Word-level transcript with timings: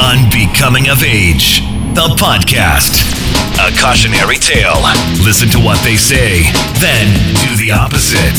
Unbecoming 0.00 0.88
of 0.88 1.02
Age, 1.02 1.60
the 1.94 2.14
podcast. 2.20 3.00
A 3.58 3.74
cautionary 3.80 4.36
tale. 4.36 4.82
Listen 5.24 5.48
to 5.48 5.58
what 5.58 5.82
they 5.82 5.96
say, 5.96 6.42
then 6.78 7.06
do 7.40 7.56
the 7.56 7.72
opposite. 7.72 8.36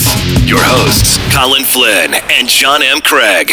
Your 0.47 0.59
hosts, 0.61 1.17
Colin 1.35 1.63
Flynn 1.63 2.13
and 2.29 2.47
John 2.47 2.83
M. 2.83 3.01
Craig. 3.01 3.51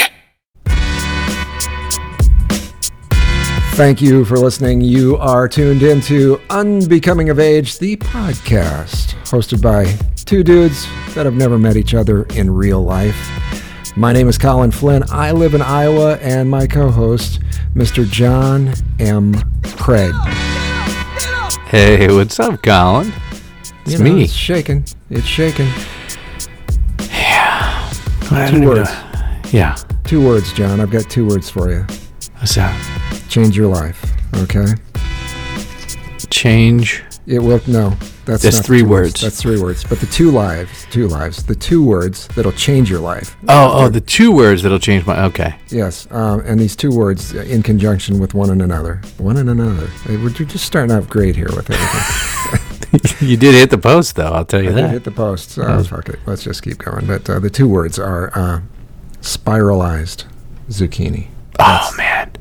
Thank 3.74 4.02
you 4.02 4.24
for 4.26 4.38
listening. 4.38 4.82
You 4.82 5.16
are 5.16 5.48
tuned 5.48 5.82
into 5.82 6.40
Unbecoming 6.50 7.30
of 7.30 7.40
Age, 7.40 7.78
the 7.78 7.96
podcast, 7.96 9.14
hosted 9.24 9.62
by 9.62 9.86
two 10.26 10.44
dudes 10.44 10.86
that 11.14 11.24
have 11.24 11.34
never 11.34 11.58
met 11.58 11.76
each 11.76 11.94
other 11.94 12.24
in 12.34 12.50
real 12.50 12.82
life. 12.82 13.16
My 13.96 14.12
name 14.12 14.28
is 14.28 14.36
Colin 14.38 14.72
Flynn. 14.72 15.04
I 15.10 15.30
live 15.30 15.54
in 15.54 15.62
Iowa, 15.62 16.16
and 16.16 16.50
my 16.50 16.66
co 16.66 16.90
host, 16.90 17.40
Mr. 17.74 18.08
John 18.08 18.72
M. 19.00 19.34
Craig. 19.76 20.14
Hey, 21.66 22.06
what's 22.14 22.38
up, 22.38 22.62
Colin? 22.62 23.12
It's 23.84 23.92
You 23.94 23.98
know, 23.98 24.04
me. 24.14 24.22
It's 24.24 24.32
shaking. 24.32 24.84
It's 25.10 25.26
shaking. 25.26 25.68
I 28.30 28.48
Two 28.50 28.62
words. 28.66 28.90
know- 28.90 29.00
Yeah. 29.50 29.76
Two 30.04 30.24
words, 30.24 30.52
John. 30.52 30.80
I've 30.80 30.90
got 30.90 31.08
two 31.10 31.26
words 31.26 31.50
for 31.50 31.70
you. 31.70 31.84
What's 32.38 32.54
that? 32.54 32.74
Change 33.28 33.56
your 33.56 33.68
life. 33.68 34.04
Okay? 34.36 34.66
Change. 36.30 37.02
It 37.26 37.40
will. 37.42 37.60
No, 37.66 37.96
that's 38.24 38.42
That's 38.42 38.60
three 38.60 38.80
two 38.80 38.88
words. 38.88 39.20
That's 39.20 39.40
three 39.40 39.60
words. 39.60 39.84
But 39.84 40.00
the 40.00 40.06
two 40.06 40.30
lives, 40.30 40.86
two 40.90 41.08
lives, 41.08 41.44
the 41.44 41.54
two 41.54 41.84
words 41.84 42.28
that'll 42.28 42.52
change 42.52 42.90
your 42.90 43.00
life. 43.00 43.36
Oh, 43.48 43.84
oh, 43.84 43.88
the 43.88 44.00
two 44.00 44.32
words 44.32 44.62
that'll 44.62 44.78
change 44.78 45.06
my. 45.06 45.24
Okay. 45.24 45.54
Yes, 45.68 46.08
um, 46.10 46.40
and 46.40 46.58
these 46.58 46.74
two 46.74 46.90
words 46.90 47.34
uh, 47.34 47.40
in 47.42 47.62
conjunction 47.62 48.18
with 48.18 48.32
one 48.34 48.50
and 48.50 48.62
another. 48.62 49.02
One 49.18 49.36
and 49.36 49.50
another. 49.50 49.88
We're 50.08 50.30
just 50.30 50.64
starting 50.64 50.94
out 50.94 51.08
great 51.08 51.36
here 51.36 51.50
with 51.54 51.70
everything. 51.70 53.00
you 53.28 53.36
did 53.36 53.54
hit 53.54 53.70
the 53.70 53.78
post, 53.78 54.16
though. 54.16 54.32
I'll 54.32 54.44
tell 54.44 54.62
you 54.62 54.70
I 54.70 54.74
did 54.74 54.84
that. 54.84 54.90
hit 54.90 55.04
the 55.04 55.10
post. 55.10 55.50
So 55.50 55.84
fuck 55.84 56.08
it. 56.08 56.18
Let's 56.26 56.42
just 56.44 56.62
keep 56.62 56.78
going. 56.78 57.06
But 57.06 57.28
uh, 57.28 57.38
the 57.40 57.50
two 57.50 57.68
words 57.68 57.98
are 57.98 58.30
uh, 58.36 58.60
spiralized 59.20 60.24
zucchini. 60.68 61.28
oh 61.58 61.94
man, 61.98 62.32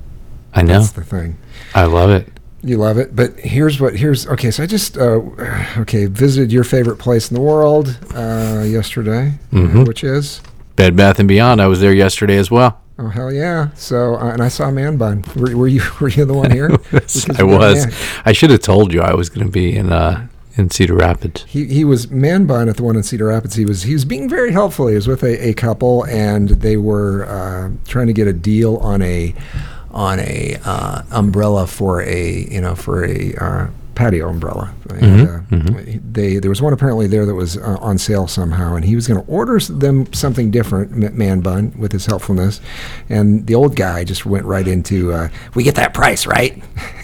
I 0.53 0.61
know. 0.61 0.79
That's 0.79 0.91
the 0.91 1.03
thing. 1.03 1.37
I 1.75 1.85
love 1.85 2.09
it. 2.09 2.29
You 2.65 2.77
love 2.77 2.97
it, 2.97 3.13
but 3.15 3.37
here's 3.39 3.79
what 3.81 3.95
here's 3.97 4.25
okay. 4.27 4.49
So 4.49 4.63
I 4.63 4.65
just 4.67 4.97
uh, 4.97 5.19
okay 5.79 6.05
visited 6.05 6.51
your 6.51 6.63
favorite 6.63 6.97
place 6.97 7.29
in 7.29 7.35
the 7.35 7.41
world 7.41 7.97
uh, 8.15 8.63
yesterday, 8.65 9.33
Mhm. 9.51 9.85
which 9.85 10.03
is 10.03 10.41
Bed 10.77 10.95
Bath 10.95 11.19
and 11.19 11.27
Beyond. 11.27 11.61
I 11.61 11.67
was 11.67 11.81
there 11.81 11.93
yesterday 11.93 12.37
as 12.37 12.49
well. 12.49 12.79
oh 12.99 13.09
hell 13.09 13.33
yeah! 13.33 13.69
So 13.75 14.15
uh, 14.15 14.31
and 14.31 14.41
I 14.41 14.47
saw 14.47 14.71
Man 14.71 14.95
Bun. 14.97 15.25
Were, 15.35 15.57
were 15.57 15.67
you 15.67 15.81
were 15.99 16.07
you 16.07 16.23
the 16.23 16.33
one 16.33 16.51
here? 16.51 16.69
I 17.37 17.43
was. 17.43 17.85
man, 17.85 17.93
I 18.25 18.31
should 18.31 18.49
have 18.49 18.61
told 18.61 18.93
you 18.93 19.01
I 19.01 19.13
was 19.13 19.29
going 19.29 19.45
to 19.45 19.51
be 19.51 19.75
in 19.75 19.91
uh 19.91 20.27
in 20.55 20.69
Cedar 20.69 20.95
Rapids. 20.95 21.43
He 21.49 21.65
he 21.65 21.83
was 21.83 22.09
Man 22.11 22.45
Bun 22.45 22.69
at 22.69 22.77
the 22.77 22.83
one 22.83 22.95
in 22.95 23.03
Cedar 23.03 23.25
Rapids. 23.27 23.55
He 23.55 23.65
was 23.65 23.83
he 23.83 23.91
was 23.93 24.05
being 24.05 24.29
very 24.29 24.53
helpful. 24.53 24.87
He 24.87 24.95
was 24.95 25.07
with 25.07 25.23
a, 25.23 25.49
a 25.49 25.53
couple 25.53 26.05
and 26.05 26.47
they 26.49 26.77
were 26.77 27.25
uh, 27.25 27.71
trying 27.89 28.07
to 28.07 28.13
get 28.13 28.27
a 28.27 28.33
deal 28.33 28.77
on 28.77 29.01
a 29.01 29.33
on 29.93 30.19
a 30.19 30.57
uh, 30.65 31.03
umbrella 31.11 31.67
for 31.67 32.01
a 32.01 32.47
you 32.49 32.61
know 32.61 32.75
for 32.75 33.05
a 33.05 33.33
uh, 33.35 33.67
patio 33.95 34.29
umbrella. 34.29 34.73
And, 34.89 35.27
uh, 35.27 35.39
They 36.11 36.37
there 36.37 36.49
was 36.49 36.61
one 36.61 36.73
apparently 36.73 37.07
there 37.07 37.25
that 37.25 37.35
was 37.35 37.57
uh, 37.57 37.77
on 37.79 37.97
sale 37.97 38.27
somehow, 38.27 38.75
and 38.75 38.85
he 38.85 38.95
was 38.95 39.07
going 39.07 39.23
to 39.23 39.29
order 39.29 39.59
them 39.59 40.11
something 40.13 40.51
different, 40.51 41.13
Man 41.13 41.41
Bun, 41.41 41.73
with 41.77 41.91
his 41.91 42.05
helpfulness, 42.05 42.59
and 43.09 43.45
the 43.47 43.55
old 43.55 43.75
guy 43.75 44.03
just 44.03 44.25
went 44.25 44.45
right 44.45 44.67
into 44.67 45.13
uh, 45.13 45.29
we 45.53 45.63
get 45.63 45.75
that 45.75 45.93
price 45.93 46.25
right. 46.25 46.61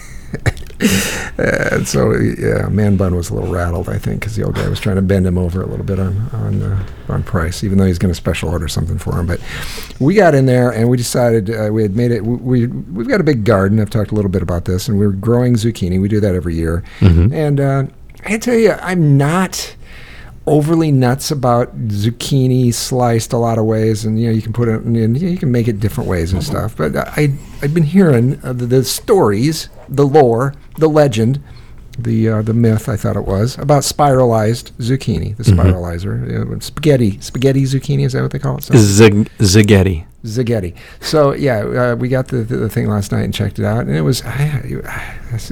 And 1.38 1.86
so, 1.86 2.12
yeah, 2.12 2.68
Man 2.68 2.96
Bun 2.96 3.14
was 3.14 3.30
a 3.30 3.34
little 3.34 3.50
rattled, 3.50 3.88
I 3.88 3.98
think, 3.98 4.20
because 4.20 4.36
the 4.36 4.42
old 4.42 4.54
guy 4.56 4.68
was 4.68 4.80
trying 4.80 4.96
to 4.96 5.02
bend 5.02 5.26
him 5.26 5.38
over 5.38 5.62
a 5.62 5.66
little 5.66 5.84
bit 5.84 5.98
on 5.98 6.28
on 6.32 6.62
uh, 6.62 6.86
on 7.08 7.22
price, 7.22 7.64
even 7.64 7.78
though 7.78 7.86
he's 7.86 7.98
going 7.98 8.10
to 8.10 8.14
special 8.14 8.48
order 8.50 8.68
something 8.68 8.98
for 8.98 9.18
him. 9.18 9.26
But 9.26 9.40
we 9.98 10.14
got 10.14 10.34
in 10.34 10.46
there 10.46 10.70
and 10.70 10.88
we 10.88 10.96
decided 10.96 11.50
uh, 11.50 11.70
we 11.72 11.82
had 11.82 11.96
made 11.96 12.10
it. 12.10 12.24
We, 12.24 12.66
we 12.66 12.66
we've 12.66 13.08
got 13.08 13.20
a 13.20 13.24
big 13.24 13.44
garden. 13.44 13.80
I've 13.80 13.90
talked 13.90 14.10
a 14.10 14.14
little 14.14 14.30
bit 14.30 14.42
about 14.42 14.64
this, 14.66 14.88
and 14.88 14.98
we're 14.98 15.10
growing 15.12 15.54
zucchini. 15.54 16.00
We 16.00 16.08
do 16.08 16.20
that 16.20 16.34
every 16.34 16.54
year, 16.56 16.82
and 17.32 17.60
uh, 17.60 17.84
I 18.26 18.38
tell 18.38 18.56
you, 18.56 18.72
I'm 18.72 19.16
not 19.16 19.76
overly 20.46 20.90
nuts 20.90 21.30
about 21.30 21.76
zucchini 21.88 22.72
sliced 22.74 23.32
a 23.32 23.36
lot 23.36 23.56
of 23.58 23.64
ways, 23.64 24.04
and 24.04 24.20
you 24.20 24.26
know 24.26 24.32
you 24.32 24.42
can 24.42 24.52
put 24.52 24.68
it 24.68 24.82
in, 24.84 25.14
you 25.14 25.38
can 25.38 25.52
make 25.52 25.68
it 25.68 25.80
different 25.80 26.08
ways 26.08 26.32
and 26.32 26.42
stuff. 26.42 26.76
But 26.76 26.96
I 26.96 27.32
I've 27.62 27.72
been 27.74 27.84
hearing 27.84 28.40
uh, 28.44 28.52
the, 28.52 28.66
the 28.66 28.84
stories, 28.84 29.68
the 29.90 30.06
lore, 30.06 30.54
the 30.78 30.88
legend, 30.88 31.42
the 31.98 32.28
uh, 32.28 32.42
the 32.42 32.54
myth 32.54 32.88
I 32.88 32.96
thought 32.96 33.16
it 33.16 33.26
was 33.26 33.58
about 33.58 33.82
spiralized 33.84 34.72
zucchini, 34.78 35.36
the 35.36 35.42
spiralizer, 35.44 36.54
uh, 36.56 36.60
spaghetti 36.60 37.20
spaghetti 37.20 37.62
zucchini 37.64 38.04
is 38.06 38.12
that 38.14 38.22
what 38.22 38.30
they 38.30 38.38
call 38.38 38.56
it? 38.58 38.62
Zig- 38.64 39.28
Zaghetti. 39.38 40.06
Zaghetti. 40.24 40.74
So 41.00 41.32
yeah, 41.32 41.60
uh, 41.92 41.96
we 41.96 42.08
got 42.08 42.28
the, 42.28 42.38
the, 42.38 42.56
the 42.56 42.68
thing 42.68 42.88
last 42.88 43.10
night 43.12 43.22
and 43.24 43.32
checked 43.32 43.58
it 43.58 43.64
out, 43.64 43.86
and 43.86 43.94
it 43.96 44.02
was 44.02 44.22
I, 44.24 44.82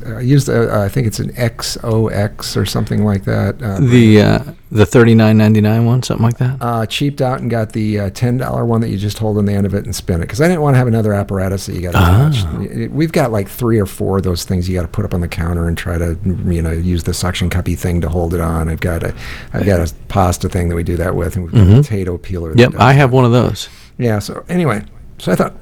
I 0.06 0.20
used 0.20 0.48
uh, 0.50 0.80
I 0.82 0.88
think 0.88 1.06
it's 1.06 1.18
an 1.20 1.30
XOX 1.32 2.56
or 2.56 2.66
something 2.66 3.04
like 3.04 3.24
that. 3.24 3.62
Uh, 3.62 3.80
The 3.80 4.20
uh, 4.22 4.38
the 4.70 4.84
thirty 4.84 5.14
nine 5.14 5.38
ninety 5.38 5.60
nine 5.60 5.86
one, 5.86 6.02
something 6.02 6.24
like 6.24 6.36
that. 6.38 6.58
uh, 6.60 6.84
cheaped 6.86 7.22
out 7.22 7.40
and 7.40 7.50
got 7.50 7.72
the 7.72 7.98
uh, 8.00 8.10
ten 8.10 8.36
dollar 8.36 8.64
one 8.66 8.80
that 8.82 8.90
you 8.90 8.98
just 8.98 9.18
hold 9.18 9.38
on 9.38 9.46
the 9.46 9.52
end 9.54 9.64
of 9.66 9.74
it 9.74 9.84
and 9.84 9.94
spin 9.96 10.16
it 10.16 10.24
because 10.26 10.40
I 10.40 10.48
didn't 10.48 10.60
want 10.60 10.74
to 10.74 10.78
have 10.78 10.86
another 10.88 11.14
apparatus 11.14 11.66
that 11.66 11.74
you 11.74 11.80
got 11.90 11.92
to 11.92 12.42
touch. 12.44 12.90
We've 12.90 13.12
got 13.12 13.32
like 13.32 13.48
three 13.48 13.78
or 13.78 13.86
four 13.86 14.18
of 14.18 14.24
those 14.24 14.44
things 14.44 14.68
you 14.68 14.74
got 14.76 14.82
to 14.82 14.88
put 14.88 15.04
up 15.06 15.14
on 15.14 15.20
the 15.20 15.28
counter 15.28 15.66
and 15.66 15.78
try 15.78 15.96
to 15.98 16.18
you 16.46 16.60
know 16.62 16.72
use 16.72 17.04
the 17.04 17.14
suction 17.14 17.48
cuppy 17.48 17.78
thing 17.78 18.00
to 18.02 18.08
hold 18.08 18.34
it 18.34 18.40
on. 18.40 18.68
I've 18.68 18.80
got 18.80 19.02
a 19.02 19.14
I've 19.54 19.64
got 19.66 19.80
a 19.80 19.92
pasta 20.08 20.48
thing 20.48 20.68
that 20.68 20.74
we 20.74 20.82
do 20.82 20.96
that 20.96 21.14
with, 21.14 21.36
and 21.36 21.44
we've 21.46 21.54
got 21.54 21.68
a 21.68 21.82
potato 21.82 22.18
peeler. 22.18 22.54
Yep, 22.54 22.74
I 22.74 22.92
that. 22.92 22.96
have 22.98 23.12
one 23.12 23.24
of 23.24 23.32
those. 23.32 23.68
Yeah. 23.98 24.18
So 24.20 24.44
anyway, 24.48 24.84
so 25.18 25.32
I 25.32 25.34
thought 25.34 25.54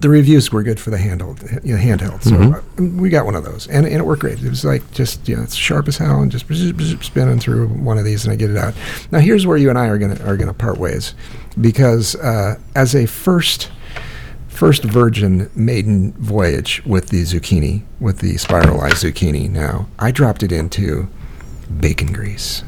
the 0.00 0.08
reviews 0.08 0.52
were 0.52 0.62
good 0.62 0.78
for 0.78 0.90
the 0.90 0.96
handheld, 0.96 1.64
you 1.64 1.76
know, 1.76 1.82
handheld. 1.82 2.22
So 2.22 2.36
uh, 2.36 2.82
we 3.00 3.08
got 3.08 3.24
one 3.24 3.34
of 3.34 3.44
those, 3.44 3.66
and, 3.66 3.84
and 3.84 3.96
it 3.96 4.04
worked 4.06 4.20
great. 4.20 4.40
It 4.42 4.48
was 4.48 4.64
like 4.64 4.88
just 4.92 5.28
you 5.28 5.36
know, 5.36 5.42
it's 5.42 5.54
sharp 5.54 5.88
as 5.88 5.96
hell, 5.96 6.20
and 6.20 6.30
just 6.30 6.46
spinning 7.04 7.40
through 7.40 7.68
one 7.68 7.98
of 7.98 8.04
these, 8.04 8.24
and 8.24 8.32
I 8.32 8.36
get 8.36 8.50
it 8.50 8.56
out. 8.56 8.74
Now 9.10 9.18
here's 9.18 9.46
where 9.46 9.56
you 9.56 9.70
and 9.70 9.78
I 9.78 9.86
are 9.88 9.98
gonna 9.98 10.22
are 10.24 10.36
gonna 10.36 10.54
part 10.54 10.78
ways, 10.78 11.14
because 11.60 12.14
uh, 12.16 12.58
as 12.76 12.94
a 12.94 13.06
first 13.06 13.70
first 14.46 14.82
virgin 14.82 15.48
maiden 15.54 16.12
voyage 16.14 16.82
with 16.84 17.08
the 17.08 17.22
zucchini, 17.22 17.82
with 18.00 18.18
the 18.18 18.36
spiralized 18.36 19.04
zucchini. 19.04 19.48
Now 19.48 19.88
I 19.98 20.10
dropped 20.10 20.42
it 20.42 20.52
into 20.52 21.08
bacon 21.80 22.12
grease. 22.12 22.62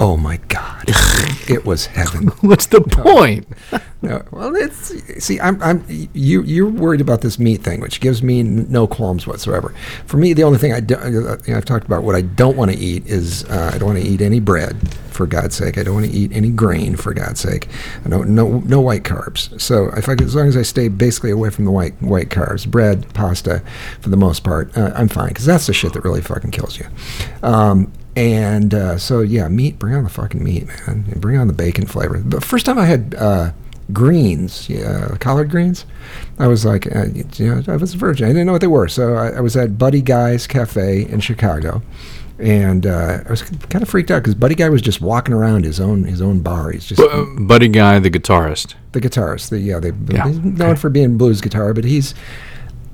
Oh 0.00 0.16
my 0.16 0.36
god, 0.48 0.84
it 1.48 1.64
was 1.64 1.86
heaven. 1.86 2.28
What's 2.40 2.66
the 2.66 2.80
point? 2.80 3.48
No, 4.00 4.22
well, 4.30 4.54
it's 4.54 4.94
see, 5.24 5.40
I'm, 5.40 5.60
I'm, 5.60 5.84
you, 6.14 6.42
you're 6.42 6.68
worried 6.68 7.00
about 7.00 7.20
this 7.22 7.36
meat 7.38 7.62
thing, 7.64 7.80
which 7.80 8.00
gives 8.00 8.22
me 8.22 8.40
n- 8.40 8.66
no 8.70 8.86
qualms 8.86 9.26
whatsoever. 9.26 9.74
For 10.06 10.18
me, 10.18 10.34
the 10.34 10.44
only 10.44 10.58
thing 10.58 10.72
I 10.72 10.78
do, 10.78 10.94
uh, 10.94 11.08
you 11.08 11.52
know, 11.52 11.56
I've 11.56 11.64
talked 11.64 11.84
about 11.84 12.04
what 12.04 12.14
I 12.14 12.20
don't 12.20 12.56
want 12.56 12.70
to 12.70 12.76
eat 12.76 13.06
is 13.08 13.42
uh, 13.46 13.72
I 13.74 13.78
don't 13.78 13.88
want 13.88 13.98
to 14.00 14.08
eat 14.08 14.20
any 14.20 14.38
bread, 14.38 14.76
for 15.18 15.26
God's 15.26 15.56
sake. 15.56 15.76
I 15.76 15.82
don't 15.82 15.94
want 15.94 16.06
to 16.06 16.12
eat 16.12 16.30
any 16.32 16.50
grain, 16.50 16.94
for 16.94 17.12
God's 17.12 17.40
sake. 17.40 17.68
I 18.04 18.08
don't, 18.08 18.30
no, 18.30 18.60
no 18.60 18.80
white 18.80 19.02
carbs. 19.02 19.60
So 19.60 19.88
if 19.96 20.08
I, 20.08 20.12
as 20.12 20.36
long 20.36 20.46
as 20.46 20.56
I 20.56 20.62
stay 20.62 20.86
basically 20.86 21.32
away 21.32 21.50
from 21.50 21.64
the 21.64 21.72
white, 21.72 22.00
white 22.00 22.28
carbs, 22.28 22.66
bread, 22.66 23.12
pasta, 23.14 23.62
for 24.00 24.10
the 24.10 24.16
most 24.16 24.44
part, 24.44 24.74
uh, 24.78 24.92
I'm 24.94 25.08
fine 25.08 25.28
because 25.28 25.44
that's 25.44 25.66
the 25.66 25.74
shit 25.74 25.92
that 25.94 26.04
really 26.04 26.22
fucking 26.22 26.52
kills 26.52 26.78
you. 26.78 26.86
Um, 27.42 27.92
and 28.14 28.72
uh, 28.72 28.96
so 28.96 29.20
yeah, 29.20 29.48
meat. 29.48 29.78
Bring 29.78 29.94
on 29.96 30.04
the 30.04 30.10
fucking 30.10 30.42
meat, 30.42 30.68
man. 30.68 31.04
And 31.10 31.20
bring 31.20 31.36
on 31.36 31.48
the 31.48 31.52
bacon 31.52 31.86
flavor. 31.86 32.18
The 32.18 32.40
first 32.40 32.64
time 32.64 32.78
I 32.78 32.86
had 32.86 33.16
uh, 33.18 33.50
greens, 33.92 34.70
yeah, 34.70 35.16
collard 35.18 35.50
greens, 35.50 35.84
I 36.38 36.46
was 36.46 36.64
like, 36.64 36.86
uh, 36.94 37.06
you 37.06 37.24
know, 37.40 37.62
I 37.66 37.76
was 37.76 37.94
a 37.94 37.96
virgin. 37.96 38.26
I 38.26 38.28
didn't 38.28 38.46
know 38.46 38.52
what 38.52 38.60
they 38.60 38.68
were. 38.68 38.86
So 38.86 39.14
I, 39.14 39.30
I 39.30 39.40
was 39.40 39.56
at 39.56 39.78
Buddy 39.78 40.00
Guy's 40.00 40.46
Cafe 40.46 41.06
in 41.10 41.18
Chicago, 41.20 41.82
and 42.38 42.86
uh, 42.86 43.20
I 43.26 43.30
was 43.30 43.42
kind 43.42 43.82
of 43.82 43.88
freaked 43.88 44.10
out 44.10 44.20
because 44.22 44.34
Buddy 44.34 44.54
Guy 44.54 44.68
was 44.68 44.80
just 44.82 45.00
walking 45.00 45.34
around 45.34 45.64
his 45.64 45.80
own 45.80 46.04
his 46.04 46.20
own 46.22 46.40
bar. 46.40 46.70
He's 46.70 46.86
just 46.86 47.00
Bu- 47.00 47.40
Buddy 47.46 47.68
Guy, 47.68 47.98
the 47.98 48.10
guitarist. 48.10 48.74
the 48.92 49.00
guitarist. 49.00 49.50
The, 49.50 49.58
yeah, 49.58 49.78
they, 49.80 49.92
Yeah, 50.14 50.28
he's 50.28 50.38
known 50.38 50.76
for 50.76 50.88
being 50.90 51.18
blues 51.18 51.40
guitar, 51.40 51.74
but 51.74 51.84
he's 51.84 52.14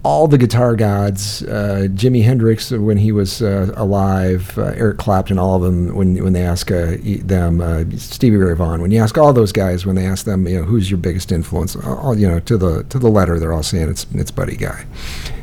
all 0.04 0.28
the 0.28 0.36
guitar 0.38 0.76
gods. 0.76 1.42
Uh, 1.42 1.88
Jimi 1.90 2.22
Hendrix 2.22 2.70
when 2.70 2.98
he 2.98 3.10
was 3.10 3.42
uh, 3.42 3.72
alive, 3.74 4.56
uh, 4.58 4.72
Eric 4.76 4.98
Clapton, 4.98 5.38
all 5.38 5.56
of 5.56 5.62
them. 5.62 5.94
When 5.94 6.22
when 6.22 6.34
they 6.34 6.42
ask 6.42 6.70
uh, 6.70 6.96
them, 7.02 7.60
uh, 7.60 7.84
Stevie 7.96 8.36
Ray 8.36 8.54
Vaughan. 8.54 8.82
When 8.82 8.90
you 8.90 9.00
ask 9.02 9.16
all 9.18 9.32
those 9.32 9.50
guys, 9.50 9.86
when 9.86 9.96
they 9.96 10.06
ask 10.06 10.26
them, 10.26 10.46
you 10.46 10.60
know, 10.60 10.64
who's 10.64 10.90
your 10.90 10.98
biggest 10.98 11.32
influence? 11.32 11.74
All 11.74 12.16
you 12.16 12.28
know, 12.28 12.38
to 12.40 12.58
the 12.58 12.84
to 12.84 12.98
the 12.98 13.08
letter, 13.08 13.40
they're 13.40 13.52
all 13.52 13.62
saying 13.62 13.88
it's 13.88 14.06
it's 14.14 14.30
Buddy 14.30 14.56
Guy. 14.56 14.84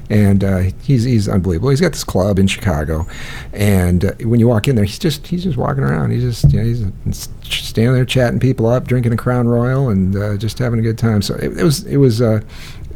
And 0.10 0.44
uh, 0.44 0.64
he's 0.84 1.06
he's 1.06 1.30
unbelievable. 1.30 1.70
He's 1.70 1.80
got 1.80 1.94
this 1.94 2.04
club 2.04 2.38
in 2.38 2.46
Chicago, 2.46 3.08
and 3.54 4.04
uh, 4.04 4.12
when 4.24 4.42
you 4.42 4.48
walk 4.48 4.68
in 4.68 4.76
there, 4.76 4.84
he's 4.84 5.00
just 5.00 5.26
he's 5.26 5.46
just 5.46 5.58
walking 5.58 5.84
around. 5.84 6.12
He's 6.12 6.24
just 6.24 6.54
you 6.54 6.60
know, 6.60 6.66
he's 6.66 7.30
standing 7.44 7.94
there 7.94 8.04
chatting 8.04 8.38
people 8.38 8.68
up, 8.68 8.88
drinking 8.88 9.14
a 9.14 9.18
Crown 9.18 9.48
Royal, 9.48 9.88
and 9.88 10.14
uh, 10.18 10.36
just 10.36 10.60
having 10.60 10.80
a 10.80 10.82
good 10.82 10.98
time. 10.98 11.22
So 11.22 11.36
it, 11.36 11.58
it 11.58 11.64
was 11.64 11.86
it 11.86 11.96
was 11.96 12.22
uh, 12.22 12.42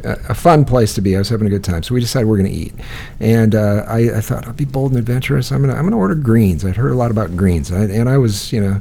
a, 0.06 0.30
a 0.30 0.34
fun 0.34 0.64
place 0.64 0.94
to 0.94 1.00
be. 1.00 1.16
I 1.16 1.18
was 1.18 1.28
having 1.28 1.46
a 1.46 1.50
good 1.50 1.64
time, 1.64 1.82
so 1.82 1.94
we 1.94 2.00
decided 2.00 2.26
we're 2.26 2.38
going 2.38 2.50
to 2.50 2.56
eat. 2.56 2.74
And 3.20 3.54
uh, 3.54 3.84
I, 3.88 4.16
I 4.16 4.20
thought 4.20 4.46
I'll 4.46 4.52
be 4.52 4.64
bold 4.64 4.92
and 4.92 4.98
adventurous. 4.98 5.50
I'm 5.52 5.60
gonna 5.62 5.74
I'm 5.74 5.84
gonna 5.84 5.98
order 5.98 6.14
greens. 6.14 6.64
I'd 6.64 6.76
heard 6.76 6.92
a 6.92 6.96
lot 6.96 7.10
about 7.10 7.36
greens, 7.36 7.72
I, 7.72 7.84
and 7.84 8.08
I 8.08 8.18
was 8.18 8.52
you 8.52 8.60
know. 8.60 8.80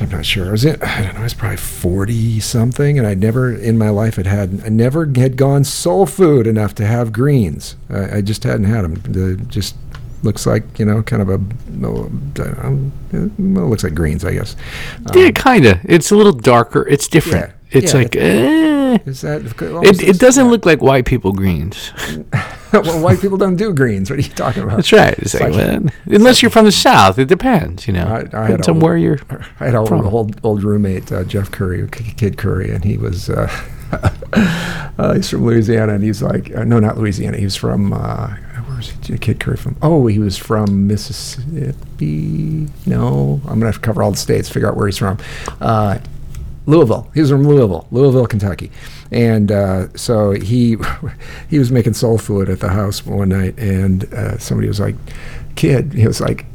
I'm 0.00 0.08
not 0.08 0.24
sure. 0.24 0.48
I 0.48 0.50
was 0.50 0.64
in, 0.64 0.82
I 0.82 1.02
don't 1.02 1.14
know. 1.14 1.20
I 1.20 1.24
was 1.24 1.34
probably 1.34 1.56
forty 1.58 2.40
something, 2.40 2.98
and 2.98 3.06
I'd 3.06 3.20
never 3.20 3.54
in 3.54 3.78
my 3.78 3.90
life 3.90 4.16
had 4.16 4.26
had. 4.26 4.62
I 4.64 4.68
never 4.68 5.06
had 5.06 5.36
gone 5.36 5.62
soul 5.64 6.06
food 6.06 6.46
enough 6.46 6.74
to 6.76 6.86
have 6.86 7.12
greens. 7.12 7.76
I, 7.88 8.16
I 8.16 8.20
just 8.22 8.42
hadn't 8.44 8.64
had 8.64 8.82
them. 8.82 8.94
The, 8.94 9.36
just 9.44 9.76
looks 10.22 10.46
like 10.46 10.78
you 10.78 10.84
know, 10.84 11.02
kind 11.02 11.22
of 11.22 11.28
a. 11.28 11.34
Um, 11.34 12.92
well, 13.12 13.66
it 13.66 13.68
looks 13.68 13.84
like 13.84 13.94
greens, 13.94 14.24
I 14.24 14.34
guess. 14.34 14.56
yeah, 15.14 15.30
kind 15.30 15.66
of. 15.66 15.78
It's 15.84 16.10
a 16.10 16.16
little 16.16 16.32
darker. 16.32 16.86
It's 16.88 17.08
different. 17.08 17.50
Yeah. 17.50 17.59
It's 17.72 17.92
Yeah, 17.92 17.98
like 18.00 18.16
eh. 18.16 18.98
Is 19.06 19.20
that? 19.20 19.42
it, 19.84 20.02
it 20.02 20.18
doesn't 20.18 20.48
look 20.48 20.66
like 20.66 20.82
white 20.82 21.06
people 21.06 21.32
greens. 21.32 21.92
well, 22.72 23.00
white 23.00 23.20
people 23.20 23.38
don't 23.38 23.54
do 23.56 23.72
greens. 23.72 24.10
What 24.10 24.18
are 24.18 24.22
you 24.22 24.28
talking 24.30 24.64
about? 24.64 24.76
That's 24.76 24.92
right. 24.92 25.16
It's 25.20 25.34
like, 25.34 25.52
like- 25.52 25.56
well, 25.56 25.86
unless 26.06 26.42
you're 26.42 26.50
from 26.50 26.64
the 26.64 26.72
south, 26.72 27.18
it 27.18 27.26
depends. 27.28 27.86
You 27.86 27.92
know, 27.94 28.06
I- 28.06 28.16
I 28.16 28.18
had 28.18 28.28
depends 28.58 28.68
on 28.68 28.76
a- 28.76 28.80
where 28.80 28.96
you're. 28.96 29.18
I 29.60 29.66
had 29.66 29.74
an 29.76 29.86
From- 29.86 30.06
old, 30.06 30.40
old 30.42 30.64
roommate, 30.64 31.12
uh, 31.12 31.22
Jeff 31.24 31.50
Curry, 31.52 31.86
Kid 31.88 32.36
Curry, 32.36 32.70
and 32.72 32.84
he 32.84 32.96
was 32.98 33.30
uh, 33.30 33.48
uh, 34.98 35.14
he's 35.14 35.30
from 35.30 35.44
Louisiana, 35.44 35.94
and 35.94 36.02
he's 36.02 36.20
like, 36.22 36.54
uh, 36.56 36.64
no, 36.64 36.80
not 36.80 36.98
Louisiana. 36.98 37.36
He 37.38 37.44
was 37.44 37.54
from 37.56 37.92
uh, 37.92 38.28
where 38.66 38.76
was 38.76 38.90
he? 39.04 39.16
Kid 39.18 39.38
Curry 39.38 39.56
from? 39.56 39.76
Oh, 39.82 40.06
he 40.08 40.18
was 40.18 40.36
from 40.36 40.88
Mississippi. 40.88 42.68
No, 42.86 43.40
I'm 43.44 43.54
gonna 43.60 43.66
have 43.66 43.74
to 43.76 43.80
cover 43.80 44.02
all 44.02 44.10
the 44.10 44.16
states, 44.16 44.48
figure 44.48 44.68
out 44.68 44.76
where 44.76 44.86
he's 44.86 44.98
from. 44.98 45.18
Louisville. 46.70 47.10
He 47.14 47.20
was 47.20 47.30
from 47.30 47.46
Louisville, 47.46 47.86
Louisville, 47.90 48.26
Kentucky, 48.26 48.70
and 49.10 49.50
uh, 49.50 49.88
so 49.96 50.32
he 50.32 50.76
he 51.50 51.58
was 51.58 51.70
making 51.70 51.94
soul 51.94 52.18
food 52.18 52.48
at 52.48 52.60
the 52.60 52.68
house 52.68 53.04
one 53.04 53.30
night, 53.30 53.58
and 53.58 54.12
uh, 54.14 54.38
somebody 54.38 54.68
was 54.68 54.80
like, 54.80 54.94
"Kid," 55.56 55.92
he 55.92 56.06
was 56.06 56.20
like, 56.20 56.46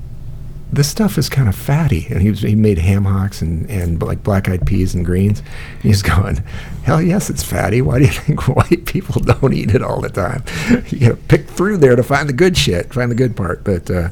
"This 0.72 0.88
stuff 0.88 1.18
is 1.18 1.30
kind 1.30 1.48
of 1.48 1.56
fatty," 1.56 2.08
and 2.10 2.22
he 2.22 2.30
was 2.30 2.42
he 2.42 2.56
made 2.56 2.78
ham 2.78 3.06
hocks 3.06 3.42
and 3.42 3.70
and 3.70 4.02
like 4.02 4.24
black 4.24 4.50
eyed 4.50 4.66
peas 4.66 4.96
and 4.96 5.06
greens. 5.06 5.40
And 5.40 5.84
he's 5.84 6.02
going, 6.02 6.44
"Hell 6.84 7.02
yes, 7.02 7.30
it's 7.30 7.44
fatty. 7.44 7.82
Why 7.82 8.00
do 8.00 8.06
you 8.06 8.12
think 8.26 8.48
white 8.48 8.86
people 8.86 9.22
don't 9.22 9.54
eat 9.54 9.76
it 9.76 9.84
all 9.84 10.02
the 10.02 10.10
time? 10.10 10.44
you 10.90 11.00
got 11.00 11.10
to 11.10 11.16
pick 11.16 11.48
through 11.48 11.78
there 11.78 11.96
to 11.96 12.04
find 12.04 12.30
the 12.30 12.34
good 12.34 12.58
shit, 12.58 12.94
find 12.94 13.12
the 13.12 13.16
good 13.16 13.36
part." 13.36 13.64
But 13.64 13.90
uh, 13.92 14.10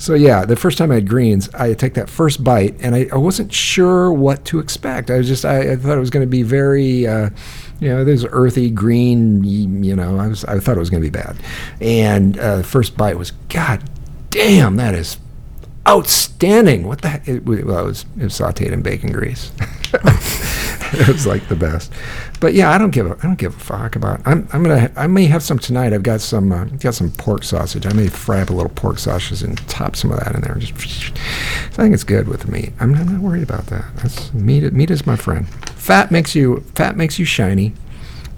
so 0.00 0.14
yeah, 0.14 0.46
the 0.46 0.56
first 0.56 0.78
time 0.78 0.90
I 0.90 0.94
had 0.94 1.08
greens, 1.08 1.50
I 1.50 1.74
take 1.74 1.92
that 1.94 2.08
first 2.08 2.42
bite, 2.42 2.74
and 2.80 2.94
I, 2.94 3.06
I 3.12 3.16
wasn't 3.16 3.52
sure 3.52 4.10
what 4.10 4.46
to 4.46 4.58
expect. 4.58 5.10
I 5.10 5.18
was 5.18 5.28
just 5.28 5.44
I, 5.44 5.72
I 5.72 5.76
thought 5.76 5.98
it 5.98 6.00
was 6.00 6.08
going 6.08 6.24
to 6.24 6.30
be 6.30 6.42
very, 6.42 7.06
uh, 7.06 7.28
you 7.80 7.90
know, 7.90 8.02
there's 8.02 8.24
earthy 8.24 8.70
green. 8.70 9.44
You 9.44 9.94
know, 9.94 10.18
I 10.18 10.28
was 10.28 10.42
I 10.46 10.58
thought 10.58 10.76
it 10.78 10.80
was 10.80 10.88
going 10.88 11.02
to 11.02 11.10
be 11.10 11.12
bad, 11.12 11.36
and 11.82 12.38
uh, 12.38 12.56
the 12.56 12.64
first 12.64 12.96
bite 12.96 13.18
was 13.18 13.32
God 13.50 13.82
damn, 14.30 14.76
that 14.76 14.94
is 14.94 15.18
outstanding. 15.88 16.86
What 16.86 17.02
the 17.02 17.08
heck? 17.08 17.28
It, 17.28 17.44
well, 17.44 17.58
it 17.58 17.64
was, 17.64 18.04
it 18.18 18.24
was 18.24 18.32
sautéed 18.32 18.72
in 18.72 18.82
bacon 18.82 19.12
grease. 19.12 19.52
it 20.92 21.08
was 21.08 21.26
like 21.26 21.48
the 21.48 21.56
best. 21.56 21.92
But 22.40 22.54
yeah, 22.54 22.70
I 22.70 22.78
don't 22.78 22.90
give 22.90 23.06
a 23.06 23.16
I 23.18 23.22
don't 23.22 23.38
give 23.38 23.56
a 23.56 23.58
fuck 23.58 23.96
about. 23.96 24.20
I'm 24.24 24.48
I'm 24.52 24.62
gonna 24.62 24.90
I 24.96 25.06
may 25.06 25.26
have 25.26 25.42
some 25.42 25.58
tonight. 25.58 25.92
I've 25.92 26.02
got 26.02 26.20
some 26.20 26.52
uh, 26.52 26.64
got 26.64 26.94
some 26.94 27.10
pork 27.12 27.44
sausage. 27.44 27.86
I 27.86 27.92
may 27.92 28.08
fry 28.08 28.42
up 28.42 28.50
a 28.50 28.52
little 28.52 28.70
pork 28.70 28.98
sausage 28.98 29.42
and 29.42 29.56
top 29.68 29.96
some 29.96 30.12
of 30.12 30.20
that 30.20 30.34
in 30.34 30.42
there. 30.42 30.54
Just 30.56 31.12
I 31.12 31.82
think 31.82 31.94
it's 31.94 32.04
good 32.04 32.28
with 32.28 32.48
meat. 32.48 32.72
I'm 32.80 32.92
not, 32.92 33.06
not 33.06 33.20
worried 33.20 33.42
about 33.42 33.66
that. 33.66 33.84
That's 33.96 34.32
meat. 34.32 34.72
Meat 34.72 34.90
is 34.90 35.06
my 35.06 35.16
friend. 35.16 35.48
Fat 35.74 36.10
makes 36.10 36.34
you 36.34 36.60
fat 36.74 36.96
makes 36.96 37.18
you 37.18 37.24
shiny. 37.24 37.72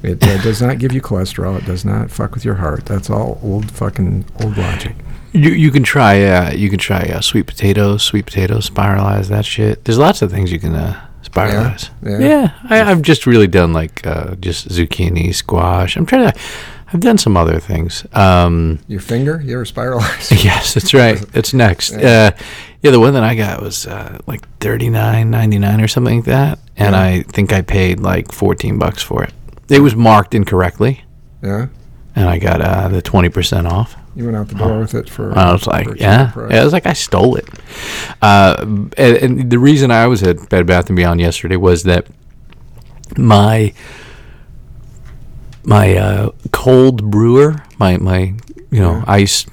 It 0.03 0.23
uh, 0.25 0.43
does 0.43 0.61
not 0.61 0.79
give 0.79 0.93
you 0.93 1.01
cholesterol. 1.01 1.59
It 1.59 1.65
does 1.65 1.85
not 1.85 2.11
fuck 2.11 2.35
with 2.35 2.45
your 2.45 2.57
heart. 2.57 2.87
That's 2.87 3.09
all 3.09 3.39
old 3.43 3.71
fucking 3.71 4.25
old 4.43 4.57
logic. 4.57 4.97
You 5.33 5.51
you 5.51 5.71
can 5.71 5.83
try 5.83 6.23
uh, 6.25 6.53
you 6.53 6.69
can 6.69 6.79
try 6.79 7.03
uh, 7.05 7.21
sweet 7.21 7.47
potatoes, 7.47 8.03
sweet 8.03 8.27
potatoes, 8.27 8.69
spiralize 8.69 9.29
that 9.29 9.45
shit. 9.45 9.85
There's 9.85 9.99
lots 9.99 10.21
of 10.23 10.31
things 10.31 10.53
you 10.53 10.59
can 10.59 10.75
uh, 10.75 11.09
spiralize. 11.23 11.89
Yeah? 12.03 12.19
Yeah, 12.19 12.53
I, 12.69 12.91
I've 12.91 13.03
just 13.03 13.27
really 13.27 13.47
done 13.47 13.73
like 13.73 14.07
uh, 14.07 14.35
just 14.37 14.69
zucchini, 14.69 15.35
squash. 15.35 15.97
I'm 15.97 16.07
trying 16.07 16.33
to. 16.33 16.39
I've 16.95 17.01
done 17.01 17.17
some 17.17 17.39
other 17.39 17.59
things. 17.59 18.05
Um, 18.13 18.79
Your 18.87 19.01
finger? 19.01 19.41
You 19.43 19.55
ever 19.55 19.65
spiralize? 19.65 20.45
yes, 20.45 20.75
that's 20.75 20.93
right. 20.93 21.25
It's 21.35 21.55
next. 21.55 21.95
Uh, 21.95 22.33
yeah, 22.83 22.91
the 22.91 23.01
one 23.01 23.15
that 23.15 23.25
I 23.25 23.35
got 23.35 23.63
was 23.63 23.87
uh, 23.87 24.19
like 24.27 24.47
thirty 24.59 24.91
nine 24.91 25.31
ninety 25.31 25.59
nine 25.59 25.81
or 25.81 25.89
something 25.89 26.17
like 26.17 26.27
that, 26.27 26.59
and 26.77 26.95
Yeah. 26.95 27.01
I 27.03 27.23
think 27.23 27.55
I 27.55 27.63
paid 27.63 28.01
like 28.01 28.31
fourteen 28.33 28.79
bucks 28.79 29.03
for 29.03 29.25
it. 29.25 29.33
It 29.71 29.81
was 29.81 29.97
marked 29.97 30.35
incorrectly, 30.35 31.03
yeah. 31.43 31.69
and 32.15 32.29
I 32.29 32.39
got 32.39 32.61
uh, 32.61 32.89
the 32.89 33.01
twenty 33.01 33.31
percent 33.31 33.67
off. 33.67 33.97
You 34.15 34.25
went 34.25 34.37
out 34.37 34.49
the 34.49 34.57
door 34.57 34.81
with 34.81 34.95
it 34.95 35.09
for. 35.09 35.37
I 35.37 35.53
was 35.53 35.67
like, 35.67 35.87
for 35.87 35.93
a 35.93 35.95
cheap 35.95 36.03
yeah, 36.03 36.33
yeah. 36.51 36.61
I 36.61 36.65
was 36.65 36.73
like, 36.73 36.87
I 36.87 36.93
stole 36.93 37.37
it. 37.37 37.49
Uh, 38.21 38.57
and, 38.61 38.93
and 38.99 39.51
the 39.51 39.59
reason 39.59 39.91
I 39.91 40.07
was 40.07 40.23
at 40.23 40.49
Bed 40.51 40.67
Bath 40.67 40.89
and 40.89 40.97
Beyond 40.97 41.21
yesterday 41.21 41.57
was 41.57 41.85
that 41.85 42.07
my 43.17 43.73
my 45.65 45.97
uh, 45.97 46.31
cold 46.53 47.11
brewer, 47.11 47.63
my 47.79 47.97
my 47.97 48.35
you 48.71 48.81
know 48.81 49.03
ice, 49.07 49.47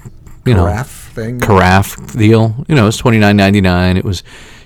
you 0.45 0.53
know 0.53 0.65
Carafe 0.65 1.11
thing. 1.13 1.39
carafe 1.39 2.13
deal. 2.13 2.65
You 2.67 2.75
know, 2.75 2.87
it's 2.87 2.97
twenty 2.97 3.19
nine 3.19 3.37
ninety 3.37 3.61
nine. 3.61 3.97
It 3.97 4.03
was, 4.03 4.23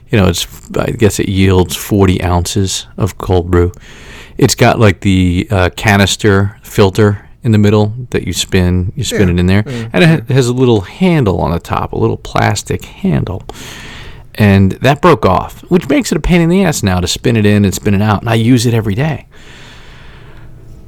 you 0.10 0.20
know, 0.20 0.28
it's 0.28 0.48
I 0.78 0.92
guess 0.92 1.20
it 1.20 1.30
yields 1.30 1.76
forty 1.76 2.22
ounces 2.24 2.88
of 2.98 3.18
cold 3.18 3.52
brew. 3.52 3.72
It's 4.38 4.56
got 4.56 4.80
like 4.80 5.02
the 5.02 5.48
uh, 5.52 5.70
canister 5.76 6.60
filter 6.64 7.30
in 7.44 7.52
the 7.52 7.58
middle 7.58 7.94
that 8.12 8.26
you 8.26 8.34
spin. 8.34 8.92
You 8.96 9.04
spin 9.04 9.28
Yeah, 9.28 9.34
it 9.34 9.40
in 9.40 9.46
there, 9.48 9.64
yeah, 9.66 9.90
and 9.94 10.04
it 10.04 10.30
has 10.34 10.48
a 10.48 10.54
little 10.54 10.82
handle 10.82 11.40
on 11.42 11.52
the 11.52 11.60
top, 11.60 11.94
a 11.94 11.98
little 11.98 12.18
plastic 12.18 12.86
handle. 12.86 13.44
And 14.36 14.72
that 14.74 15.02
broke 15.02 15.26
off, 15.26 15.62
which 15.70 15.88
makes 15.88 16.12
it 16.12 16.18
a 16.18 16.22
pain 16.22 16.42
in 16.42 16.50
the 16.50 16.64
ass 16.64 16.82
now 16.82 17.00
to 17.00 17.08
spin 17.08 17.36
it 17.36 17.46
in 17.46 17.66
and 17.66 17.74
spin 17.74 17.94
it 17.94 18.02
out. 18.02 18.22
And 18.22 18.30
I 18.30 18.34
use 18.34 18.66
it 18.66 18.74
every 18.74 18.96
day. 18.96 19.28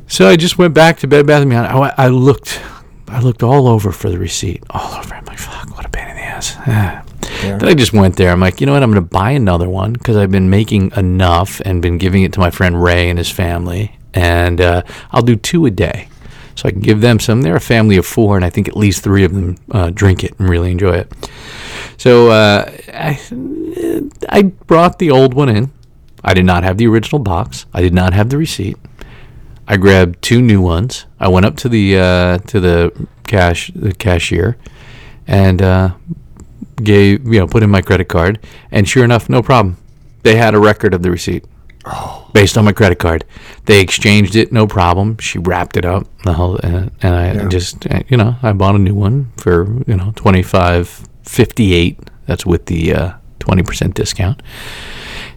So 0.07 0.27
I 0.27 0.35
just 0.35 0.57
went 0.57 0.73
back 0.73 0.97
to 0.99 1.07
Bed 1.07 1.27
Bath 1.27 1.41
and 1.41 1.49
Beyond. 1.49 1.67
I, 1.67 1.93
I 1.95 2.07
looked, 2.07 2.59
I 3.07 3.19
looked 3.19 3.43
all 3.43 3.67
over 3.67 3.91
for 3.91 4.09
the 4.09 4.17
receipt, 4.17 4.63
all 4.71 4.93
over. 4.95 5.13
I'm 5.13 5.25
like, 5.25 5.37
fuck, 5.37 5.75
what 5.75 5.85
a 5.85 5.89
pain 5.89 6.07
in 6.09 6.15
the 6.15 6.21
ass. 6.23 7.01
Yeah. 7.43 7.57
Then 7.57 7.67
I 7.67 7.73
just 7.73 7.91
went 7.91 8.15
there. 8.15 8.31
I'm 8.31 8.39
like, 8.39 8.61
you 8.61 8.65
know 8.65 8.73
what? 8.73 8.81
I'm 8.81 8.91
going 8.91 9.03
to 9.03 9.09
buy 9.09 9.31
another 9.31 9.67
one 9.67 9.93
because 9.93 10.15
I've 10.15 10.31
been 10.31 10.49
making 10.49 10.91
enough 10.95 11.59
and 11.65 11.81
been 11.81 11.97
giving 11.97 12.23
it 12.23 12.31
to 12.33 12.39
my 12.39 12.49
friend 12.49 12.81
Ray 12.81 13.09
and 13.09 13.17
his 13.19 13.29
family, 13.29 13.97
and 14.13 14.61
uh, 14.61 14.83
I'll 15.11 15.21
do 15.21 15.35
two 15.35 15.65
a 15.65 15.71
day, 15.71 16.07
so 16.55 16.67
I 16.67 16.71
can 16.71 16.81
give 16.81 17.01
them 17.01 17.19
some. 17.19 17.41
They're 17.41 17.55
a 17.55 17.61
family 17.61 17.97
of 17.97 18.05
four, 18.05 18.35
and 18.35 18.45
I 18.45 18.49
think 18.49 18.67
at 18.67 18.77
least 18.77 19.03
three 19.03 19.23
of 19.23 19.33
them 19.33 19.57
uh, 19.71 19.91
drink 19.91 20.23
it 20.23 20.37
and 20.39 20.49
really 20.49 20.71
enjoy 20.71 20.95
it. 20.95 21.11
So 21.97 22.29
uh, 22.29 22.71
I, 22.93 23.19
I 24.29 24.41
brought 24.43 24.99
the 24.99 25.11
old 25.11 25.33
one 25.33 25.49
in. 25.49 25.71
I 26.23 26.33
did 26.33 26.45
not 26.45 26.63
have 26.63 26.77
the 26.77 26.87
original 26.87 27.19
box. 27.19 27.65
I 27.73 27.81
did 27.81 27.93
not 27.93 28.13
have 28.13 28.29
the 28.29 28.37
receipt. 28.37 28.77
I 29.67 29.77
grabbed 29.77 30.21
two 30.21 30.41
new 30.41 30.61
ones. 30.61 31.05
I 31.19 31.27
went 31.27 31.45
up 31.45 31.57
to 31.57 31.69
the 31.69 31.97
uh, 31.97 32.37
to 32.39 32.59
the 32.59 33.07
cash 33.23 33.71
the 33.75 33.93
cashier, 33.93 34.57
and 35.27 35.61
uh, 35.61 35.95
gave 36.77 37.25
you 37.25 37.39
know 37.39 37.47
put 37.47 37.63
in 37.63 37.69
my 37.69 37.81
credit 37.81 38.07
card. 38.07 38.39
And 38.71 38.87
sure 38.87 39.03
enough, 39.03 39.29
no 39.29 39.41
problem. 39.41 39.77
They 40.23 40.35
had 40.35 40.55
a 40.55 40.59
record 40.59 40.93
of 40.93 41.03
the 41.03 41.11
receipt 41.11 41.45
based 42.33 42.57
on 42.57 42.65
my 42.65 42.71
credit 42.73 42.99
card. 42.99 43.25
They 43.65 43.81
exchanged 43.81 44.35
it, 44.35 44.51
no 44.51 44.67
problem. 44.67 45.17
She 45.17 45.39
wrapped 45.39 45.77
it 45.77 45.85
up, 45.85 46.07
the 46.23 46.33
whole, 46.33 46.55
uh, 46.63 46.89
and 47.01 47.15
I 47.15 47.33
Yeah. 47.33 47.47
just 47.47 47.85
uh, 47.87 48.01
you 48.07 48.17
know 48.17 48.35
I 48.43 48.53
bought 48.53 48.75
a 48.75 48.79
new 48.79 48.95
one 48.95 49.31
for 49.37 49.65
you 49.87 49.95
know 49.95 50.11
twenty 50.15 50.43
five 50.43 51.07
fifty 51.23 51.73
eight. 51.73 51.99
That's 52.27 52.45
with 52.45 52.65
the 52.67 52.93
uh, 52.93 53.13
twenty 53.39 53.63
percent 53.63 53.93
discount 53.95 54.41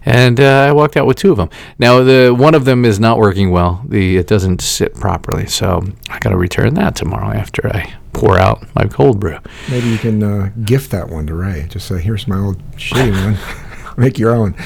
and 0.04 0.40
uh, 0.40 0.66
I 0.68 0.72
walked 0.72 0.96
out 0.96 1.06
with 1.06 1.16
two 1.18 1.32
of 1.32 1.36
them. 1.36 1.50
Now 1.78 2.02
the 2.02 2.34
one 2.36 2.54
of 2.54 2.64
them 2.64 2.84
is 2.84 2.98
not 2.98 3.18
working 3.18 3.50
well. 3.50 3.82
The 3.86 4.16
it 4.16 4.26
doesn't 4.26 4.62
sit 4.62 4.94
properly, 4.94 5.46
so 5.46 5.82
I 6.08 6.18
got 6.20 6.30
to 6.30 6.36
return 6.36 6.74
that 6.74 6.94
tomorrow 6.96 7.36
after 7.36 7.66
I 7.74 7.92
pour 8.12 8.38
out 8.38 8.66
my 8.74 8.84
cold 8.86 9.20
brew. 9.20 9.38
Maybe 9.68 9.88
you 9.88 9.98
can 9.98 10.22
uh, 10.22 10.50
gift 10.64 10.90
that 10.92 11.08
one 11.10 11.26
to 11.26 11.34
Ray. 11.34 11.66
Just 11.68 11.88
say, 11.88 12.00
"Here's 12.00 12.26
my 12.26 12.38
old 12.38 12.58
shitty 12.76 13.12
one. 13.24 13.36
Make 13.98 14.18
your 14.18 14.34
own." 14.34 14.54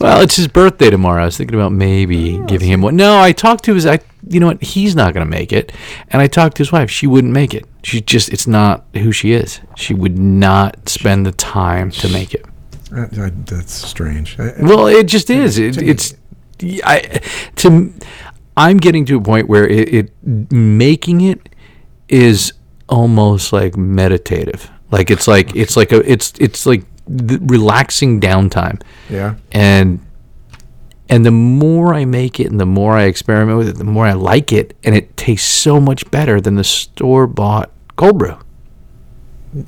Well, 0.00 0.20
it's 0.22 0.36
his 0.36 0.48
birthday 0.48 0.90
tomorrow. 0.90 1.22
I 1.22 1.24
was 1.26 1.36
thinking 1.38 1.54
about 1.54 1.72
maybe 1.72 2.36
oh, 2.38 2.44
giving 2.46 2.68
him 2.68 2.82
one. 2.82 2.96
No, 2.96 3.18
I 3.20 3.32
talked 3.32 3.64
to 3.64 3.74
his. 3.74 3.86
I 3.86 4.00
you 4.28 4.40
know 4.40 4.48
what? 4.48 4.62
He's 4.62 4.94
not 4.94 5.14
going 5.14 5.24
to 5.24 5.30
make 5.30 5.52
it, 5.52 5.72
and 6.08 6.20
I 6.20 6.26
talked 6.26 6.56
to 6.56 6.60
his 6.60 6.72
wife. 6.72 6.90
She 6.90 7.06
wouldn't 7.06 7.32
make 7.32 7.54
it. 7.54 7.64
She 7.82 8.00
just 8.00 8.28
it's 8.30 8.46
not 8.46 8.84
who 8.94 9.12
she 9.12 9.32
is. 9.32 9.60
She 9.76 9.94
would 9.94 10.18
not 10.18 10.88
spend 10.88 11.24
the 11.24 11.32
time 11.32 11.90
to 11.92 12.08
make 12.10 12.34
it. 12.34 12.44
That, 12.90 13.12
that, 13.12 13.46
that's 13.46 13.72
strange. 13.72 14.38
I- 14.38 14.50
I- 14.50 14.54
Well, 14.60 14.86
it 14.88 15.06
just 15.06 15.30
is. 15.30 15.58
It, 15.58 15.80
it's 15.80 16.14
I 16.84 17.20
to 17.56 17.94
I'm 18.56 18.76
getting 18.78 19.04
to 19.06 19.16
a 19.16 19.20
point 19.20 19.48
where 19.48 19.66
it, 19.66 19.94
it 19.94 20.12
making 20.52 21.20
it 21.22 21.48
is 22.08 22.52
almost 22.88 23.52
like 23.52 23.76
meditative. 23.76 24.70
Like 24.90 25.10
it's 25.10 25.26
like 25.26 25.54
it's 25.56 25.76
like 25.76 25.92
a 25.92 26.10
it's 26.10 26.32
it's 26.38 26.66
like 26.66 26.84
relaxing 27.08 28.20
downtime. 28.20 28.80
yeah. 29.10 29.34
And 29.52 30.00
And 31.08 31.24
the 31.26 31.30
more 31.30 31.92
I 31.94 32.04
make 32.06 32.40
it 32.40 32.50
and 32.50 32.58
the 32.58 32.66
more 32.66 32.94
I 32.94 33.02
experiment 33.04 33.58
with 33.58 33.68
it, 33.68 33.76
the 33.76 33.84
more 33.84 34.06
I 34.06 34.14
like 34.14 34.52
it. 34.52 34.74
And 34.84 34.94
it 34.94 35.16
tastes 35.16 35.48
so 35.48 35.78
much 35.80 36.10
better 36.10 36.40
than 36.40 36.54
the 36.54 36.64
store 36.64 37.26
bought 37.26 37.70
cold 37.96 38.18
brew. 38.18 38.36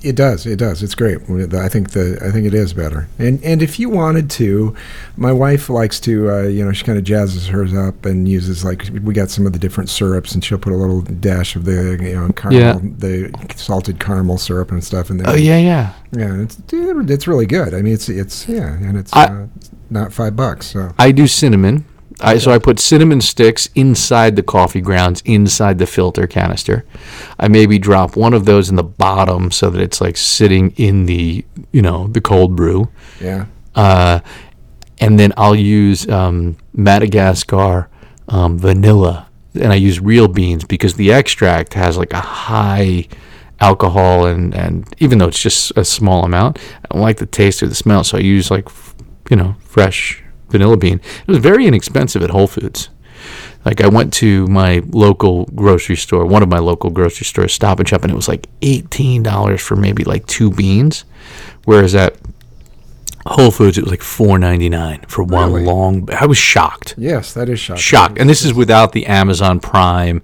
It 0.02 0.16
does. 0.16 0.46
It 0.46 0.56
does. 0.58 0.82
It's 0.82 0.94
great. 0.94 1.18
I 1.54 1.68
think 1.68 1.90
the 1.90 2.18
I 2.24 2.30
think 2.32 2.46
it 2.46 2.54
is 2.54 2.72
better. 2.72 3.08
And 3.18 3.42
and 3.44 3.62
if 3.62 3.78
you 3.78 3.88
wanted 3.88 4.28
to, 4.30 4.74
my 5.16 5.32
wife 5.32 5.68
likes 5.70 6.00
to. 6.00 6.30
Uh, 6.30 6.42
you 6.42 6.64
know, 6.64 6.72
she 6.72 6.84
kind 6.84 6.98
of 6.98 7.04
jazzes 7.04 7.48
hers 7.48 7.72
up 7.72 8.04
and 8.04 8.26
uses 8.28 8.64
like 8.64 8.88
we 9.02 9.14
got 9.14 9.30
some 9.30 9.46
of 9.46 9.52
the 9.52 9.58
different 9.58 9.88
syrups, 9.88 10.34
and 10.34 10.44
she'll 10.44 10.58
put 10.58 10.72
a 10.72 10.76
little 10.76 11.02
dash 11.02 11.54
of 11.56 11.64
the 11.64 11.98
you 12.02 12.14
know 12.14 12.30
caramel, 12.32 12.60
Yeah. 12.60 12.78
the 12.82 13.30
salted 13.54 14.00
caramel 14.00 14.38
syrup 14.38 14.72
and 14.72 14.82
stuff 14.82 15.08
in 15.10 15.18
there. 15.18 15.28
Oh 15.28 15.36
yeah, 15.36 15.58
yeah. 15.58 15.92
yeah. 16.12 16.42
It's 16.42 16.58
it's 16.72 17.26
really 17.28 17.46
good. 17.46 17.72
I 17.72 17.82
mean, 17.82 17.94
it's 17.94 18.08
it's 18.08 18.48
yeah, 18.48 18.74
and 18.74 18.96
it's 18.96 19.12
I- 19.12 19.26
uh, 19.26 19.46
not 19.90 20.12
five 20.12 20.34
bucks. 20.34 20.66
So 20.66 20.92
I 20.98 21.12
do 21.12 21.26
cinnamon. 21.28 21.84
I, 22.20 22.38
so 22.38 22.50
I 22.50 22.58
put 22.58 22.80
cinnamon 22.80 23.20
sticks 23.20 23.68
inside 23.74 24.36
the 24.36 24.42
coffee 24.42 24.80
grounds, 24.80 25.22
inside 25.26 25.78
the 25.78 25.86
filter 25.86 26.26
canister. 26.26 26.86
I 27.38 27.48
maybe 27.48 27.78
drop 27.78 28.16
one 28.16 28.32
of 28.32 28.46
those 28.46 28.70
in 28.70 28.76
the 28.76 28.82
bottom 28.82 29.50
so 29.50 29.68
that 29.70 29.80
it's 29.82 30.00
like 30.00 30.16
sitting 30.16 30.70
in 30.76 31.06
the 31.06 31.44
you 31.72 31.82
know 31.82 32.08
the 32.08 32.22
cold 32.22 32.56
brew, 32.56 32.88
yeah, 33.20 33.46
uh, 33.74 34.20
and 34.98 35.18
then 35.18 35.34
I'll 35.36 35.54
use 35.54 36.08
um, 36.08 36.56
Madagascar 36.72 37.90
um, 38.28 38.58
vanilla, 38.58 39.28
and 39.54 39.70
I 39.70 39.76
use 39.76 40.00
real 40.00 40.26
beans 40.26 40.64
because 40.64 40.94
the 40.94 41.12
extract 41.12 41.74
has 41.74 41.98
like 41.98 42.14
a 42.14 42.20
high 42.20 43.08
alcohol 43.60 44.26
and 44.26 44.54
and 44.54 44.94
even 44.98 45.18
though 45.18 45.28
it's 45.28 45.40
just 45.40 45.70
a 45.76 45.84
small 45.84 46.24
amount, 46.24 46.58
I 46.58 46.94
don't 46.94 47.02
like 47.02 47.18
the 47.18 47.26
taste 47.26 47.62
or 47.62 47.66
the 47.66 47.74
smell, 47.74 48.04
so 48.04 48.16
I 48.16 48.22
use 48.22 48.50
like 48.50 48.66
f- 48.66 48.94
you 49.28 49.36
know 49.36 49.56
fresh 49.60 50.22
vanilla 50.48 50.76
bean. 50.76 51.00
It 51.20 51.28
was 51.28 51.38
very 51.38 51.66
inexpensive 51.66 52.22
at 52.22 52.30
Whole 52.30 52.46
Foods. 52.46 52.88
Like 53.64 53.80
I 53.80 53.88
went 53.88 54.12
to 54.14 54.46
my 54.46 54.80
local 54.90 55.46
grocery 55.46 55.96
store, 55.96 56.24
one 56.24 56.42
of 56.42 56.48
my 56.48 56.58
local 56.58 56.90
grocery 56.90 57.24
stores, 57.24 57.52
Stop 57.52 57.80
and 57.80 57.88
Shop, 57.88 58.02
and 58.04 58.12
it 58.12 58.16
was 58.16 58.28
like 58.28 58.46
eighteen 58.62 59.22
dollars 59.24 59.60
for 59.60 59.74
maybe 59.74 60.04
like 60.04 60.24
two 60.26 60.50
beans, 60.52 61.04
whereas 61.64 61.92
at 61.94 62.16
Whole 63.26 63.50
Foods 63.50 63.76
it 63.76 63.82
was 63.82 63.90
like 63.90 64.02
four 64.02 64.38
ninety 64.38 64.68
nine 64.68 65.04
for 65.08 65.24
one 65.24 65.52
Really? 65.52 65.64
long. 65.66 66.08
I 66.12 66.26
was 66.26 66.38
shocked, 66.38 66.94
yes, 66.96 67.32
that 67.34 67.48
is 67.48 67.58
shocking. 67.58 67.80
shocked, 67.80 68.18
and 68.18 68.30
this 68.30 68.44
is 68.44 68.54
without 68.54 68.92
the 68.92 69.06
Amazon 69.06 69.58
Prime 69.58 70.22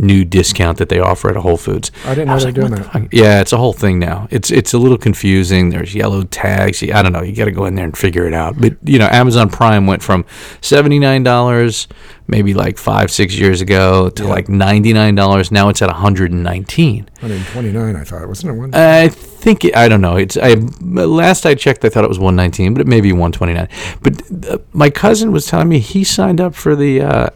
new 0.00 0.24
discount 0.24 0.78
that 0.78 0.88
they 0.88 1.00
offer 1.00 1.28
at 1.28 1.36
a 1.36 1.40
Whole 1.40 1.56
Foods. 1.56 1.90
I 2.04 2.10
didn't 2.14 2.28
know 2.28 2.34
was 2.34 2.44
they 2.44 2.52
were 2.52 2.62
like, 2.62 2.70
doing 2.70 2.82
that." 2.82 2.92
fuck?" 2.92 3.08
Yeah, 3.12 3.40
it's 3.40 3.52
a 3.52 3.56
whole 3.56 3.72
thing 3.72 3.98
now. 3.98 4.28
It's 4.30 4.50
it's 4.50 4.72
a 4.72 4.78
little 4.78 4.96
confusing. 4.98 5.70
There's 5.70 5.94
yellow 5.94 6.22
tags. 6.22 6.82
I 6.82 7.02
don't 7.02 7.12
know. 7.12 7.22
You 7.22 7.34
got 7.34 7.46
to 7.46 7.50
go 7.52 7.66
in 7.66 7.74
there 7.74 7.84
and 7.84 7.96
figure 7.96 8.26
it 8.26 8.32
out. 8.34 8.58
But 8.60 8.76
you 8.84 8.98
know, 8.98 9.08
Amazon 9.10 9.50
Prime 9.50 9.86
went 9.86 10.02
from 10.02 10.24
seventy 10.60 10.98
nine 10.98 11.22
dollars 11.24 11.88
maybe 12.30 12.52
like 12.52 12.76
five 12.76 13.10
six 13.10 13.34
years 13.38 13.62
ago 13.62 14.10
to 14.10 14.22
Yeah. 14.24 14.28
like 14.28 14.48
ninety 14.50 14.92
nine 14.92 15.14
dollars. 15.14 15.50
Now 15.50 15.68
it's 15.70 15.80
at 15.82 15.88
one 15.88 15.96
hundred 15.96 16.30
and 16.30 16.42
nineteen. 16.44 17.08
129, 17.20 17.96
I 17.96 18.04
thought, 18.04 18.28
wasn't 18.28 18.52
it? 18.54 18.58
One? 18.58 18.74
I 18.74 19.08
think 19.08 19.64
it, 19.64 19.74
I 19.76 19.88
don't 19.88 20.00
know. 20.02 20.16
It's 20.16 20.36
I 20.36 20.54
last 20.82 21.46
I 21.46 21.54
checked, 21.54 21.84
I 21.84 21.88
thought 21.88 22.04
it 22.04 22.08
was 22.08 22.18
one 22.18 22.36
nineteen, 22.36 22.74
but 22.74 22.80
it 22.82 22.86
may 22.86 23.00
be 23.00 23.12
one 23.12 23.32
twenty 23.32 23.54
nine. 23.54 23.68
But 24.02 24.22
uh, 24.48 24.58
my 24.72 24.90
cousin 24.90 25.32
was 25.32 25.46
telling 25.46 25.68
me 25.68 25.78
he 25.80 26.04
signed 26.04 26.40
up 26.40 26.54
for 26.54 26.76
the 26.76 27.00
uh, 27.00 27.28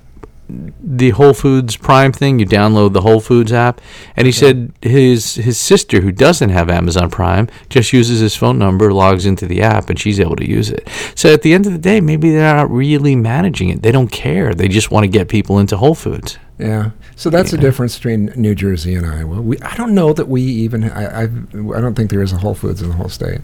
the 0.49 1.11
Whole 1.11 1.33
Foods 1.33 1.77
Prime 1.77 2.13
thing. 2.13 2.39
You 2.39 2.47
download 2.47 2.93
the 2.93 3.01
Whole 3.01 3.21
Foods 3.21 3.53
app, 3.53 3.81
and 4.17 4.27
he 4.27 4.33
said 4.33 4.73
his 4.83 5.37
his 5.37 5.59
sister, 5.59 6.01
who 6.01 6.13
doesn't 6.13 6.51
have 6.51 6.69
Amazon 6.69 7.11
Prime, 7.11 7.49
just 7.69 7.93
uses 7.93 8.21
his 8.21 8.37
phone 8.37 8.59
number, 8.59 8.93
logs 8.93 9.25
into 9.27 9.47
the 9.47 9.63
app, 9.63 9.89
and 9.89 9.99
she's 9.99 10.21
able 10.21 10.37
to 10.37 10.49
use 10.49 10.71
it. 10.71 10.89
So 11.15 11.33
at 11.33 11.43
the 11.43 11.55
end 11.55 11.67
of 11.67 11.73
the 11.73 11.79
day, 11.79 12.01
maybe 12.01 12.31
they're 12.31 12.55
not 12.55 12.71
really 12.71 13.17
managing 13.17 13.71
it. 13.71 13.83
They 13.83 13.93
don't 13.93 14.11
care. 14.11 14.55
They 14.55 14.69
just 14.69 14.91
want 14.91 15.05
to 15.05 15.09
get 15.09 15.29
people 15.29 15.59
into 15.59 15.77
Whole 15.77 15.95
Foods. 15.95 16.39
Yeah. 16.59 16.91
So 17.17 17.31
that's 17.31 17.51
the 17.51 17.59
difference 17.59 17.97
between 17.97 18.27
New 18.37 18.55
Jersey 18.55 18.95
and 18.95 19.07
Iowa. 19.07 19.41
We, 19.41 19.59
I 19.61 19.75
don't 19.77 19.95
know 19.95 20.13
that 20.13 20.29
we 20.29 20.43
even. 20.43 20.85
I, 20.85 21.23
I've, 21.23 21.55
I 21.55 21.81
don't 21.81 21.95
think 21.95 22.11
there 22.11 22.23
is 22.23 22.33
a 22.33 22.39
Whole 22.39 22.55
Foods 22.55 22.83
in 22.83 22.89
the 22.89 22.95
whole 22.95 23.09
state. 23.09 23.41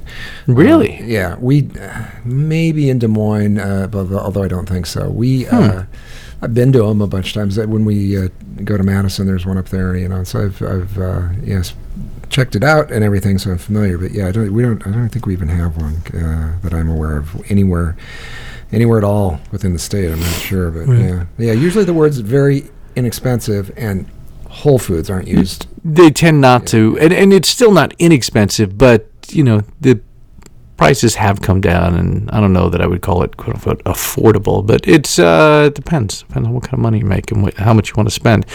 Really? 0.47 0.99
Uh, 0.99 1.05
yeah. 1.05 1.37
We 1.37 1.71
uh, 1.81 2.07
maybe 2.25 2.91
in 2.91 2.99
Des 2.99 3.09
Moines, 3.09 3.59
uh, 3.59 3.87
but, 3.87 4.13
although 4.13 4.43
I 4.43 4.49
don't 4.49 4.69
think 4.69 4.87
so. 4.87 5.09
We. 5.09 5.47
Uh, 5.47 5.85
I've 6.41 6.55
been 6.55 6.73
to 6.73 6.79
them 6.79 7.01
a 7.01 7.07
bunch 7.07 7.29
of 7.29 7.35
times. 7.35 7.59
When 7.59 7.85
we 7.85 8.17
uh, 8.17 8.29
go 8.65 8.77
to 8.77 8.83
Madison, 8.83 9.27
there's 9.27 9.45
one 9.45 9.59
up 9.59 9.69
there. 9.69 9.97
You 9.97 10.09
know, 10.09 10.25
so 10.25 10.45
I've, 10.45 10.63
I've 10.63 10.99
uh, 10.99 11.29
yes, 11.43 11.75
checked 12.31 12.55
it 12.55 12.63
out 12.63 12.93
and 12.93 13.05
everything. 13.05 13.39
So 13.39 13.51
I'm 13.51 13.59
familiar. 13.59 13.99
But 13.99 14.13
yeah, 14.13 14.29
I 14.29 14.33
don't, 14.33 14.53
we 14.53 14.63
don't. 14.63 14.87
I 14.87 14.91
don't 14.91 15.09
think 15.09 15.27
we 15.27 15.33
even 15.33 15.49
have 15.49 15.77
one 15.77 15.97
uh, 16.15 16.59
that 16.63 16.73
I'm 16.73 16.89
aware 16.89 17.17
of 17.17 17.51
anywhere. 17.51 17.97
Anywhere 18.71 18.99
at 18.99 19.05
all 19.05 19.41
within 19.51 19.73
the 19.73 19.79
state, 19.79 20.13
I'm 20.13 20.21
not 20.21 20.29
sure, 20.29 20.71
but 20.71 20.93
yeah, 20.93 21.25
yeah. 21.39 21.53
Usually 21.53 21.87
the 21.87 21.95
word's 21.95 22.19
very 22.19 22.69
inexpensive, 22.97 23.73
and 23.79 24.07
Whole 24.51 24.79
Foods 24.79 25.09
aren't 25.09 25.27
used. 25.27 25.67
They 25.83 26.11
tend 26.11 26.43
not 26.43 26.67
to, 26.67 26.99
and, 27.01 27.11
and 27.11 27.33
it's 27.33 27.49
still 27.49 27.73
not 27.73 27.95
inexpensive, 27.99 28.77
but 28.77 29.09
you 29.31 29.43
know 29.43 29.63
the 29.81 30.01
prices 30.79 31.17
have 31.17 31.43
come 31.43 31.61
down, 31.61 31.95
and 31.97 32.31
I 32.31 32.41
don't 32.41 32.55
know 32.55 32.71
that 32.71 32.81
I 32.81 32.87
would 32.87 33.03
call 33.03 33.23
it 33.23 33.37
quote 33.37 33.57
unquote 33.57 33.85
affordable, 33.85 34.67
but 34.67 34.89
it's 34.89 35.19
uh, 35.19 35.65
it 35.67 35.75
depends 35.75 36.23
depends 36.23 36.49
on 36.49 36.55
what 36.55 36.63
kind 36.63 36.75
of 36.75 36.81
money 36.81 37.01
you 37.01 37.05
make 37.05 37.31
and 37.31 37.43
what, 37.43 37.55
how 37.55 37.75
much 37.75 37.91
you 37.91 37.95
want 37.97 38.09
to 38.09 38.15
spend. 38.15 38.47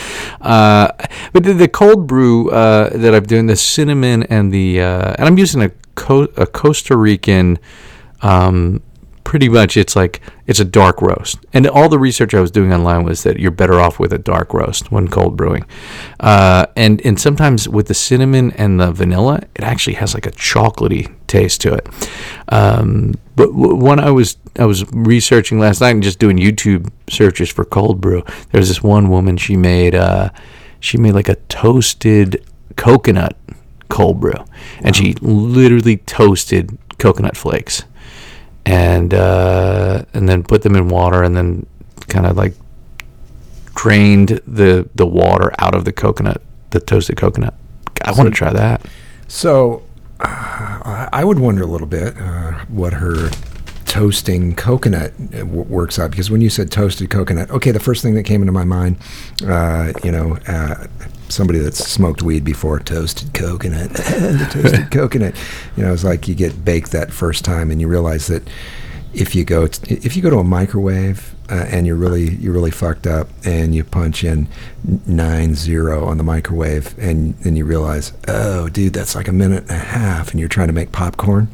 Uh, 0.42 0.92
but 1.34 1.44
the, 1.44 1.54
the 1.54 1.68
cold 1.68 2.08
brew 2.08 2.50
uh, 2.50 2.90
that 2.98 3.14
I'm 3.14 3.26
doing, 3.26 3.46
the 3.46 3.56
cinnamon 3.56 4.24
and 4.24 4.52
the 4.52 4.82
uh, 4.82 5.16
and 5.20 5.28
I'm 5.28 5.38
using 5.38 5.62
a, 5.62 5.72
Co- 5.96 6.34
a 6.38 6.48
Costa 6.48 6.98
Rican. 6.98 7.60
Um, 8.22 8.82
pretty 9.24 9.50
much 9.50 9.78
it's 9.78 9.96
like 9.96 10.22
it's 10.48 10.60
a 10.60 10.66
dark 10.66 11.02
roast. 11.02 11.40
And 11.54 11.68
all 11.68 11.90
the 11.90 12.00
research 12.00 12.34
i 12.34 12.42
was 12.42 12.52
doing 12.52 12.74
online 12.74 13.04
was 13.04 13.24
that 13.24 13.40
you're 13.40 13.52
better 13.52 13.80
off 13.80 14.00
with 14.00 14.14
a 14.14 14.18
dark 14.18 14.54
roast 14.54 14.92
when 14.92 15.08
cold 15.08 15.38
brewing. 15.38 15.66
Uh, 16.20 16.66
and 16.76 17.06
and 17.06 17.20
sometimes 17.20 17.68
with 17.68 17.88
the 17.88 17.94
cinnamon 17.94 18.52
and 18.52 18.80
the 18.80 18.92
vanilla 18.92 19.42
it 19.56 19.64
actually 19.64 19.96
has 19.96 20.14
like 20.14 20.26
a 20.26 20.32
chocolatey 20.32 21.14
taste 21.28 21.62
to 21.62 21.74
it. 21.74 21.88
Um, 22.50 23.16
but 23.36 23.48
w- 23.48 23.76
when 23.76 24.00
i 24.00 24.12
was 24.12 24.38
i 24.60 24.66
was 24.66 24.86
researching 24.92 25.60
last 25.60 25.82
night 25.82 25.92
and 25.92 26.04
just 26.04 26.20
doing 26.20 26.38
youtube 26.38 26.92
searches 27.10 27.50
for 27.50 27.66
cold 27.66 28.00
brew 28.00 28.24
there's 28.52 28.68
this 28.68 28.84
one 28.84 29.10
woman 29.10 29.38
she 29.38 29.58
made 29.58 29.96
uh, 29.96 30.30
she 30.80 30.98
made 30.98 31.14
like 31.14 31.30
a 31.30 31.36
toasted 31.48 32.46
coconut 32.76 33.36
cold 33.94 34.20
brew. 34.20 34.34
And 34.82 34.96
she 34.96 35.14
literally 35.22 35.98
toasted 35.98 36.78
coconut 36.98 37.38
flakes 37.38 37.84
and 38.66 39.14
uh, 39.14 40.04
and 40.14 40.28
then 40.30 40.44
put 40.44 40.62
them 40.62 40.76
in 40.76 40.88
water 40.90 41.24
and 41.24 41.36
then 41.36 41.66
kind 42.08 42.26
of 42.26 42.38
like 42.38 42.54
drained 43.76 44.42
the 44.48 44.88
the 44.96 45.06
water 45.06 45.52
out 45.60 45.76
of 45.76 45.86
the 45.86 45.92
coconut, 45.92 46.42
the 46.72 46.80
toasted 46.80 47.18
coconut. 47.18 47.54
I 48.04 48.12
want 48.12 48.30
to 48.30 48.36
try 48.36 48.52
that. 48.54 48.86
So 49.28 49.84
uh, 50.20 50.26
I 50.26 51.10
I 51.12 51.24
would 51.24 51.40
wonder 51.40 51.64
a 51.64 51.68
little 51.68 51.88
bit 51.88 52.16
uh, 52.18 52.54
what 52.68 52.94
her 52.94 53.30
toasting 53.86 54.56
coconut 54.56 55.14
uh, 55.20 55.40
w- 55.40 55.62
works 55.64 56.00
out 56.00 56.10
because 56.10 56.32
when 56.32 56.42
you 56.42 56.50
said 56.50 56.72
toasted 56.72 57.10
coconut, 57.10 57.52
okay, 57.52 57.72
the 57.72 57.80
first 57.80 58.02
thing 58.02 58.16
that 58.16 58.24
came 58.24 58.42
into 58.42 58.52
my 58.52 58.64
mind, 58.64 58.98
uh, 59.46 59.94
you 60.04 60.12
know, 60.12 60.38
uh, 60.48 60.88
somebody 61.34 61.60
that's 61.60 61.80
smoked 61.80 62.22
weed 62.22 62.44
before, 62.44 62.80
toasted 62.80 63.34
coconut, 63.34 63.90
the 63.94 64.48
toasted 64.52 64.92
coconut, 64.92 65.36
you 65.76 65.84
know, 65.84 65.94
it's 65.94 66.04
like 66.04 66.28
you 66.28 66.36
get 66.36 66.64
baked 66.64 66.92
that 66.92 67.12
first 67.12 67.44
time 67.44 67.72
and 67.72 67.82
you 67.82 67.88
realize 67.88 68.28
that 68.28 68.48
if 69.14 69.36
you 69.36 69.44
go 69.46 69.68
t- 69.68 69.96
if 69.96 70.16
you 70.16 70.22
go 70.22 70.30
to 70.30 70.40
a 70.40 70.44
microwave 70.44 71.36
uh, 71.50 71.66
and 71.70 71.86
you're 71.86 71.96
really 71.96 72.36
you're 72.36 72.54
really 72.54 72.72
fucked 72.72 73.06
up 73.06 73.28
and 73.46 73.76
you 73.76 73.84
punch 73.84 74.24
in 74.24 74.48
nine 75.06 75.54
zero 75.54 76.06
on 76.06 76.18
the 76.18 76.24
microwave 76.24 76.98
and 76.98 77.36
then 77.40 77.56
you 77.56 77.64
realize 77.64 78.14
oh 78.28 78.70
dude 78.70 78.94
that's 78.94 79.16
like 79.16 79.28
a 79.28 79.32
minute 79.32 79.64
and 79.64 79.72
a 79.72 79.76
half 79.76 80.32
and 80.32 80.40
you're 80.40 80.50
trying 80.50 80.68
to 80.68 80.74
make 80.74 80.92
popcorn. 80.92 81.48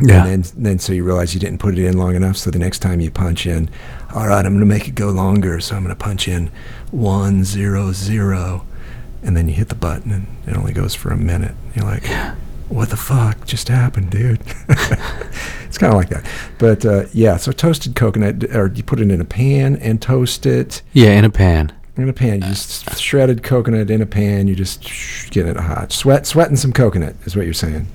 Yeah. 0.00 0.24
and 0.24 0.44
then, 0.44 0.52
then 0.62 0.78
so 0.78 0.94
you 0.94 1.04
realize 1.04 1.34
you 1.34 1.38
didn't 1.40 1.58
put 1.58 1.78
it 1.78 1.84
in 1.84 1.98
long 1.98 2.16
enough. 2.16 2.38
So 2.38 2.50
the 2.50 2.58
next 2.58 2.78
time 2.78 2.98
you 3.00 3.10
punch 3.10 3.46
in 3.46 3.68
all 4.14 4.26
right 4.26 4.44
i'm 4.44 4.52
going 4.52 4.60
to 4.60 4.66
make 4.66 4.88
it 4.88 4.94
go 4.94 5.10
longer. 5.10 5.60
So 5.60 5.76
i'm 5.76 5.84
going 5.84 5.94
to 5.94 6.02
punch 6.02 6.28
in 6.28 6.50
one 6.90 7.44
zero 7.44 7.92
zero 7.92 8.64
and 9.22 9.36
then 9.36 9.48
you 9.48 9.54
hit 9.54 9.68
the 9.68 9.74
button 9.74 10.10
and 10.12 10.26
it 10.46 10.56
only 10.56 10.72
goes 10.72 10.94
for 10.94 11.10
a 11.10 11.16
minute. 11.16 11.54
You're 11.74 11.84
like 11.84 12.04
what 12.68 12.88
the 12.90 12.96
fuck 12.96 13.44
just 13.46 13.68
happened 13.68 14.10
dude? 14.10 14.40
It's 15.66 15.78
kind 15.78 15.90
of 15.90 15.98
like 15.98 16.10
that. 16.10 16.26
But 16.58 16.84
uh, 16.84 17.04
yeah 17.14 17.38
so 17.38 17.50
toasted 17.50 17.94
coconut 17.96 18.44
or 18.54 18.66
you 18.74 18.82
put 18.82 19.00
it 19.00 19.10
in 19.10 19.20
a 19.22 19.24
pan 19.24 19.76
and 19.76 20.02
toast 20.02 20.44
it. 20.44 20.82
Yeah, 20.92 21.12
in 21.18 21.24
a 21.24 21.30
pan. 21.30 21.72
in 21.96 22.08
a 22.10 22.12
pan. 22.12 22.42
You 22.42 22.48
just 22.48 22.98
shredded 23.00 23.42
coconut 23.42 23.90
in 23.90 24.02
a 24.02 24.06
pan. 24.06 24.48
You 24.48 24.54
just 24.54 24.82
get 25.30 25.46
it 25.46 25.56
hot. 25.56 25.90
Sweat 25.92 26.26
sweating 26.26 26.56
some 26.56 26.72
coconut 26.74 27.16
is 27.24 27.34
what 27.36 27.46
you're 27.46 27.54
saying. 27.54 27.86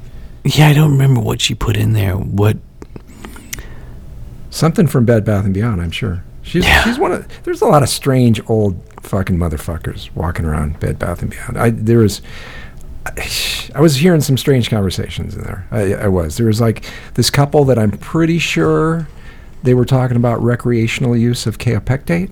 Yeah, 0.44 0.70
I 0.70 0.74
don't 0.74 0.92
remember 0.92 1.22
what 1.22 1.40
she 1.40 1.54
put 1.54 1.78
in 1.78 1.94
there. 1.94 2.16
What? 2.16 2.58
something 4.50 4.88
from 4.88 5.06
bed 5.06 5.24
bath 5.26 5.46
and 5.46 5.54
beyond 5.54 5.82
i'm 5.82 5.92
sure. 5.92 6.24
She's, 6.42 6.64
Yeah. 6.66 6.84
she's 6.84 6.98
one 6.98 7.12
of 7.12 7.28
there's 7.44 7.62
a 7.62 7.66
lot 7.68 7.84
of 7.84 7.90
strange 7.90 8.42
old 8.50 8.82
fucking 9.08 9.38
motherfuckers 9.38 10.14
walking 10.16 10.46
around 10.46 10.80
bed 10.80 11.00
bath 11.00 11.22
and 11.22 11.32
beyond 11.32 11.58
i 11.58 11.70
there 11.70 12.00
was 12.00 12.22
I 13.74 13.80
was 13.80 13.96
hearing 13.96 14.22
some 14.22 14.38
strange 14.38 14.70
conversations 14.70 15.34
in 15.34 15.44
there. 15.44 15.66
I, 15.72 15.94
I 15.94 16.08
was. 16.08 16.36
There 16.36 16.48
was 16.48 16.60
like 16.60 16.84
this 17.14 17.30
couple 17.30 17.64
that 17.66 17.80
I'm 17.80 17.92
pretty 17.92 18.38
sure 18.38 19.08
they 19.64 19.74
were 19.74 19.86
talking 19.86 20.18
about 20.18 20.42
recreational 20.42 21.16
use 21.16 21.48
of 21.48 21.58
kaopectate, 21.58 22.32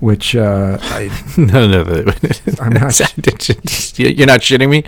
which 0.00 0.36
uh, 0.36 0.78
I, 0.80 1.08
no, 1.36 1.66
no, 1.66 1.82
no. 1.84 1.92
I'm 2.60 2.72
not- 2.72 2.98
You're 3.98 4.26
not 4.26 4.40
shitting 4.40 4.70
me. 4.70 4.84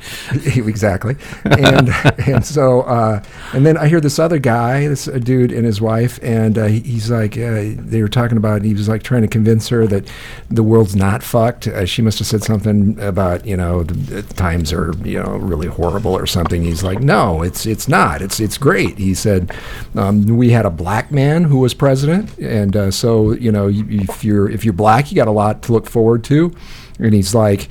exactly. 0.69 1.17
And 1.45 1.89
and 2.27 2.45
so 2.47 2.83
uh, 2.83 3.23
and 3.53 3.67
then 3.67 3.77
I 3.77 3.89
hear 3.89 4.01
this 4.01 4.19
other 4.19 4.39
guy, 4.39 4.87
this 4.87 5.09
uh, 5.09 5.19
dude 5.19 5.53
and 5.53 5.65
his 5.67 5.81
wife, 5.81 6.19
and 6.23 6.57
uh, 6.57 6.67
he's 6.67 7.11
like, 7.11 7.37
uh, 7.37 7.75
they 7.77 8.03
were 8.03 8.09
talking 8.09 8.37
about. 8.37 8.63
He 8.63 8.73
was 8.75 8.89
like 8.89 9.03
trying 9.03 9.23
to 9.23 9.29
convince 9.29 9.69
her 9.69 9.87
that 9.89 10.09
the 10.49 10.63
world's 10.63 10.95
not 10.95 11.23
fucked. 11.23 11.67
Uh, 11.67 11.85
she 11.87 12.03
must 12.03 12.19
have 12.19 12.29
said 12.29 12.43
something 12.43 12.99
about 13.01 13.45
you 13.47 13.57
know 13.57 13.83
the, 13.83 13.95
the 14.23 14.35
times 14.35 14.73
are 14.73 14.93
you 15.05 15.21
know 15.23 15.37
really 15.37 15.67
horrible 15.67 16.13
or 16.17 16.27
something. 16.27 16.63
He's 16.63 16.83
like, 16.83 17.01
no, 17.01 17.43
it's 17.43 17.67
it's 17.67 17.89
not. 17.89 18.23
It's 18.23 18.39
it's 18.41 18.59
great. 18.59 18.99
He 18.99 19.15
said, 19.15 19.51
um, 19.97 20.25
we 20.27 20.51
had 20.51 20.67
a 20.67 20.71
black 20.71 21.11
man 21.11 21.45
who 21.45 21.59
was 21.59 21.75
president, 21.75 22.37
and 22.39 22.77
uh, 22.77 22.91
so 22.91 23.33
you 23.33 23.51
know 23.51 23.69
if 23.73 24.23
you're 24.25 24.49
if 24.51 24.65
you're 24.65 24.73
black, 24.75 25.00
you 25.09 25.17
got 25.17 25.29
a 25.29 25.33
lot 25.33 25.63
to 25.63 25.73
look 25.73 25.89
forward 25.89 26.25
to. 26.25 26.53
And 26.99 27.15
he's 27.15 27.35
like. 27.35 27.71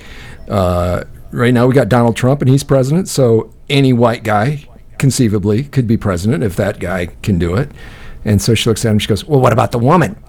Uh, 0.50 1.04
right 1.32 1.54
now 1.54 1.68
we 1.68 1.74
got 1.74 1.90
Donald 1.90 2.16
Trump 2.16 2.42
and 2.42 2.50
he's 2.50 2.64
president, 2.64 3.08
so 3.08 3.54
any 3.70 3.94
white 3.94 4.24
guy 4.24 4.66
conceivably 4.98 5.64
could 5.64 5.88
be 5.88 5.98
president 5.98 6.44
if 6.44 6.56
that 6.56 6.80
guy 6.80 7.08
can 7.24 7.40
do 7.40 7.56
it. 7.56 7.72
And 8.26 8.42
so 8.42 8.54
she 8.54 8.70
looks 8.70 8.84
at 8.84 8.92
him. 8.92 9.00
She 9.00 9.08
goes, 9.08 9.24
"Well, 9.26 9.40
what 9.40 9.54
about 9.54 9.72
the 9.72 9.80
woman?" 9.80 10.16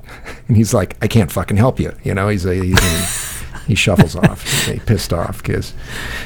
And 0.49 0.57
he's 0.57 0.75
like, 0.75 0.97
"I 1.02 1.07
can't 1.07 1.30
fucking 1.30 1.57
help 1.57 1.78
you." 1.78 1.92
You 2.02 2.14
know, 2.14 2.28
he's 2.28 2.45
a, 2.45 2.54
he's 2.54 2.78
a 2.78 3.64
he 3.66 3.75
shuffles 3.75 4.16
off. 4.16 4.42
He's 4.66 4.83
pissed 4.83 5.12
off 5.12 5.42
because, 5.42 5.73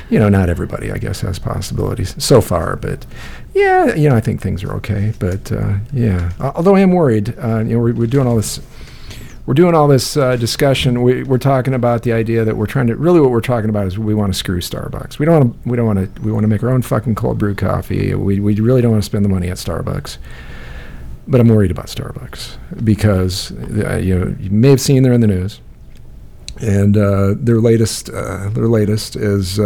you 0.09 0.19
know, 0.19 0.29
not 0.29 0.49
everybody 0.49 0.91
I 0.91 0.99
guess 0.99 1.21
has 1.21 1.39
possibilities 1.39 2.15
so 2.23 2.41
far. 2.41 2.77
But 2.77 3.07
yeah, 3.55 3.95
you 3.95 4.09
know, 4.09 4.17
I 4.17 4.21
think 4.21 4.41
things 4.41 4.65
are 4.65 4.73
okay. 4.77 5.13
But 5.19 5.53
uh, 5.53 5.77
yeah, 5.93 6.33
although 6.41 6.75
I 6.75 6.81
am 6.81 6.93
worried. 6.93 7.35
Uh, 7.39 7.59
you 7.59 7.75
know, 7.75 7.81
we're, 7.81 7.95
we're 7.95 8.07
doing 8.07 8.27
all 8.27 8.37
this 8.37 8.61
we're 9.47 9.55
doing 9.55 9.75
all 9.75 9.89
this 9.89 10.17
uh, 10.17 10.37
discussion. 10.37 11.03
We, 11.03 11.23
we're 11.23 11.39
talking 11.39 11.75
about 11.75 12.03
the 12.03 12.13
idea 12.13 12.45
that 12.45 12.57
we're 12.57 12.67
trying 12.67 12.87
to 12.87 12.97
really 12.97 13.21
what 13.21 13.31
we're 13.31 13.41
talking 13.43 13.69
about 13.69 13.87
is 13.87 13.99
we 13.99 14.15
want 14.15 14.33
to 14.33 14.39
screw 14.39 14.61
Starbucks. 14.61 15.19
We 15.19 15.27
don't 15.27 15.35
want 15.35 15.63
to. 15.65 15.69
We 15.69 15.77
don't 15.77 15.87
want 15.87 16.15
to. 16.15 16.23
We 16.23 16.33
want 16.33 16.45
to 16.45 16.49
make 16.49 16.63
our 16.63 16.71
own 16.71 16.83
fucking 16.83 17.15
cold 17.15 17.39
brew 17.39 17.55
coffee. 17.55 18.15
We 18.15 18.41
we 18.41 18.55
really 18.55 18.81
don't 18.81 18.93
want 18.93 19.03
to 19.03 19.07
spend 19.07 19.25
the 19.25 19.29
money 19.29 19.51
at 19.51 19.59
Starbucks. 19.59 20.17
But 21.27 21.41
I'm 21.41 21.49
worried 21.49 21.71
about 21.71 21.87
Starbucks 21.87 22.85
because 22.85 23.53
uh, 23.53 23.97
you 23.97 24.19
know 24.19 24.37
you 24.41 24.51
may 24.51 24.71
have 24.71 24.81
seen 24.81 25.03
they're 25.03 25.13
in 25.13 25.21
the 25.21 25.27
news, 25.27 25.61
and 26.61 26.97
uh, 26.97 27.35
their 27.37 27.61
latest 27.61 28.09
uh, 28.09 28.49
their 28.51 28.69
latest 28.69 29.17
is. 29.17 29.61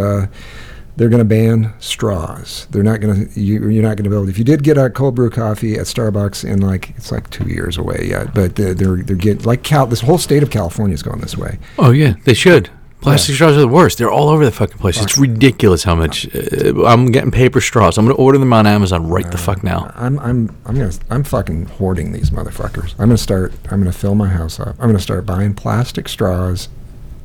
Uh, 0.98 1.00
they're 1.00 1.08
going 1.08 1.18
to 1.18 1.24
ban 1.24 1.72
straws. 1.78 2.66
They're 2.70 2.82
not 2.82 3.00
going 3.00 3.28
to. 3.28 3.40
You, 3.40 3.68
you're 3.68 3.82
not 3.82 3.96
going 3.96 4.04
to 4.04 4.10
be 4.10 4.16
able. 4.16 4.28
If 4.28 4.38
you 4.38 4.44
did 4.44 4.62
get 4.62 4.76
a 4.76 4.90
cold 4.90 5.14
brew 5.14 5.30
coffee 5.30 5.74
at 5.74 5.86
Starbucks 5.86 6.48
in 6.48 6.60
like 6.60 6.90
it's 6.90 7.12
like 7.12 7.30
two 7.30 7.48
years 7.48 7.78
away 7.78 8.06
yet, 8.10 8.34
but 8.34 8.56
they're 8.56 8.74
they're, 8.74 8.96
they're 8.96 9.16
getting 9.16 9.44
like 9.44 9.62
Cal. 9.62 9.86
This 9.86 10.00
whole 10.00 10.18
state 10.18 10.42
of 10.42 10.50
California 10.50 10.94
is 10.94 11.02
going 11.02 11.20
this 11.20 11.36
way. 11.36 11.58
Oh 11.78 11.90
yeah, 11.90 12.14
they 12.24 12.34
should. 12.34 12.70
Plastic 13.00 13.36
straws 13.36 13.56
are 13.56 13.60
the 13.60 13.68
worst. 13.68 13.98
They're 13.98 14.10
all 14.10 14.28
over 14.28 14.44
the 14.44 14.50
fucking 14.50 14.78
place. 14.78 15.00
It's 15.00 15.16
ridiculous 15.16 15.84
how 15.84 15.94
much. 15.94 16.26
Uh, 16.34 16.84
I'm 16.84 17.12
getting 17.12 17.30
paper 17.30 17.60
straws. 17.60 17.96
I'm 17.96 18.06
gonna 18.06 18.16
order 18.16 18.38
them 18.38 18.52
on 18.52 18.66
Amazon 18.66 19.08
right 19.08 19.30
the 19.30 19.38
fuck 19.38 19.62
now. 19.62 19.92
I'm 19.94 20.18
I'm 20.18 20.56
I'm 20.66 20.74
gonna 20.74 20.92
I'm 21.08 21.22
fucking 21.22 21.66
hoarding 21.66 22.10
these 22.10 22.30
motherfuckers. 22.30 22.92
I'm 22.94 23.08
gonna 23.08 23.16
start. 23.16 23.52
I'm 23.70 23.78
gonna 23.78 23.92
fill 23.92 24.16
my 24.16 24.28
house 24.28 24.58
up. 24.58 24.74
I'm 24.80 24.88
gonna 24.88 24.98
start 24.98 25.26
buying 25.26 25.54
plastic 25.54 26.08
straws. 26.08 26.68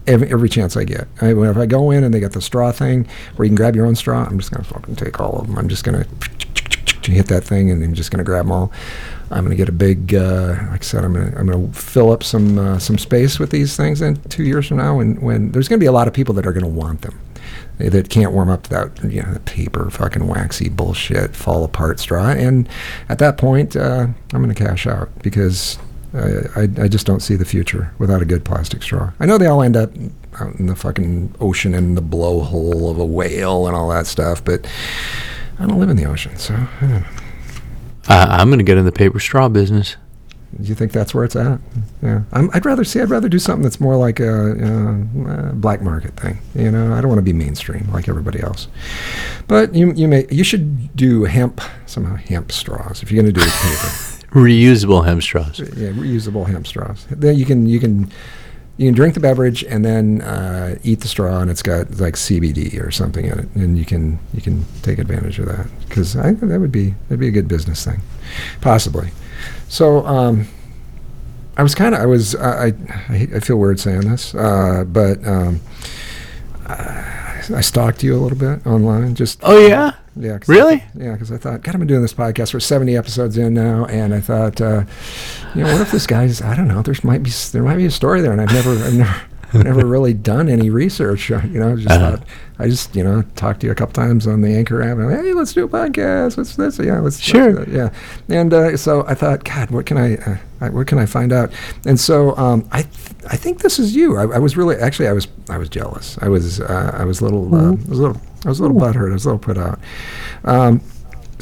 Every, 0.05 0.31
every 0.31 0.49
chance 0.49 0.75
I 0.75 0.83
get. 0.83 1.07
I, 1.21 1.29
if 1.29 1.57
I 1.57 1.65
go 1.65 1.91
in 1.91 2.03
and 2.03 2.13
they 2.13 2.19
got 2.19 2.33
the 2.33 2.41
straw 2.41 2.71
thing 2.71 3.07
where 3.35 3.45
you 3.45 3.49
can 3.49 3.55
grab 3.55 3.75
your 3.75 3.85
own 3.85 3.95
straw, 3.95 4.25
I'm 4.25 4.37
just 4.37 4.51
gonna 4.51 4.65
fucking 4.65 4.97
take 4.97 5.19
all 5.19 5.39
of 5.39 5.47
them. 5.47 5.57
I'm 5.57 5.69
just 5.69 5.83
gonna 5.83 6.05
hit 7.03 7.27
that 7.27 7.43
thing 7.43 7.71
and 7.71 7.83
I'm 7.83 7.93
just 7.93 8.11
gonna 8.11 8.23
grab 8.23 8.45
them 8.45 8.51
all. 8.51 8.71
I'm 9.31 9.43
gonna 9.43 9.55
get 9.55 9.69
a 9.69 9.73
big, 9.73 10.13
uh, 10.13 10.55
like 10.69 10.81
I 10.81 10.83
said, 10.83 11.03
I'm 11.03 11.13
gonna 11.13 11.33
I'm 11.37 11.47
gonna 11.47 11.73
fill 11.73 12.11
up 12.11 12.23
some 12.23 12.57
uh, 12.57 12.79
some 12.79 12.97
space 12.97 13.39
with 13.39 13.49
these 13.49 13.75
things. 13.75 14.01
And 14.01 14.29
two 14.29 14.43
years 14.43 14.67
from 14.67 14.77
now, 14.77 14.97
when 14.97 15.19
when 15.21 15.51
there's 15.51 15.67
gonna 15.67 15.79
be 15.79 15.85
a 15.85 15.91
lot 15.91 16.07
of 16.07 16.13
people 16.13 16.33
that 16.35 16.45
are 16.45 16.53
gonna 16.53 16.67
want 16.67 17.01
them, 17.01 17.19
that 17.77 18.09
can't 18.09 18.31
warm 18.31 18.49
up 18.49 18.63
to 18.63 18.69
that 18.69 19.11
you 19.11 19.23
know 19.23 19.33
the 19.33 19.39
paper 19.39 19.89
fucking 19.89 20.27
waxy 20.27 20.69
bullshit 20.69 21.35
fall 21.35 21.63
apart 21.63 21.99
straw. 21.99 22.29
And 22.29 22.69
at 23.09 23.19
that 23.19 23.37
point, 23.37 23.75
uh, 23.75 24.07
I'm 24.33 24.41
gonna 24.41 24.55
cash 24.55 24.85
out 24.87 25.09
because. 25.23 25.77
I, 26.13 26.61
I, 26.61 26.83
I 26.83 26.87
just 26.87 27.05
don't 27.05 27.21
see 27.21 27.35
the 27.35 27.45
future 27.45 27.93
without 27.97 28.21
a 28.21 28.25
good 28.25 28.45
plastic 28.45 28.83
straw. 28.83 29.11
I 29.19 29.25
know 29.25 29.37
they 29.37 29.47
all 29.47 29.61
end 29.63 29.75
up 29.75 29.91
out 30.39 30.55
in 30.55 30.67
the 30.67 30.75
fucking 30.75 31.35
ocean 31.39 31.73
in 31.73 31.95
the 31.95 32.01
blowhole 32.01 32.89
of 32.91 32.99
a 32.99 33.05
whale 33.05 33.67
and 33.67 33.75
all 33.75 33.89
that 33.89 34.05
stuff, 34.07 34.43
but 34.43 34.67
I 35.59 35.65
don't 35.65 35.79
live 35.79 35.89
in 35.89 35.97
the 35.97 36.05
ocean, 36.05 36.37
so 36.37 36.53
I 36.53 36.67
don't 36.81 36.89
know. 36.89 37.05
Uh, 38.09 38.27
I'm 38.29 38.49
gonna 38.49 38.63
get 38.63 38.77
in 38.77 38.85
the 38.85 38.91
paper 38.91 39.19
straw 39.19 39.47
business. 39.49 39.95
Do 40.61 40.67
you 40.67 40.75
think 40.75 40.91
that's 40.91 41.15
where 41.15 41.23
it's 41.23 41.35
at? 41.35 41.59
Yeah, 42.03 42.21
I'm, 42.31 42.51
I'd 42.53 42.63
rather 42.65 42.83
see. 42.83 42.99
I'd 43.01 43.09
rather 43.09 43.27
do 43.29 43.39
something 43.39 43.63
that's 43.63 43.79
more 43.79 43.95
like 43.95 44.19
a, 44.19 44.51
uh 44.51 45.51
black 45.53 45.81
market 45.81 46.15
thing. 46.15 46.37
You 46.53 46.69
know, 46.69 46.93
I 46.93 47.01
don't 47.01 47.09
want 47.09 47.17
to 47.17 47.23
be 47.23 47.33
mainstream 47.33 47.89
like 47.91 48.07
everybody 48.07 48.39
else. 48.39 48.67
But 49.47 49.73
you 49.73 49.93
you 49.93 50.07
may 50.07 50.27
you 50.29 50.43
should 50.43 50.95
do 50.95 51.23
hemp 51.23 51.59
somehow 51.87 52.17
hemp 52.17 52.51
straws 52.51 53.01
if 53.01 53.11
you're 53.11 53.23
going 53.23 53.33
to 53.33 53.39
do 53.39 53.45
paper. 53.49 54.09
Reusable 54.33 55.05
hemp 55.05 55.21
straws. 55.21 55.59
yeah, 55.59 55.89
reusable 55.89 56.47
hemp 56.47 56.65
straws. 56.67 57.05
You 57.21 57.45
can 57.45 57.65
you 57.67 57.79
can 57.79 58.11
you 58.77 58.87
can 58.87 58.95
drink 58.95 59.13
the 59.13 59.19
beverage 59.19 59.63
and 59.63 59.85
then 59.85 60.21
uh, 60.21 60.77
eat 60.83 61.01
the 61.01 61.07
straw, 61.07 61.39
and 61.39 61.51
it's 61.51 61.61
got 61.61 61.99
like 61.99 62.15
CBD 62.15 62.83
or 62.83 62.89
something 62.89 63.25
in 63.25 63.39
it, 63.39 63.49
and 63.55 63.77
you 63.77 63.85
can 63.85 64.17
you 64.33 64.41
can 64.41 64.65
take 64.81 64.97
advantage 64.97 65.37
of 65.37 65.45
that 65.45 65.67
because 65.87 66.15
I 66.17 66.31
that 66.33 66.59
would 66.59 66.71
be 66.71 66.95
that'd 67.07 67.19
be 67.19 67.27
a 67.27 67.31
good 67.31 67.47
business 67.47 67.85
thing, 67.85 68.01
possibly. 68.61 69.11
So 69.67 70.03
um, 70.07 70.47
I 71.55 71.61
was 71.61 71.75
kind 71.75 71.93
of 71.93 72.01
I 72.01 72.07
was 72.07 72.35
I, 72.35 72.67
I 73.09 73.27
I 73.35 73.39
feel 73.39 73.57
weird 73.57 73.79
saying 73.79 74.01
this, 74.01 74.33
uh, 74.33 74.83
but 74.87 75.25
um, 75.27 75.61
I, 76.65 77.19
I 77.51 77.61
stalked 77.61 78.03
you 78.03 78.15
a 78.15 78.19
little 78.21 78.37
bit 78.37 78.65
online. 78.67 79.15
Just 79.15 79.39
Oh 79.43 79.57
yeah. 79.65 79.91
yeah, 80.15 80.37
'cause 80.37 80.47
Really? 80.49 80.75
I, 80.75 80.83
yeah, 80.95 81.11
because 81.13 81.31
I 81.31 81.37
thought, 81.37 81.63
God, 81.63 81.75
I've 81.75 81.79
been 81.79 81.87
doing 81.87 82.01
this 82.01 82.13
podcast. 82.13 82.53
We're 82.53 82.59
70 82.59 82.95
episodes 82.95 83.37
in 83.37 83.53
now, 83.53 83.85
and 83.85 84.13
I 84.13 84.19
thought, 84.21 84.61
uh, 84.61 84.83
you 85.55 85.63
know, 85.63 85.71
what 85.73 85.81
if 85.81 85.91
this 85.91 86.05
guy's? 86.07 86.41
I 86.41 86.55
don't 86.55 86.67
know. 86.67 86.81
There 86.81 86.95
might 87.03 87.23
be 87.23 87.31
there 87.51 87.63
might 87.63 87.77
be 87.77 87.85
a 87.85 87.91
story 87.91 88.21
there, 88.21 88.31
and 88.31 88.41
I've 88.41 88.53
never 88.53 88.71
I've 88.71 88.93
never 88.93 89.21
I've 89.53 89.63
never 89.63 89.85
really 89.85 90.13
done 90.13 90.49
any 90.49 90.69
research. 90.69 91.29
You 91.43 91.59
know, 91.59 91.75
just 91.75 91.89
Uh-huh. 91.89 92.17
thought 92.17 92.25
I 92.59 92.67
just 92.67 92.95
you 92.95 93.03
know 93.03 93.23
talked 93.35 93.59
to 93.61 93.67
you 93.67 93.71
a 93.71 93.75
couple 93.75 93.93
times 93.93 94.25
on 94.27 94.41
the 94.41 94.55
Anchor 94.55 94.81
app. 94.81 94.97
And, 94.97 95.11
hey, 95.11 95.33
let's 95.33 95.53
do 95.53 95.65
a 95.65 95.67
podcast. 95.67 96.37
Let's 96.37 96.57
let's 96.57 96.79
yeah 96.79 96.99
let's 96.99 97.17
let's 97.17 97.19
Sure. 97.19 97.67
yeah. 97.69 97.89
And 98.29 98.53
uh, 98.53 98.77
so 98.77 99.05
I 99.07 99.13
thought, 99.15 99.43
God, 99.43 99.71
what 99.71 99.85
can 99.85 99.97
I, 99.97 100.15
uh, 100.61 100.69
what 100.69 100.87
can 100.87 100.97
I 100.99 101.05
find 101.05 101.31
out? 101.33 101.51
And 101.85 101.99
so 101.99 102.35
um, 102.37 102.67
I 102.71 102.83
th- 102.83 102.95
I 103.29 103.35
think 103.37 103.61
this 103.61 103.79
is 103.79 103.95
you. 103.95 104.17
I, 104.17 104.23
I 104.35 104.39
was 104.39 104.55
really 104.57 104.75
actually 104.77 105.07
I 105.07 105.13
was 105.13 105.27
I 105.49 105.57
was 105.57 105.69
jealous. 105.69 106.17
I 106.21 106.29
was 106.29 106.59
uh, 106.61 106.91
I 106.97 107.05
was 107.05 107.19
a 107.21 107.23
little 107.25 107.53
uh, 107.53 107.71
I 107.71 107.89
was 107.89 107.99
a 107.99 108.01
little 108.01 108.21
I 108.45 108.49
was 108.49 108.59
a 108.59 108.63
little 108.63 108.77
butthurt. 108.79 109.09
I 109.09 109.13
was 109.13 109.25
a 109.25 109.29
little 109.29 109.39
put 109.39 109.57
out. 109.57 109.79
Um, 110.43 110.81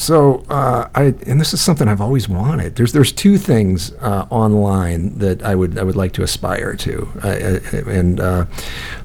so 0.01 0.43
uh, 0.49 0.89
I 0.95 1.13
and 1.27 1.39
this 1.39 1.53
is 1.53 1.61
something 1.61 1.87
I've 1.87 2.01
always 2.01 2.27
wanted. 2.27 2.75
There's 2.75 2.91
there's 2.91 3.11
two 3.11 3.37
things 3.37 3.93
uh, 4.01 4.25
online 4.31 5.19
that 5.19 5.43
I 5.43 5.53
would 5.53 5.77
I 5.77 5.83
would 5.83 5.95
like 5.95 6.11
to 6.13 6.23
aspire 6.23 6.73
to, 6.75 7.07
uh, 7.23 7.27
uh, 7.27 7.89
and 7.89 8.19
uh, 8.19 8.45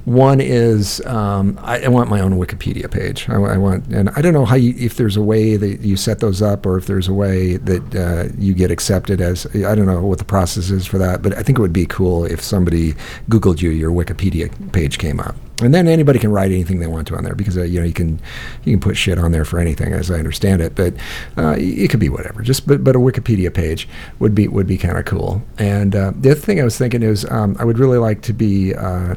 one 0.06 0.40
is 0.40 1.04
um, 1.04 1.58
I, 1.62 1.82
I 1.82 1.88
want 1.88 2.08
my 2.08 2.20
own 2.20 2.32
Wikipedia 2.32 2.90
page. 2.90 3.28
I, 3.28 3.34
I 3.34 3.58
want, 3.58 3.86
and 3.88 4.08
I 4.10 4.22
don't 4.22 4.32
know 4.32 4.46
how 4.46 4.56
you, 4.56 4.74
if 4.78 4.96
there's 4.96 5.18
a 5.18 5.22
way 5.22 5.56
that 5.56 5.80
you 5.80 5.96
set 5.96 6.20
those 6.20 6.40
up, 6.40 6.64
or 6.64 6.78
if 6.78 6.86
there's 6.86 7.08
a 7.08 7.14
way 7.14 7.58
that 7.58 7.94
uh, 7.94 8.34
you 8.38 8.54
get 8.54 8.70
accepted 8.70 9.20
as. 9.20 9.46
I 9.54 9.74
don't 9.74 9.86
know 9.86 10.04
what 10.04 10.18
the 10.18 10.24
process 10.24 10.70
is 10.70 10.86
for 10.86 10.96
that, 10.98 11.22
but 11.22 11.36
I 11.36 11.42
think 11.42 11.58
it 11.58 11.60
would 11.60 11.72
be 11.72 11.86
cool 11.86 12.24
if 12.24 12.40
somebody 12.40 12.94
Googled 13.28 13.60
you, 13.60 13.70
your 13.70 13.90
Wikipedia 13.90 14.50
page 14.72 14.98
came 14.98 15.20
up 15.20 15.36
and 15.62 15.74
then 15.74 15.88
anybody 15.88 16.18
can 16.18 16.30
write 16.30 16.50
anything 16.50 16.80
they 16.80 16.86
want 16.86 17.06
to 17.08 17.16
on 17.16 17.24
there 17.24 17.34
because 17.34 17.56
uh, 17.56 17.62
you 17.62 17.80
know 17.80 17.86
you 17.86 17.92
can 17.92 18.20
you 18.64 18.72
can 18.72 18.80
put 18.80 18.96
shit 18.96 19.18
on 19.18 19.32
there 19.32 19.44
for 19.44 19.58
anything 19.58 19.92
as 19.92 20.10
I 20.10 20.18
understand 20.18 20.60
it. 20.60 20.74
But 20.74 20.94
uh, 21.36 21.56
it 21.58 21.88
could 21.88 22.00
be 22.00 22.08
whatever. 22.08 22.42
Just 22.42 22.66
but, 22.66 22.84
but 22.84 22.94
a 22.94 22.98
Wikipedia 22.98 23.52
page 23.52 23.88
would 24.18 24.34
be 24.34 24.48
would 24.48 24.66
be 24.66 24.76
kind 24.76 24.98
of 24.98 25.04
cool. 25.04 25.42
And 25.58 25.94
uh, 25.94 26.12
the 26.14 26.32
other 26.32 26.40
thing 26.40 26.60
I 26.60 26.64
was 26.64 26.76
thinking 26.76 27.02
is 27.02 27.24
um, 27.30 27.56
I 27.58 27.64
would 27.64 27.78
really 27.78 27.98
like 27.98 28.22
to 28.22 28.32
be 28.32 28.74
uh, 28.74 29.14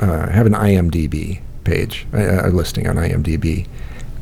uh, 0.00 0.30
have 0.30 0.46
an 0.46 0.54
IMDb 0.54 1.40
page 1.64 2.06
a, 2.12 2.48
a 2.48 2.50
listing 2.50 2.88
on 2.88 2.96
IMDb 2.96 3.68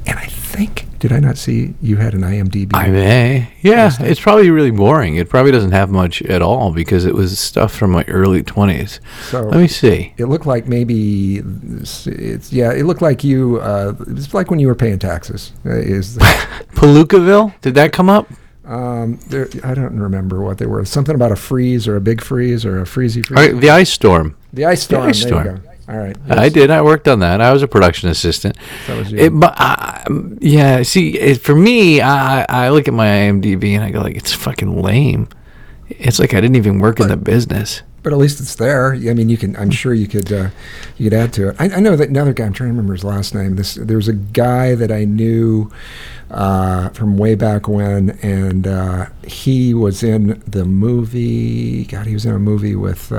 and 0.06 0.18
I 0.18 0.26
think 0.26 0.86
did 1.00 1.12
I 1.12 1.18
not 1.18 1.36
see 1.38 1.74
you 1.80 1.96
had 1.96 2.14
an 2.14 2.20
IMDb 2.20 2.70
I 2.74 2.88
may. 2.88 3.52
Yeah, 3.62 3.90
it's 4.00 4.20
probably 4.20 4.50
really 4.50 4.70
boring. 4.70 5.16
It 5.16 5.28
probably 5.28 5.50
doesn't 5.50 5.72
have 5.72 5.90
much 5.90 6.22
at 6.22 6.42
all 6.42 6.72
because 6.72 7.06
it 7.06 7.14
was 7.14 7.38
stuff 7.38 7.74
from 7.74 7.90
my 7.90 8.04
early 8.06 8.42
20s. 8.42 9.00
so 9.22 9.42
Let 9.42 9.58
me 9.60 9.66
see. 9.66 10.12
it 10.18 10.26
looked 10.26 10.46
like 10.46 10.68
maybe 10.68 11.38
it's, 11.38 12.06
it's 12.06 12.52
yeah 12.52 12.70
it 12.72 12.84
looked 12.84 13.02
like 13.02 13.24
you 13.24 13.58
uh, 13.60 13.94
it's 14.08 14.32
like 14.34 14.50
when 14.50 14.60
you 14.60 14.66
were 14.68 14.74
paying 14.74 14.98
taxes 14.98 15.52
uh, 15.66 15.70
is 15.70 16.18
Palookaville? 16.74 17.58
Did 17.62 17.74
that 17.74 17.92
come 17.92 18.08
up? 18.08 18.28
Um, 18.64 19.18
there, 19.28 19.48
I 19.64 19.74
don't 19.74 19.98
remember 19.98 20.42
what 20.42 20.58
they 20.58 20.66
were. 20.66 20.84
Something 20.84 21.14
about 21.16 21.32
a 21.32 21.36
freeze 21.36 21.88
or 21.88 21.96
a 21.96 22.00
big 22.00 22.20
freeze 22.20 22.64
or 22.64 22.80
a 22.80 22.84
freezy 22.84 23.26
freeze. 23.26 23.30
Right, 23.30 23.56
the 23.60 23.70
ice 23.70 23.90
storm. 23.90 24.36
the 24.52 24.64
ice 24.66 24.82
storm. 24.82 25.08
ice 25.08 25.24
there 25.24 25.32
you 25.32 25.42
storm. 25.44 25.69
All 25.90 25.98
right. 25.98 26.16
I 26.28 26.48
did. 26.48 26.70
I 26.70 26.82
worked 26.82 27.08
on 27.08 27.18
that. 27.18 27.40
I 27.40 27.52
was 27.52 27.62
a 27.64 27.68
production 27.68 28.08
assistant. 28.08 28.56
That 28.86 28.96
was 28.96 29.10
you. 29.10 29.18
It, 29.18 29.30
but 29.30 29.54
I, 29.58 30.06
yeah, 30.40 30.82
see, 30.82 31.18
it, 31.18 31.40
for 31.40 31.56
me, 31.56 32.00
I, 32.00 32.46
I 32.48 32.68
look 32.70 32.86
at 32.86 32.94
my 32.94 33.06
IMDb 33.06 33.72
and 33.74 33.82
I 33.82 33.90
go 33.90 34.00
like, 34.00 34.16
it's 34.16 34.32
fucking 34.32 34.80
lame. 34.80 35.28
It's 35.88 36.20
like 36.20 36.32
I 36.32 36.40
didn't 36.40 36.54
even 36.54 36.78
work 36.78 37.00
in 37.00 37.08
the 37.08 37.16
business. 37.16 37.82
but 38.04 38.12
at 38.12 38.18
least 38.20 38.38
it's 38.40 38.54
there. 38.54 38.94
I 38.94 39.12
mean, 39.14 39.28
you 39.28 39.36
can. 39.36 39.56
I'm 39.56 39.72
sure 39.72 39.92
you 39.92 40.06
could. 40.06 40.32
Uh, 40.32 40.50
you 40.96 41.10
could 41.10 41.18
add 41.18 41.32
to 41.32 41.48
it. 41.48 41.56
I, 41.58 41.64
I 41.64 41.80
know 41.80 41.96
that 41.96 42.08
another 42.08 42.32
guy. 42.32 42.44
I'm 42.46 42.52
trying 42.52 42.68
to 42.68 42.74
remember 42.74 42.92
his 42.94 43.02
last 43.02 43.34
name. 43.34 43.56
This 43.56 43.74
there 43.74 43.96
was 43.96 44.06
a 44.06 44.12
guy 44.12 44.76
that 44.76 44.92
I 44.92 45.04
knew 45.04 45.72
uh, 46.30 46.90
from 46.90 47.18
way 47.18 47.34
back 47.34 47.66
when, 47.66 48.10
and 48.22 48.68
uh, 48.68 49.06
he 49.26 49.74
was 49.74 50.04
in 50.04 50.40
the 50.46 50.64
movie. 50.64 51.84
God, 51.86 52.06
he 52.06 52.14
was 52.14 52.24
in 52.24 52.32
a 52.34 52.38
movie 52.38 52.76
with. 52.76 53.10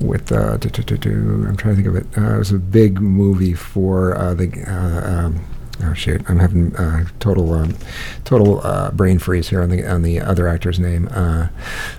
With 0.00 0.30
uh, 0.30 0.52
I'm 0.52 1.56
trying 1.56 1.56
to 1.56 1.74
think 1.74 1.86
of 1.88 1.96
it. 1.96 2.06
Uh, 2.16 2.36
it 2.36 2.38
was 2.38 2.52
a 2.52 2.58
big 2.58 3.00
movie 3.00 3.54
for 3.54 4.16
uh, 4.16 4.34
the. 4.34 4.48
Uh, 4.66 5.26
um, 5.26 5.44
oh 5.82 5.94
shoot! 5.94 6.22
I'm 6.28 6.38
having 6.38 6.74
uh, 6.76 7.06
total 7.20 7.52
um, 7.54 7.76
total 8.24 8.60
uh, 8.64 8.90
brain 8.90 9.18
freeze 9.18 9.48
here 9.48 9.62
on 9.62 9.70
the 9.70 9.84
on 9.86 10.02
the 10.02 10.20
other 10.20 10.48
actor's 10.48 10.78
name. 10.78 11.08
Uh, 11.10 11.48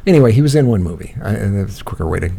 anyway, 0.06 0.32
he 0.32 0.42
was 0.42 0.56
in 0.56 0.68
one 0.68 0.84
movie, 0.84 1.16
uh, 1.22 1.28
and 1.28 1.60
that's 1.60 1.82
a 1.82 1.84
quicker 1.84 2.08
way 2.08 2.20
to 2.20 2.30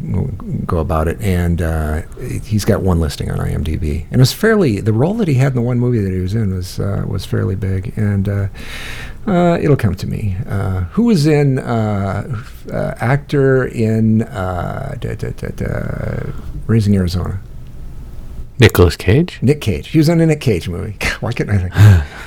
go, 0.65 0.77
about 0.77 1.07
it. 1.07 1.19
And 1.21 1.61
uh, 1.61 2.01
he's 2.43 2.65
got 2.65 2.81
one 2.81 2.99
listing 2.99 3.31
on 3.31 3.39
IMDb, 3.39 4.05
and 4.05 4.15
it 4.15 4.19
was 4.19 4.33
fairly. 4.33 4.79
The 4.79 4.93
role 4.93 5.13
that 5.15 5.27
he 5.27 5.35
had 5.35 5.53
in 5.53 5.55
the 5.55 5.61
one 5.61 5.79
movie 5.79 5.99
that 5.99 6.11
he 6.11 6.19
was 6.19 6.35
in 6.35 6.53
was 6.53 6.79
uh, 6.79 7.05
was 7.07 7.25
fairly 7.25 7.55
big, 7.55 7.93
and. 7.97 8.49
It'll 9.27 9.77
come 9.77 9.93
to 9.93 10.07
me. 10.07 10.35
Who 10.93 11.03
was 11.03 11.27
in 11.27 11.59
actor 12.69 13.65
in 13.65 14.17
da, 14.17 14.95
da, 14.95 15.13
da, 15.31 16.31
Raising 16.65 16.95
Arizona? 16.95 17.39
Nicolas 18.61 18.95
Cage. 18.95 19.39
Nick 19.41 19.59
Cage. 19.59 19.87
He 19.89 19.97
was 19.97 20.07
in 20.07 20.21
a 20.21 20.25
Nick 20.25 20.39
Cage 20.39 20.69
movie. 20.69 20.95
Why 21.19 21.33
couldn't 21.33 21.55
I 21.55 21.69
think? 21.69 22.07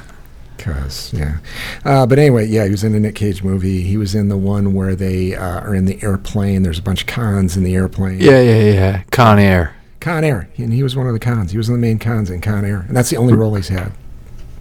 Because 0.57 1.13
yeah, 1.13 1.39
uh, 1.85 2.07
but 2.07 2.19
anyway, 2.19 2.47
yeah, 2.47 2.65
he 2.65 2.71
was 2.71 2.85
in 2.85 2.95
a 2.95 3.01
Nick 3.01 3.17
Cage 3.17 3.43
movie. 3.43 3.83
He 3.83 3.99
was 3.99 4.15
in 4.15 4.29
the 4.29 4.37
one 4.39 4.73
where 4.73 4.95
they 4.97 5.35
uh, 5.35 5.61
are 5.61 5.75
in 5.75 5.85
the 5.85 6.03
airplane. 6.03 6.63
There's 6.63 6.79
a 6.79 6.83
bunch 6.83 7.03
of 7.03 7.07
cons 7.07 7.55
in 7.55 7.65
the 7.65 7.75
airplane. 7.75 8.19
Yeah, 8.19 8.41
yeah, 8.41 8.73
yeah. 8.73 9.03
Con 9.11 9.39
Air. 9.39 9.77
Con 10.01 10.25
Air, 10.25 10.49
and 10.57 10.73
he 10.73 10.83
was 10.83 10.97
one 10.97 11.07
of 11.07 11.13
the 11.13 11.19
cons. 11.21 11.51
He 11.51 11.59
was 11.59 11.69
one 11.69 11.75
of 11.75 11.81
the 11.83 11.87
main 11.87 11.99
cons 11.99 12.31
in 12.31 12.41
Con 12.41 12.65
Air, 12.65 12.87
and 12.89 12.97
that's 12.97 13.11
the 13.11 13.19
only 13.19 13.35
role 13.35 13.55
he's 13.57 13.69
had. 13.69 13.93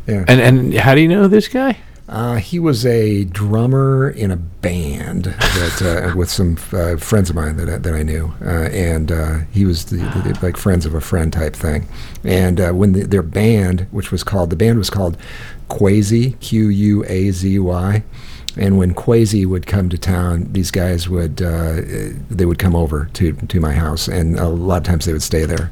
Yeah, 0.06 0.26
And 0.28 0.42
and 0.42 0.74
how 0.74 0.94
do 0.94 1.00
you 1.00 1.08
know 1.08 1.30
this 1.30 1.48
guy? 1.48 1.78
Uh, 2.10 2.36
he 2.36 2.60
was 2.60 2.86
a 2.86 3.24
drummer 3.26 4.10
in 4.10 4.30
a 4.30 4.36
band 4.36 5.24
that 5.24 6.12
uh, 6.12 6.16
with 6.18 6.30
some 6.30 6.58
uh, 6.74 6.98
friends 6.98 7.30
of 7.30 7.36
mine 7.36 7.56
that 7.56 7.70
I, 7.70 7.78
that 7.78 7.94
I 7.94 8.04
knew, 8.04 8.34
uh, 8.42 8.68
and 8.72 9.10
uh, 9.10 9.40
he 9.52 9.66
was 9.66 9.86
the, 9.86 9.98
the, 9.98 10.38
like 10.42 10.58
friends 10.58 10.86
of 10.86 10.94
a 10.94 11.00
friend 11.00 11.32
type 11.32 11.56
thing. 11.56 11.88
And 12.26 12.60
uh, 12.60 12.72
when 12.74 12.92
the, 12.92 13.04
their 13.04 13.24
band, 13.24 13.88
which 13.92 14.12
was 14.12 14.22
called 14.22 14.50
the 14.50 14.58
band 14.58 14.78
was 14.78 14.90
called 14.90 15.18
Quazy 15.70 16.38
Q 16.42 16.68
U 16.68 17.06
A 17.08 17.32
Z 17.32 17.60
Y. 17.60 18.04
And 18.56 18.78
when 18.78 18.94
Quazy 18.94 19.48
would 19.48 19.66
come 19.66 19.90
to 19.90 19.98
town, 19.98 20.52
these 20.52 20.70
guys 20.70 21.10
would 21.10 21.42
uh, 21.42 21.82
they 22.30 22.46
would 22.46 22.60
come 22.60 22.76
over 22.76 23.10
to 23.14 23.32
to 23.34 23.60
my 23.60 23.74
house, 23.74 24.08
and 24.08 24.38
a 24.38 24.50
lot 24.50 24.78
of 24.78 24.84
times 24.84 25.06
they 25.06 25.14
would 25.14 25.24
stay 25.24 25.46
there. 25.46 25.72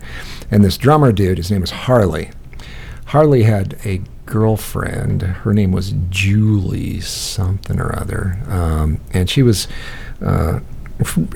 And 0.49 0.63
this 0.63 0.77
drummer 0.77 1.11
dude, 1.11 1.37
his 1.37 1.51
name 1.51 1.61
was 1.61 1.71
Harley. 1.71 2.31
Harley 3.05 3.43
had 3.43 3.77
a 3.85 4.01
girlfriend. 4.31 5.21
Her 5.21 5.53
name 5.53 5.73
was 5.73 5.93
Julie 6.09 7.01
something 7.01 7.81
or 7.81 7.93
other, 7.93 8.39
um, 8.47 9.01
and 9.13 9.29
she 9.29 9.43
was. 9.43 9.67
Uh, 10.21 10.61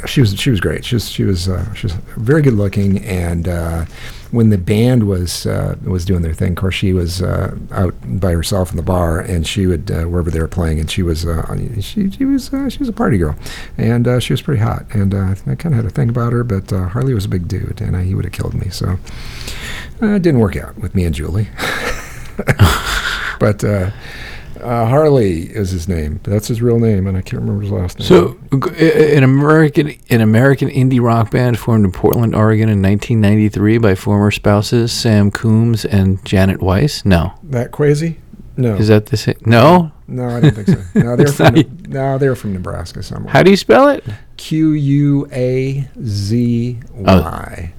she 0.06 0.22
was 0.22 0.40
she 0.40 0.52
was 0.52 0.60
great. 0.60 0.86
She 0.86 0.96
was 0.96 1.10
she 1.10 1.24
was 1.24 1.50
uh, 1.50 1.74
she 1.74 1.88
was 1.88 1.94
very 2.16 2.44
good 2.44 2.54
looking, 2.54 3.04
and 3.04 3.48
uh, 3.48 3.86
when 4.30 4.50
the 4.50 4.60
band 4.60 5.08
was 5.08 5.48
uh, 5.48 5.76
was 5.84 6.06
doing 6.06 6.22
their 6.22 6.36
thing, 6.36 6.52
of 6.52 6.58
course 6.58 6.76
she 6.76 6.94
was 6.94 7.22
uh, 7.22 7.58
out 7.72 7.96
by 8.22 8.32
herself 8.32 8.70
in 8.70 8.78
the 8.78 8.84
bar, 8.84 9.20
and 9.20 9.48
she 9.48 9.66
would 9.66 9.90
uh, 9.90 10.04
wherever 10.04 10.30
they 10.30 10.40
were 10.40 10.48
playing, 10.48 10.80
and 10.80 10.90
she 10.90 11.02
was 11.02 11.26
uh, 11.26 11.58
she 11.82 12.12
she 12.12 12.26
was 12.26 12.52
she 12.70 12.78
was 12.78 12.88
a 12.88 12.94
party 12.94 13.18
girl, 13.18 13.36
and 13.76 14.08
she 14.22 14.32
was 14.34 14.42
pretty 14.42 14.62
hot, 14.62 14.86
and 14.92 15.16
I 15.16 15.34
kind 15.56 15.74
of 15.74 15.74
had 15.74 15.86
a 15.86 15.90
thing 15.90 16.10
about 16.10 16.32
her, 16.32 16.44
but 16.44 16.70
Harley 16.70 17.16
was 17.16 17.26
a 17.26 17.30
big 17.30 17.48
dude, 17.48 17.82
and 17.82 17.96
he 18.06 18.14
would 18.14 18.26
have 18.26 18.34
killed 18.34 18.54
me, 18.54 18.70
so 18.70 19.00
it 20.00 20.22
didn't 20.22 20.40
work 20.40 20.56
out 20.56 20.78
with 20.78 20.94
me 20.94 21.06
and 21.06 21.16
Julie. 21.16 21.50
but 23.40 23.64
uh, 23.64 23.92
uh, 24.62 24.86
Harley 24.88 25.44
is 25.44 25.72
his 25.72 25.88
name. 25.88 26.20
That's 26.24 26.48
his 26.48 26.62
real 26.62 26.80
name, 26.80 27.08
and 27.08 27.18
I 27.18 27.22
can't 27.22 27.42
remember 27.42 27.62
his 27.62 27.72
last 27.72 28.00
name. 28.00 28.08
So, 28.08 28.38
an 28.52 29.24
American 29.24 29.94
an 30.10 30.22
American 30.22 30.70
indie 30.70 31.02
rock 31.02 31.32
band 31.32 31.60
formed 31.60 31.86
in 31.86 31.92
Portland, 31.92 32.36
Oregon, 32.36 32.70
in 32.70 32.82
1993 32.82 33.78
by 33.80 33.96
former 33.96 34.32
spouses 34.32 34.92
Sam 34.92 35.32
Coomes 35.32 35.86
and 35.86 36.24
Janet 36.26 36.62
Weiss. 36.62 37.06
No, 37.06 37.34
that 37.44 37.72
crazy. 37.72 38.20
No, 38.58 38.76
is 38.76 38.88
that 38.88 39.08
the 39.08 39.18
same? 39.18 39.36
No. 39.46 39.92
no, 40.08 40.30
I 40.30 40.40
don't 40.40 40.56
think 40.56 40.68
so. 40.70 40.82
No, 40.96 41.16
they're 41.18 41.28
from 41.28 41.56
not- 41.56 41.88
no, 41.90 42.18
they're 42.18 42.36
from 42.36 42.54
Nebraska 42.54 43.04
somewhere. 43.04 43.34
How 43.34 43.44
do 43.44 43.52
you 43.52 43.58
spell 43.58 43.90
it? 43.90 44.06
Q 44.38 44.72
U 44.72 45.28
A 45.32 45.88
Z 46.02 46.80
Y. 46.94 47.74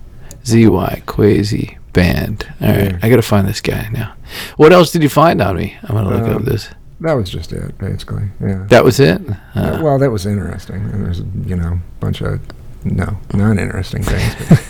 Z 0.45 0.69
Y 0.69 1.03
Quazy 1.07 1.79
Band. 1.97 2.47
All 2.61 2.69
right, 2.69 2.91
Yeah. 2.93 2.99
I 3.03 3.09
got 3.11 3.17
to 3.17 3.23
find 3.35 3.49
this 3.49 3.61
guy 3.61 3.89
now. 3.93 4.13
What 4.57 4.73
else 4.73 4.93
did 4.93 5.03
you 5.03 5.09
find 5.09 5.41
on 5.41 5.57
me? 5.57 5.77
I'm 5.83 5.95
gonna 5.97 6.11
look 6.17 6.29
Um, 6.29 6.37
up 6.37 6.43
this. 6.45 6.69
That 7.01 7.15
was 7.15 7.29
just 7.31 7.53
it, 7.53 7.77
basically. 7.79 8.25
Yeah. 8.41 8.65
That 8.69 8.85
was 8.85 9.01
it. 9.01 9.21
Uh, 9.29 9.35
Uh, 9.61 9.81
well, 9.83 9.99
that 9.99 10.11
was 10.11 10.25
interesting. 10.27 10.77
And 10.93 11.05
there's 11.05 11.21
you 11.51 11.57
know 11.57 11.73
a 11.81 12.01
bunch 12.01 12.21
of 12.23 12.41
no 12.85 13.19
non-interesting 13.35 14.03
things. 14.03 14.61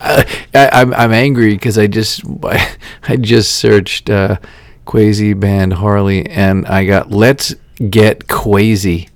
I, 0.00 0.24
I'm 0.54 0.92
I'm 0.94 1.12
angry 1.12 1.54
because 1.54 1.78
I 1.78 1.86
just 1.86 2.22
I 3.08 3.16
just 3.16 3.56
searched 3.56 4.10
uh, 4.10 4.36
Quazy 4.86 5.38
Band 5.38 5.72
Harley 5.74 6.26
and 6.26 6.66
I 6.66 6.84
got 6.86 7.10
Let's 7.10 7.54
Get 7.90 8.26
Quazy. 8.28 9.08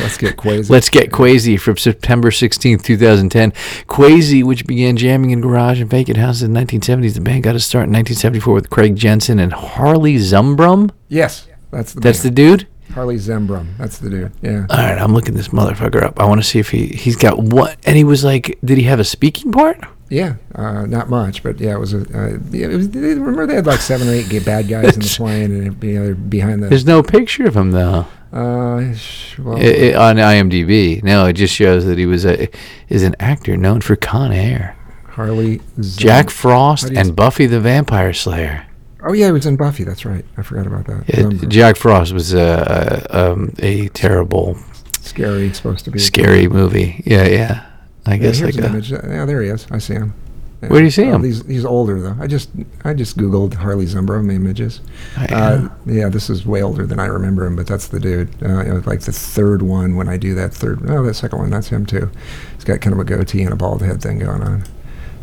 Let's 0.00 0.18
get 0.18 0.36
crazy. 0.36 0.72
Let's 0.72 0.88
Get 0.88 1.10
Quazy 1.10 1.58
from 1.58 1.76
September 1.76 2.30
16th, 2.30 2.82
2010. 2.82 3.52
Quazy, 3.86 4.42
which 4.42 4.66
began 4.66 4.96
jamming 4.96 5.30
in 5.30 5.40
garage 5.40 5.80
and 5.80 5.88
vacant 5.88 6.16
houses 6.16 6.42
in 6.42 6.52
the 6.52 6.60
1970s, 6.60 7.14
the 7.14 7.20
band 7.20 7.42
got 7.42 7.54
a 7.54 7.60
start 7.60 7.84
in 7.84 7.92
1974 7.92 8.54
with 8.54 8.70
Craig 8.70 8.96
Jensen 8.96 9.38
and 9.38 9.52
Harley 9.52 10.16
Zumbrum. 10.16 10.90
Yes, 11.08 11.46
that's 11.70 11.92
the 11.92 12.00
That's 12.00 12.22
the 12.22 12.30
dude. 12.30 12.66
Harley 12.92 13.16
Zumbrum. 13.16 13.76
That's 13.78 13.98
the 13.98 14.10
dude. 14.10 14.32
Yeah. 14.42 14.66
All 14.68 14.76
right, 14.78 14.98
I'm 14.98 15.12
looking 15.12 15.34
this 15.34 15.48
motherfucker 15.48 16.02
up. 16.02 16.18
I 16.18 16.26
want 16.26 16.40
to 16.40 16.46
see 16.46 16.58
if 16.58 16.70
he 16.70 16.88
he's 16.88 17.16
got 17.16 17.38
what. 17.38 17.76
And 17.84 17.96
he 17.96 18.02
was 18.04 18.24
like, 18.24 18.58
did 18.64 18.78
he 18.78 18.84
have 18.84 18.98
a 18.98 19.04
speaking 19.04 19.52
part? 19.52 19.78
Yeah, 20.08 20.34
uh, 20.56 20.86
not 20.86 21.08
much, 21.08 21.44
but 21.44 21.60
yeah, 21.60 21.74
it 21.74 21.78
was 21.78 21.94
a. 21.94 22.00
Uh, 22.00 22.38
it 22.52 22.66
was. 22.66 22.90
They, 22.90 23.14
remember, 23.14 23.46
they 23.46 23.54
had 23.54 23.66
like 23.66 23.78
seven 23.78 24.08
or 24.08 24.12
eight 24.12 24.44
bad 24.44 24.66
guys 24.66 24.94
in 24.94 25.00
the 25.00 25.14
plane, 25.16 25.54
and 25.54 25.84
you 25.84 25.92
know, 25.94 26.04
they're 26.06 26.14
behind 26.16 26.64
the. 26.64 26.68
There's 26.68 26.84
no 26.84 27.00
picture 27.00 27.46
of 27.46 27.56
him 27.56 27.70
though. 27.70 28.08
Uh, 28.32 28.94
well, 29.38 29.56
I- 29.58 29.92
I- 29.92 30.10
on 30.10 30.16
IMDb. 30.16 31.02
No, 31.02 31.26
it 31.26 31.32
just 31.34 31.54
shows 31.54 31.84
that 31.86 31.98
he 31.98 32.06
was 32.06 32.24
a 32.24 32.48
is 32.88 33.02
an 33.02 33.16
actor 33.18 33.56
known 33.56 33.80
for 33.80 33.96
Con 33.96 34.32
Air, 34.32 34.76
Harley. 35.08 35.60
Jack 35.80 36.30
Frost, 36.30 36.84
How 36.84 36.88
do 36.88 36.94
you 36.94 37.00
and 37.00 37.08
s- 37.08 37.14
Buffy 37.14 37.46
the 37.46 37.60
Vampire 37.60 38.12
Slayer. 38.12 38.66
Oh 39.02 39.12
yeah, 39.14 39.26
he 39.26 39.32
was 39.32 39.46
in 39.46 39.56
Buffy. 39.56 39.82
That's 39.84 40.04
right. 40.04 40.24
I 40.36 40.42
forgot 40.42 40.66
about 40.66 40.86
that. 40.86 41.06
Zumbrum. 41.06 41.48
Jack 41.48 41.76
Frost 41.76 42.12
was 42.12 42.32
a 42.34 43.06
um, 43.10 43.52
a 43.58 43.88
terrible, 43.88 44.56
Scary, 45.00 45.52
supposed 45.52 45.84
to 45.86 45.90
be. 45.90 45.98
scary 45.98 46.46
movie. 46.48 47.02
Yeah, 47.06 47.26
yeah. 47.26 47.66
I 48.06 48.12
Yeah, 48.12 48.16
guess 48.18 48.40
like 48.42 48.54
an 48.54 48.64
a, 48.64 48.66
image. 48.68 48.92
Yeah, 48.92 49.24
there 49.24 49.42
he 49.42 49.48
is. 49.48 49.66
I 49.70 49.78
see 49.78 49.94
him. 49.94 50.14
Yeah. 50.62 50.68
Where 50.68 50.80
do 50.80 50.84
you 50.84 50.90
see 50.90 51.04
Oh, 51.04 51.12
him? 51.14 51.24
He's, 51.24 51.46
he's 51.46 51.64
older 51.64 52.00
though. 52.02 52.16
I 52.20 52.26
just 52.26 52.50
I 52.84 52.92
just 52.92 53.16
googled 53.16 53.54
Harley 53.54 53.86
Zumbrum 53.86 54.30
images. 54.30 54.80
I- 55.16 55.26
Uh, 55.32 55.68
yeah, 55.86 56.08
this 56.10 56.28
is 56.28 56.44
way 56.44 56.62
older 56.62 56.84
than 56.86 57.00
I 57.00 57.06
remember 57.06 57.46
him, 57.46 57.56
but 57.56 57.66
that's 57.66 57.88
the 57.88 57.98
dude. 57.98 58.28
Uh, 58.42 58.60
it 58.60 58.72
was 58.74 58.86
like 58.86 59.00
the 59.00 59.12
third 59.12 59.62
one 59.62 59.96
when 59.96 60.06
I 60.08 60.18
do 60.18 60.34
that 60.34 60.52
third. 60.52 60.80
Oh, 60.90 61.02
that 61.04 61.14
second 61.14 61.38
one, 61.38 61.48
that's 61.50 61.68
him 61.68 61.86
too. 61.86 62.10
He's 62.56 62.64
got 62.64 62.82
kind 62.82 62.92
of 62.92 63.00
a 63.00 63.04
goatee 63.04 63.42
and 63.42 63.52
a 63.52 63.56
bald 63.56 63.80
head 63.82 64.02
thing 64.02 64.18
going 64.18 64.42
on. 64.42 64.64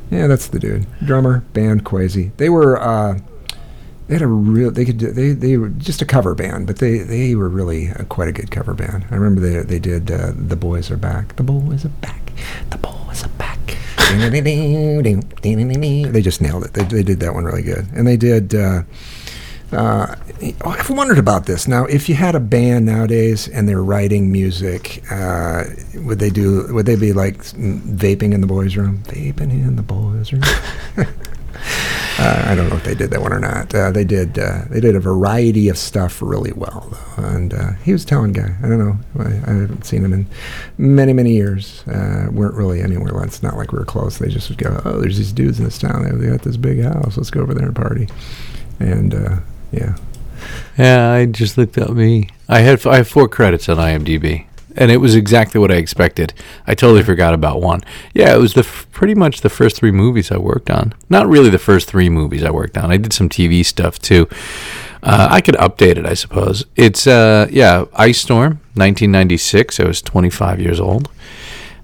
Yeah, 0.10 0.26
that's 0.26 0.48
the 0.48 0.58
dude. 0.60 0.88
Drummer, 1.06 1.42
band, 1.54 1.84
Quazy. 1.86 2.32
They 2.38 2.50
were. 2.50 2.82
Uh, 2.82 3.20
they 4.08 4.16
had 4.16 4.22
a 4.24 4.28
real. 4.28 4.72
They 4.72 4.86
could. 4.86 4.98
do- 4.98 5.12
They 5.12 5.34
they 5.34 5.58
were 5.58 5.70
just 5.70 6.02
a 6.02 6.06
cover 6.06 6.34
band, 6.34 6.66
but 6.66 6.78
they 6.78 7.00
they 7.00 7.36
were 7.36 7.50
really 7.50 7.90
uh 7.92 8.06
quite 8.06 8.30
a 8.30 8.32
good 8.32 8.50
cover 8.50 8.74
band. 8.74 9.06
I 9.12 9.16
remember 9.16 9.42
they 9.42 9.62
they 9.62 9.80
did. 9.80 10.10
Uh, 10.10 10.32
the 10.34 10.56
boys 10.56 10.90
are 10.90 10.98
back. 10.98 11.36
The 11.36 11.44
boys 11.44 11.84
are 11.86 11.90
back. 11.90 12.32
The 12.72 12.78
boys 12.80 13.24
are 13.24 13.30
back. 13.38 13.47
they 16.12 16.22
just 16.22 16.42
nailed 16.42 16.66
it. 16.66 16.74
They, 16.74 16.84
they 16.84 17.04
did 17.04 17.20
that 17.20 17.34
one 17.34 17.46
really 17.46 17.64
good, 17.64 17.88
and 17.94 18.08
they 18.08 18.18
did. 18.18 18.56
Uh, 18.56 18.84
uh, 19.72 20.16
I've 20.66 20.90
wondered 20.90 21.18
about 21.18 21.46
this. 21.46 21.68
Now, 21.68 21.86
if 21.86 22.08
you 22.08 22.16
had 22.16 22.36
a 22.36 22.40
band 22.40 22.86
nowadays 22.86 23.50
and 23.50 23.68
they're 23.68 23.84
writing 23.84 24.32
music, 24.32 25.04
uh, 25.12 25.66
would 25.96 26.20
they 26.20 26.30
do? 26.30 26.74
Would 26.74 26.86
they 26.86 26.96
be 26.96 27.12
like 27.12 27.38
mm, 27.38 27.82
vaping 27.82 28.34
in 28.34 28.42
the 28.42 28.48
boys' 28.48 28.78
room? 28.78 29.04
Vaping 29.08 29.52
in 29.52 29.76
the 29.76 29.84
boys' 29.84 30.32
room. 30.32 30.44
uh, 32.20 32.46
I 32.48 32.56
don't 32.56 32.70
know 32.70 32.76
if 32.76 32.84
they 32.84 32.96
did 32.96 33.12
that 33.12 33.22
one 33.22 33.32
or 33.32 33.40
not. 33.40 33.74
Uh, 33.74 33.92
they 33.92 34.04
did. 34.04 34.40
Uh, 34.40 34.64
they 34.70 34.80
did 34.80 34.96
a 34.96 35.00
variety 35.00 35.70
of 35.70 35.78
stuff 35.78 36.22
really 36.22 36.52
well, 36.54 36.88
though. 36.92 37.24
And 37.24 37.54
uh, 37.54 37.74
he 37.84 37.92
was 37.94 38.04
a 38.04 38.08
talented 38.08 38.44
guy. 38.44 38.56
I 38.64 38.68
don't 38.68 38.80
know. 38.80 38.98
I, 39.20 39.28
I 39.28 39.54
haven't 39.62 39.86
seen 39.86 40.04
him 40.04 40.14
in 40.14 40.28
many, 40.78 41.14
many 41.14 41.34
years. 41.34 41.88
Uh, 41.88 42.28
weren't 42.32 42.56
really 42.56 42.82
anywhere. 42.82 43.24
It's 43.24 43.44
not 43.44 43.56
like 43.56 43.72
we 43.72 43.78
were 43.78 43.86
close. 43.86 44.18
They 44.18 44.30
just 44.30 44.50
would 44.50 44.58
go, 44.58 44.82
"Oh, 44.84 45.00
there's 45.00 45.18
these 45.18 45.32
dudes 45.32 45.60
in 45.60 45.66
this 45.66 45.78
town. 45.78 46.20
They 46.20 46.28
got 46.28 46.42
this 46.42 46.58
big 46.58 46.82
house. 46.82 47.18
Let's 47.18 47.30
go 47.30 47.42
over 47.42 47.54
there 47.54 47.68
and 47.68 47.76
party." 47.76 48.08
And 48.80 49.14
uh, 49.14 49.38
yeah, 49.72 49.96
yeah. 50.78 51.12
I 51.12 51.26
just 51.26 51.58
looked 51.58 51.78
up 51.78 51.92
me. 51.92 52.30
I 52.50 52.62
had 52.62 52.86
I 52.88 52.98
have 52.98 53.08
four 53.08 53.28
credits 53.28 53.70
on 53.70 53.78
IMDb, 53.78 54.48
and 54.78 54.92
it 54.92 54.98
was 54.98 55.16
exactly 55.16 55.60
what 55.60 55.72
I 55.72 55.76
expected. 55.76 56.34
I 56.66 56.76
totally 56.76 57.04
forgot 57.04 57.34
about 57.34 57.62
one. 57.62 57.82
Yeah, 58.14 58.34
it 58.36 58.40
was 58.40 58.54
the 58.54 58.62
f- 58.62 58.88
pretty 58.92 59.16
much 59.16 59.42
the 59.42 59.50
first 59.50 59.76
three 59.76 59.92
movies 59.92 60.32
I 60.32 60.38
worked 60.38 60.70
on. 60.70 60.94
Not 61.10 61.28
really 61.28 61.50
the 61.50 61.60
first 61.60 61.88
three 61.90 62.10
movies 62.10 62.44
I 62.44 62.52
worked 62.52 62.78
on. 62.78 62.92
I 62.92 62.98
did 62.98 63.14
some 63.14 63.30
TV 63.30 63.66
stuff 63.66 64.00
too. 64.00 64.28
Uh, 65.04 65.28
I 65.30 65.42
could 65.42 65.56
update 65.56 65.98
it, 65.98 66.06
I 66.06 66.14
suppose. 66.16 66.66
It's 66.76 67.06
uh, 67.08 67.48
yeah, 67.52 67.86
Ice 67.94 68.20
Storm, 68.20 68.60
1996. 68.76 69.80
I 69.80 69.86
was 69.86 70.02
25 70.02 70.60
years 70.60 70.80
old. 70.80 71.10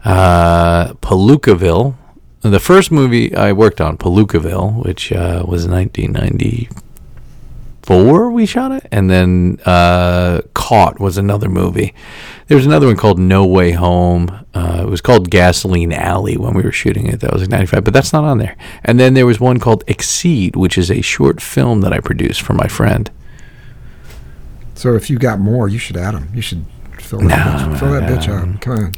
Uh, 0.03 0.93
Palookaville. 0.95 1.95
The 2.41 2.59
first 2.59 2.91
movie 2.91 3.33
I 3.33 3.53
worked 3.53 3.79
on, 3.79 3.97
Palookaville, 3.97 4.83
which 4.85 5.13
uh, 5.13 5.45
was 5.47 5.65
1994, 5.65 6.81
we 7.89 8.45
shot 8.45 8.71
it. 8.71 8.87
And 8.91 9.09
then 9.09 9.59
uh, 9.65 10.41
Caught 10.53 10.99
was 10.99 11.17
another 11.17 11.49
movie. 11.49 11.93
There 12.47 12.57
was 12.57 12.65
another 12.65 12.87
one 12.87 12.95
called 12.97 13.19
No 13.19 13.45
Way 13.45 13.71
Home. 13.71 14.45
Uh, 14.53 14.81
it 14.83 14.89
was 14.89 15.01
called 15.01 15.29
Gasoline 15.29 15.93
Alley 15.93 16.37
when 16.37 16.53
we 16.53 16.61
were 16.63 16.71
shooting 16.71 17.07
it. 17.07 17.19
That 17.21 17.33
was 17.33 17.43
like 17.43 17.49
95, 17.51 17.83
but 17.83 17.93
that's 17.93 18.13
not 18.13 18.23
on 18.23 18.37
there. 18.37 18.55
And 18.83 18.99
then 18.99 19.13
there 19.13 19.25
was 19.25 19.39
one 19.39 19.59
called 19.59 19.83
Exceed, 19.87 20.55
which 20.55 20.77
is 20.77 20.91
a 20.91 21.01
short 21.01 21.41
film 21.41 21.81
that 21.81 21.93
I 21.93 21.99
produced 21.99 22.41
for 22.41 22.53
my 22.53 22.67
friend. 22.67 23.09
So 24.75 24.95
if 24.95 25.09
you 25.09 25.17
got 25.17 25.39
more, 25.39 25.69
you 25.69 25.77
should 25.79 25.97
add 25.97 26.13
them. 26.13 26.29
You 26.33 26.41
should 26.41 26.65
fill 26.99 27.19
that, 27.19 27.27
No, 27.29 27.73
bitch, 27.75 27.79
fill 27.79 27.91
that 27.93 28.09
no. 28.09 28.17
bitch 28.17 28.27
out. 28.29 28.61
Come 28.61 28.73
on. 28.77 28.91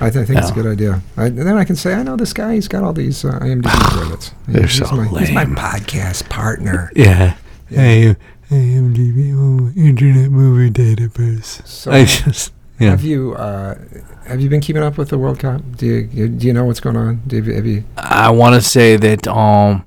I, 0.00 0.10
th- 0.10 0.22
I 0.22 0.26
think 0.26 0.38
it's 0.40 0.50
a 0.50 0.54
good 0.54 0.66
idea. 0.66 1.00
I, 1.16 1.26
and 1.26 1.38
then 1.38 1.56
I 1.56 1.64
can 1.64 1.76
say, 1.76 1.94
I 1.94 2.02
know 2.02 2.16
this 2.16 2.32
guy. 2.32 2.54
He's 2.54 2.66
got 2.66 2.82
all 2.82 2.92
these 2.92 3.24
uh, 3.24 3.38
IMDb 3.40 3.70
credits. 3.90 4.32
They're 4.48 4.62
he's, 4.66 4.78
so 4.88 4.96
my, 4.96 5.20
he's 5.20 5.30
my 5.30 5.44
podcast 5.44 6.28
partner. 6.28 6.90
Yeah. 6.96 7.36
Hey, 7.74 8.16
IMDb 8.50 9.32
oh, 9.34 9.72
Internet 9.80 10.30
Movie 10.30 10.70
Database. 10.70 11.66
So 11.66 11.90
I 11.90 12.04
just 12.04 12.52
yeah. 12.78 12.90
have 12.90 13.02
you 13.02 13.34
uh, 13.34 13.78
have 14.26 14.40
you 14.40 14.50
been 14.50 14.60
keeping 14.60 14.82
up 14.82 14.98
with 14.98 15.08
the 15.08 15.16
World 15.16 15.38
Cup? 15.38 15.62
Do 15.76 15.86
you, 15.86 16.08
you 16.12 16.28
do 16.28 16.46
you 16.46 16.52
know 16.52 16.64
what's 16.64 16.80
going 16.80 16.96
on? 16.96 17.22
Do 17.26 17.36
you, 17.36 17.54
have 17.54 17.64
you 17.66 17.84
I 17.96 18.30
want 18.30 18.54
to 18.54 18.60
say 18.60 18.96
that 18.96 19.26
um, 19.26 19.84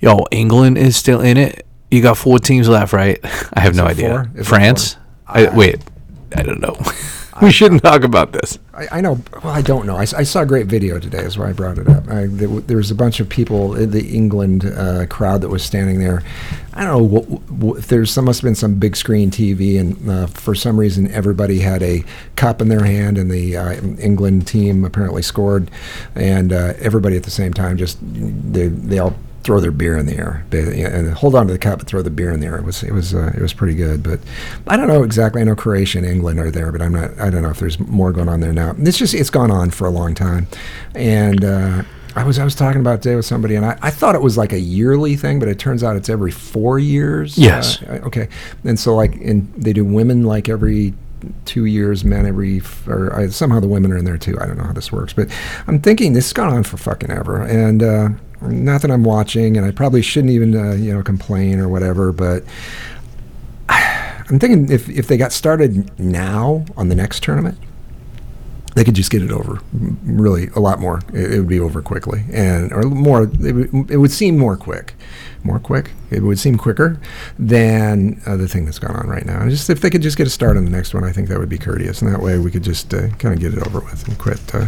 yo, 0.00 0.26
England 0.30 0.76
is 0.76 0.96
still 0.96 1.20
in 1.20 1.36
it. 1.38 1.66
You 1.90 2.02
got 2.02 2.18
four 2.18 2.38
teams 2.38 2.68
left, 2.68 2.92
right? 2.92 3.18
I 3.54 3.60
have 3.60 3.72
Is 3.72 3.78
no 3.78 3.86
idea. 3.86 4.08
four? 4.08 4.40
Is 4.40 4.48
France? 4.48 4.96
I, 5.26 5.46
I- 5.46 5.56
wait, 5.56 5.80
I 6.36 6.42
don't 6.42 6.60
know. 6.60 6.76
we 7.42 7.50
shouldn't 7.50 7.82
talk 7.82 8.04
about 8.04 8.32
this. 8.32 8.58
I, 8.72 8.86
I 8.92 9.00
know. 9.00 9.20
Well, 9.42 9.52
I 9.52 9.62
don't 9.62 9.86
know. 9.86 9.96
I 9.96 10.04
saw 10.04 10.42
a 10.42 10.46
great 10.46 10.66
video 10.66 10.98
today. 10.98 11.18
Is 11.18 11.38
why 11.38 11.50
I 11.50 11.52
brought 11.52 11.78
it 11.78 11.88
up. 11.88 12.08
I, 12.08 12.26
there, 12.26 12.48
there 12.48 12.76
was 12.76 12.90
a 12.90 12.94
bunch 12.94 13.20
of 13.20 13.28
people 13.28 13.74
in 13.74 13.90
the 13.90 14.06
England 14.08 14.64
uh, 14.64 15.06
crowd 15.06 15.40
that 15.40 15.48
was 15.48 15.62
standing 15.62 15.98
there. 15.98 16.22
I 16.74 16.84
don't 16.84 16.92
know 16.92 17.02
what, 17.02 17.24
what, 17.50 17.82
there's. 17.84 18.10
Some 18.10 18.26
must 18.26 18.40
have 18.40 18.46
been 18.46 18.54
some 18.54 18.76
big 18.76 18.96
screen 18.96 19.30
TV, 19.30 19.78
and 19.78 20.08
uh, 20.08 20.26
for 20.26 20.54
some 20.54 20.78
reason, 20.78 21.10
everybody 21.10 21.60
had 21.60 21.82
a 21.82 22.04
cup 22.36 22.60
in 22.60 22.68
their 22.68 22.84
hand, 22.84 23.18
and 23.18 23.30
the 23.30 23.56
uh, 23.56 23.72
England 23.98 24.46
team 24.46 24.84
apparently 24.84 25.22
scored, 25.22 25.70
and 26.14 26.52
uh, 26.52 26.74
everybody 26.78 27.16
at 27.16 27.22
the 27.24 27.30
same 27.30 27.52
time 27.52 27.76
just 27.76 27.98
they 28.00 28.68
they 28.68 28.98
all 28.98 29.14
throw 29.44 29.60
their 29.60 29.70
beer 29.70 29.96
in 29.96 30.06
the 30.06 30.16
air 30.16 30.44
and 30.50 31.12
hold 31.12 31.34
on 31.34 31.46
to 31.46 31.52
the 31.52 31.58
cup 31.58 31.78
and 31.78 31.86
throw 31.86 32.02
the 32.02 32.10
beer 32.10 32.32
in 32.32 32.40
the 32.40 32.46
air. 32.46 32.56
It 32.56 32.64
was 32.64 32.82
it 32.82 32.92
was 32.92 33.14
uh, 33.14 33.30
it 33.36 33.40
was 33.42 33.52
pretty 33.52 33.74
good, 33.74 34.02
but 34.02 34.18
I 34.66 34.76
don't 34.76 34.88
know 34.88 35.02
exactly. 35.02 35.42
I 35.42 35.44
know 35.44 35.54
Croatia 35.54 35.98
and 35.98 36.06
England 36.06 36.40
are 36.40 36.50
there, 36.50 36.72
but 36.72 36.82
I'm 36.82 36.92
not. 36.92 37.18
I 37.20 37.30
don't 37.30 37.42
know 37.42 37.50
if 37.50 37.60
there's 37.60 37.78
more 37.78 38.10
going 38.10 38.28
on 38.28 38.40
there 38.40 38.52
now. 38.52 38.74
It's 38.78 38.98
just 38.98 39.14
it's 39.14 39.30
gone 39.30 39.50
on 39.50 39.70
for 39.70 39.86
a 39.86 39.90
long 39.90 40.14
time, 40.14 40.48
and. 40.94 41.44
Uh, 41.44 41.82
I 42.16 42.22
was 42.22 42.38
I 42.38 42.44
was 42.44 42.54
talking 42.54 42.80
about 42.80 43.02
today 43.02 43.16
with 43.16 43.26
somebody, 43.26 43.56
and 43.56 43.66
I, 43.66 43.76
I 43.82 43.90
thought 43.90 44.14
it 44.14 44.22
was 44.22 44.38
like 44.38 44.52
a 44.52 44.60
yearly 44.60 45.16
thing, 45.16 45.40
but 45.40 45.48
it 45.48 45.58
turns 45.58 45.82
out 45.82 45.96
it's 45.96 46.08
every 46.08 46.30
four 46.30 46.78
years. 46.78 47.36
Yes. 47.36 47.82
Uh, 47.82 48.02
okay. 48.04 48.28
And 48.62 48.78
so 48.78 48.94
like, 48.94 49.16
and 49.16 49.52
they 49.54 49.72
do 49.72 49.84
women 49.84 50.22
like 50.22 50.48
every 50.48 50.94
two 51.44 51.64
years, 51.64 52.04
men 52.04 52.24
every, 52.24 52.58
f- 52.58 52.86
or 52.86 53.12
I, 53.12 53.26
somehow 53.28 53.58
the 53.58 53.66
women 53.66 53.90
are 53.90 53.96
in 53.96 54.04
there 54.04 54.16
too. 54.16 54.38
I 54.40 54.46
don't 54.46 54.56
know 54.56 54.62
how 54.62 54.72
this 54.72 54.92
works, 54.92 55.12
but 55.12 55.28
I'm 55.66 55.80
thinking 55.80 56.12
this 56.12 56.26
has 56.26 56.32
gone 56.32 56.52
on 56.52 56.62
for 56.62 56.76
fucking 56.76 57.10
ever, 57.10 57.42
and 57.42 57.82
uh, 57.82 58.08
not 58.48 58.82
that 58.82 58.90
I'm 58.90 59.04
watching, 59.04 59.56
and 59.56 59.66
I 59.66 59.70
probably 59.70 60.02
shouldn't 60.02 60.32
even 60.32 60.54
uh, 60.56 60.72
you 60.72 60.92
know 60.92 61.02
complain 61.02 61.58
or 61.58 61.68
whatever, 61.68 62.12
but. 62.12 62.44
I'm 64.26 64.38
thinking 64.38 64.72
if, 64.72 64.88
if 64.88 65.06
they 65.06 65.18
got 65.18 65.32
started 65.32 65.98
now 66.00 66.64
on 66.78 66.88
the 66.88 66.94
next 66.94 67.22
tournament, 67.22 67.58
they 68.74 68.84
could 68.84 68.94
just 68.94 69.10
get 69.10 69.22
it 69.22 69.30
over 69.30 69.60
really 70.04 70.48
a 70.56 70.60
lot 70.60 70.80
more. 70.80 71.00
It, 71.12 71.32
it 71.34 71.38
would 71.38 71.48
be 71.48 71.60
over 71.60 71.80
quickly 71.82 72.24
and 72.32 72.72
or 72.72 72.82
more. 72.82 73.24
It 73.24 73.52
would, 73.52 73.90
it 73.90 73.96
would 73.98 74.10
seem 74.10 74.36
more 74.38 74.56
quick, 74.56 74.94
more 75.44 75.58
quick. 75.58 75.92
It 76.10 76.22
would 76.22 76.38
seem 76.38 76.56
quicker 76.58 77.00
than 77.38 78.20
uh, 78.26 78.36
the 78.36 78.46
thing 78.48 78.64
that's 78.64 78.78
going 78.78 78.94
on 78.96 79.08
right 79.08 79.24
now. 79.26 79.40
And 79.40 79.50
just 79.50 79.68
if 79.70 79.80
they 79.80 79.90
could 79.90 80.02
just 80.02 80.16
get 80.16 80.26
a 80.26 80.30
start 80.30 80.56
on 80.56 80.64
the 80.64 80.70
next 80.70 80.94
one, 80.94 81.04
I 81.04 81.12
think 81.12 81.28
that 81.28 81.38
would 81.38 81.48
be 81.48 81.58
courteous, 81.58 82.02
and 82.02 82.12
that 82.12 82.20
way 82.20 82.38
we 82.38 82.50
could 82.50 82.62
just 82.64 82.92
uh, 82.94 83.08
kind 83.18 83.34
of 83.34 83.40
get 83.40 83.52
it 83.54 83.66
over 83.66 83.80
with 83.80 84.06
and 84.08 84.18
quit 84.18 84.40
uh, 84.54 84.66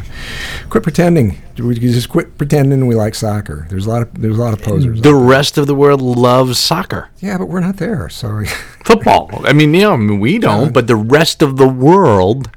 quit 0.71 0.83
pretending. 0.83 1.39
We 1.59 1.75
could 1.75 1.83
just 1.83 2.09
quit 2.09 2.37
pretending 2.39 2.87
we 2.87 2.95
like 2.95 3.15
soccer. 3.15 3.67
There's 3.71 3.87
a 3.87 3.91
lot 3.91 4.03
of 4.03 4.21
there's 4.21 4.39
a 4.39 4.41
lot 4.41 4.53
of 4.53 4.63
posers. 4.63 5.01
The 5.01 5.15
rest 5.15 5.57
of 5.59 5.67
the 5.67 5.75
world 5.75 6.01
loves 6.03 6.59
soccer, 6.59 7.11
yeah, 7.21 7.39
but 7.39 7.47
we're 7.47 7.61
not 7.61 7.77
there. 7.79 8.09
So 8.09 8.45
football. 8.85 9.31
I 9.47 9.53
mean, 9.53 9.73
know, 9.73 9.93
I 9.93 9.97
mean, 9.97 10.21
we 10.21 10.39
don't, 10.39 10.67
Yeah. 10.67 10.71
but 10.71 10.87
the 10.87 10.97
rest 10.97 11.43
of 11.43 11.57
the 11.57 11.69
world 11.69 12.51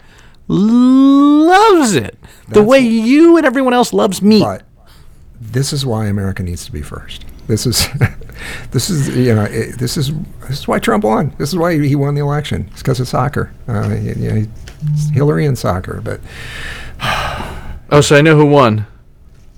loves 0.49 1.93
it 1.95 2.17
the 2.47 2.55
That's- 2.55 2.67
way 2.67 2.79
you 2.79 3.37
and 3.37 3.45
everyone 3.45 3.73
else 3.73 3.93
loves 3.93 4.21
meat. 4.21 4.41
But 4.41 4.63
this 5.39 5.71
is 5.71 5.85
why 5.85 6.07
America 6.07 6.43
needs 6.43 6.65
to 6.65 6.71
be 6.71 6.81
first. 6.81 7.23
This 7.47 7.65
is, 7.65 7.87
this 8.71 8.89
is 8.89 9.15
you 9.15 9.33
know, 9.33 9.43
it, 9.45 9.77
this 9.79 9.95
is 9.97 10.11
this 10.47 10.59
is 10.59 10.67
why 10.67 10.79
Trump 10.79 11.03
won. 11.03 11.33
This 11.37 11.49
is 11.49 11.55
why 11.57 11.79
he 11.79 11.95
won 11.95 12.15
the 12.15 12.21
election. 12.21 12.67
It's 12.71 12.81
because 12.81 12.99
of 12.99 13.07
soccer. 13.07 13.51
Uh, 13.67 13.89
you 13.89 14.15
know, 14.15 14.45
Hillary 15.13 15.45
and 15.45 15.57
soccer. 15.57 16.01
But 16.01 16.19
oh, 17.91 18.01
so 18.01 18.15
I 18.17 18.21
know 18.21 18.35
who 18.35 18.45
won. 18.45 18.85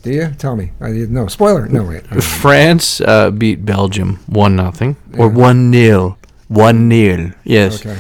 do 0.04 0.12
you 0.12 0.32
tell 0.38 0.56
me? 0.56 0.72
I 0.82 0.88
didn't 0.88 1.14
know. 1.14 1.28
Spoiler. 1.28 1.68
No 1.68 1.84
wait. 1.84 2.04
I. 2.12 2.20
France 2.22 3.02
uh, 3.02 3.32
beat 3.32 3.66
Belgium 3.66 4.20
one 4.28 4.56
nothing 4.56 4.96
or 5.18 5.28
one 5.30 5.70
nil, 5.72 6.18
one 6.48 6.88
nil. 6.88 7.32
Yes, 7.44 7.86
Okay. 7.86 8.00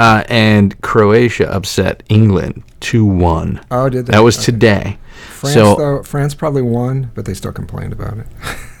Uh, 0.00 0.24
and 0.28 0.80
Croatia 0.80 1.48
upset 1.52 2.02
England 2.08 2.62
two 2.80 3.04
one. 3.04 3.60
Oh, 3.70 3.88
did 3.88 4.06
they? 4.06 4.12
That 4.12 4.20
was 4.20 4.36
Okay. 4.36 4.44
today. 4.46 4.98
France 5.28 5.54
so 5.54 5.74
though. 5.76 6.02
France 6.02 6.34
probably 6.34 6.62
won, 6.62 7.10
but 7.14 7.24
they 7.26 7.34
still 7.34 7.52
complained 7.52 7.92
about 7.92 8.18
it. 8.18 8.26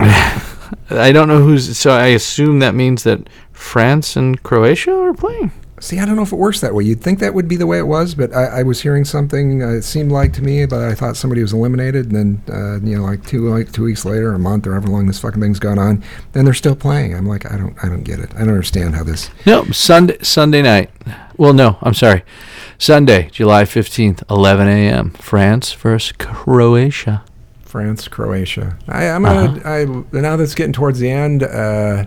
I 0.90 1.12
don't 1.12 1.28
know 1.28 1.42
who's. 1.42 1.76
So 1.78 1.90
I 1.90 2.06
assume 2.06 2.58
that 2.60 2.74
means 2.74 3.02
that 3.04 3.28
France 3.52 4.16
and 4.16 4.42
Croatia 4.42 4.92
are 4.94 5.14
playing. 5.14 5.52
See, 5.80 5.98
I 5.98 6.04
don't 6.04 6.14
know 6.14 6.22
if 6.22 6.32
it 6.32 6.36
works 6.36 6.60
that 6.60 6.74
way. 6.74 6.84
You'd 6.84 7.00
think 7.00 7.18
that 7.20 7.32
would 7.32 7.48
be 7.48 7.56
the 7.56 7.66
way 7.66 7.78
it 7.78 7.86
was, 7.86 8.14
but 8.14 8.34
I, 8.34 8.60
I 8.60 8.62
was 8.62 8.82
hearing 8.82 9.04
something. 9.04 9.62
Uh, 9.62 9.68
it 9.70 9.82
seemed 9.82 10.12
like 10.12 10.32
to 10.34 10.42
me, 10.42 10.66
but 10.66 10.80
I 10.80 10.94
thought 10.94 11.16
somebody 11.16 11.40
was 11.40 11.54
eliminated, 11.54 12.12
and 12.12 12.42
then 12.46 12.54
uh, 12.54 12.80
you 12.86 12.98
know, 12.98 13.04
like 13.04 13.26
two 13.26 13.48
like 13.48 13.72
two 13.72 13.84
weeks 13.84 14.04
later, 14.04 14.32
a 14.34 14.38
month, 14.38 14.66
or 14.66 14.72
however 14.72 14.88
long 14.88 15.06
this 15.06 15.18
fucking 15.18 15.40
thing's 15.40 15.58
gone 15.58 15.78
on, 15.78 16.04
then 16.32 16.44
they're 16.44 16.54
still 16.54 16.76
playing. 16.76 17.14
I'm 17.14 17.26
like, 17.26 17.50
I 17.50 17.56
don't, 17.56 17.74
I 17.82 17.88
don't 17.88 18.04
get 18.04 18.18
it. 18.20 18.30
I 18.34 18.40
don't 18.40 18.50
understand 18.50 18.94
how 18.94 19.04
this. 19.04 19.30
No, 19.46 19.64
Sunday 19.72 20.18
Sunday 20.22 20.62
night. 20.62 20.90
Well, 21.36 21.54
no, 21.54 21.78
I'm 21.80 21.94
sorry. 21.94 22.22
Sunday, 22.76 23.30
July 23.30 23.64
15th, 23.64 24.22
11 24.30 24.68
a.m. 24.68 25.10
France 25.10 25.72
versus 25.72 26.12
Croatia. 26.12 27.24
France, 27.62 28.08
Croatia. 28.08 28.76
I, 28.88 29.08
I'm 29.08 29.22
gonna. 29.22 29.62
I 29.64 29.84
now 30.12 30.36
that's 30.36 30.54
getting 30.54 30.72
towards 30.72 30.98
the 30.98 31.10
end. 31.10 31.42
Uh, 31.42 32.04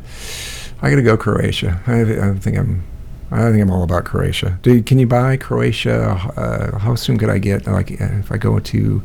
I 0.82 0.90
got 0.90 0.98
to 0.98 1.02
go 1.02 1.18
Croatia. 1.18 1.82
I, 1.88 2.02
I 2.02 2.34
think 2.36 2.58
I'm. 2.58 2.84
I 3.34 3.50
think 3.52 3.62
I'm 3.64 3.72
all 3.72 3.84
about 3.84 4.06
Croatia. 4.06 4.60
Do 4.62 4.76
you- 4.76 4.84
can 4.84 5.00
you 5.00 5.08
buy 5.08 5.38
Croatia? 5.38 6.12
Uh, 6.38 6.78
how 6.78 6.96
soon 6.96 7.18
could 7.18 7.30
I 7.30 7.40
get? 7.40 7.66
Like, 7.68 7.92
uh, 8.00 8.06
if 8.20 8.32
I 8.32 8.38
go 8.38 8.60
to, 8.60 9.02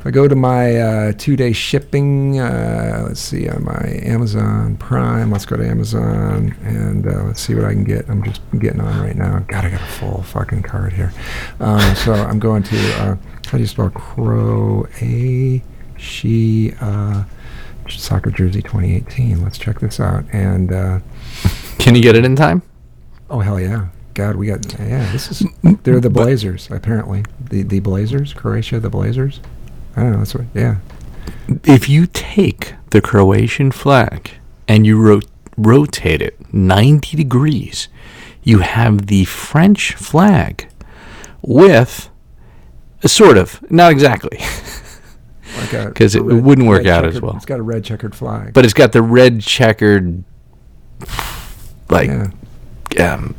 if 0.00 0.06
I 0.06 0.10
go 0.10 0.28
to 0.28 0.36
my 0.36 0.76
uh, 0.76 1.12
two-day 1.16 1.52
shipping. 1.52 2.38
Uh, 2.38 3.04
let's 3.08 3.20
see 3.20 3.48
on 3.48 3.64
my 3.64 4.00
Amazon 4.02 4.76
Prime. 4.76 5.30
Let's 5.30 5.46
go 5.46 5.56
to 5.56 5.66
Amazon 5.66 6.54
and 6.64 7.06
uh, 7.06 7.24
let's 7.24 7.40
see 7.40 7.54
what 7.54 7.64
I 7.64 7.72
can 7.72 7.84
get. 7.84 8.08
I'm 8.10 8.22
just 8.22 8.40
getting 8.58 8.80
on 8.80 9.00
right 9.00 9.16
now. 9.16 9.38
God, 9.48 9.64
I 9.64 9.70
got 9.70 9.80
a 9.80 9.86
full 9.86 10.22
fucking 10.22 10.62
card 10.62 10.92
here. 10.92 11.12
Um, 11.58 11.94
so 11.96 12.12
I'm 12.12 12.38
going 12.38 12.62
to. 12.64 12.76
Uh, 13.00 13.16
how 13.46 13.52
do 13.52 13.58
you 13.58 13.66
spell 13.66 13.90
Croatia? 13.90 15.62
uh, 16.80 17.24
soccer 17.88 18.30
jersey 18.30 18.60
2018. 18.60 19.42
Let's 19.42 19.56
check 19.58 19.80
this 19.80 19.98
out. 20.00 20.24
And 20.32 20.72
uh, 20.72 20.98
Can 21.78 21.94
you 21.94 22.02
get 22.02 22.16
it 22.16 22.24
in 22.24 22.36
time? 22.36 22.62
Oh 23.30 23.40
hell 23.40 23.60
yeah, 23.60 23.88
God, 24.14 24.36
we 24.36 24.46
got 24.46 24.78
yeah. 24.78 25.10
This 25.12 25.30
is 25.30 25.46
they're 25.82 26.00
the 26.00 26.10
Blazers 26.10 26.68
apparently. 26.70 27.24
The 27.50 27.62
the 27.62 27.80
Blazers, 27.80 28.32
Croatia, 28.32 28.80
the 28.80 28.90
Blazers. 28.90 29.40
I 29.96 30.02
don't 30.02 30.12
know. 30.12 30.18
That's 30.18 30.34
what. 30.34 30.44
Yeah. 30.54 30.76
If 31.64 31.88
you 31.88 32.06
take 32.06 32.74
the 32.90 33.00
Croatian 33.00 33.70
flag 33.72 34.30
and 34.68 34.86
you 34.86 35.00
ro- 35.00 35.20
rotate 35.56 36.20
it 36.22 36.52
90 36.54 37.16
degrees, 37.16 37.88
you 38.42 38.58
have 38.60 39.06
the 39.06 39.24
French 39.24 39.94
flag 39.94 40.68
with 41.42 42.08
sort 43.04 43.38
of, 43.38 43.60
not 43.70 43.90
exactly, 43.92 44.38
Like 45.58 45.72
a 45.72 45.90
'Cause 45.92 46.14
a 46.14 46.18
it 46.28 46.42
wouldn't 46.42 46.66
work 46.68 46.86
out 46.86 47.04
as 47.06 47.20
well. 47.20 47.34
It's 47.36 47.44
got 47.46 47.58
a 47.60 47.62
red 47.62 47.84
checkered 47.84 48.14
flag. 48.14 48.52
but 48.52 48.64
it's 48.64 48.74
got 48.74 48.92
the 48.92 49.02
red 49.02 49.40
checkered 49.40 50.22
like 51.88 52.08
yeah. 52.08 52.30
Um, 53.00 53.34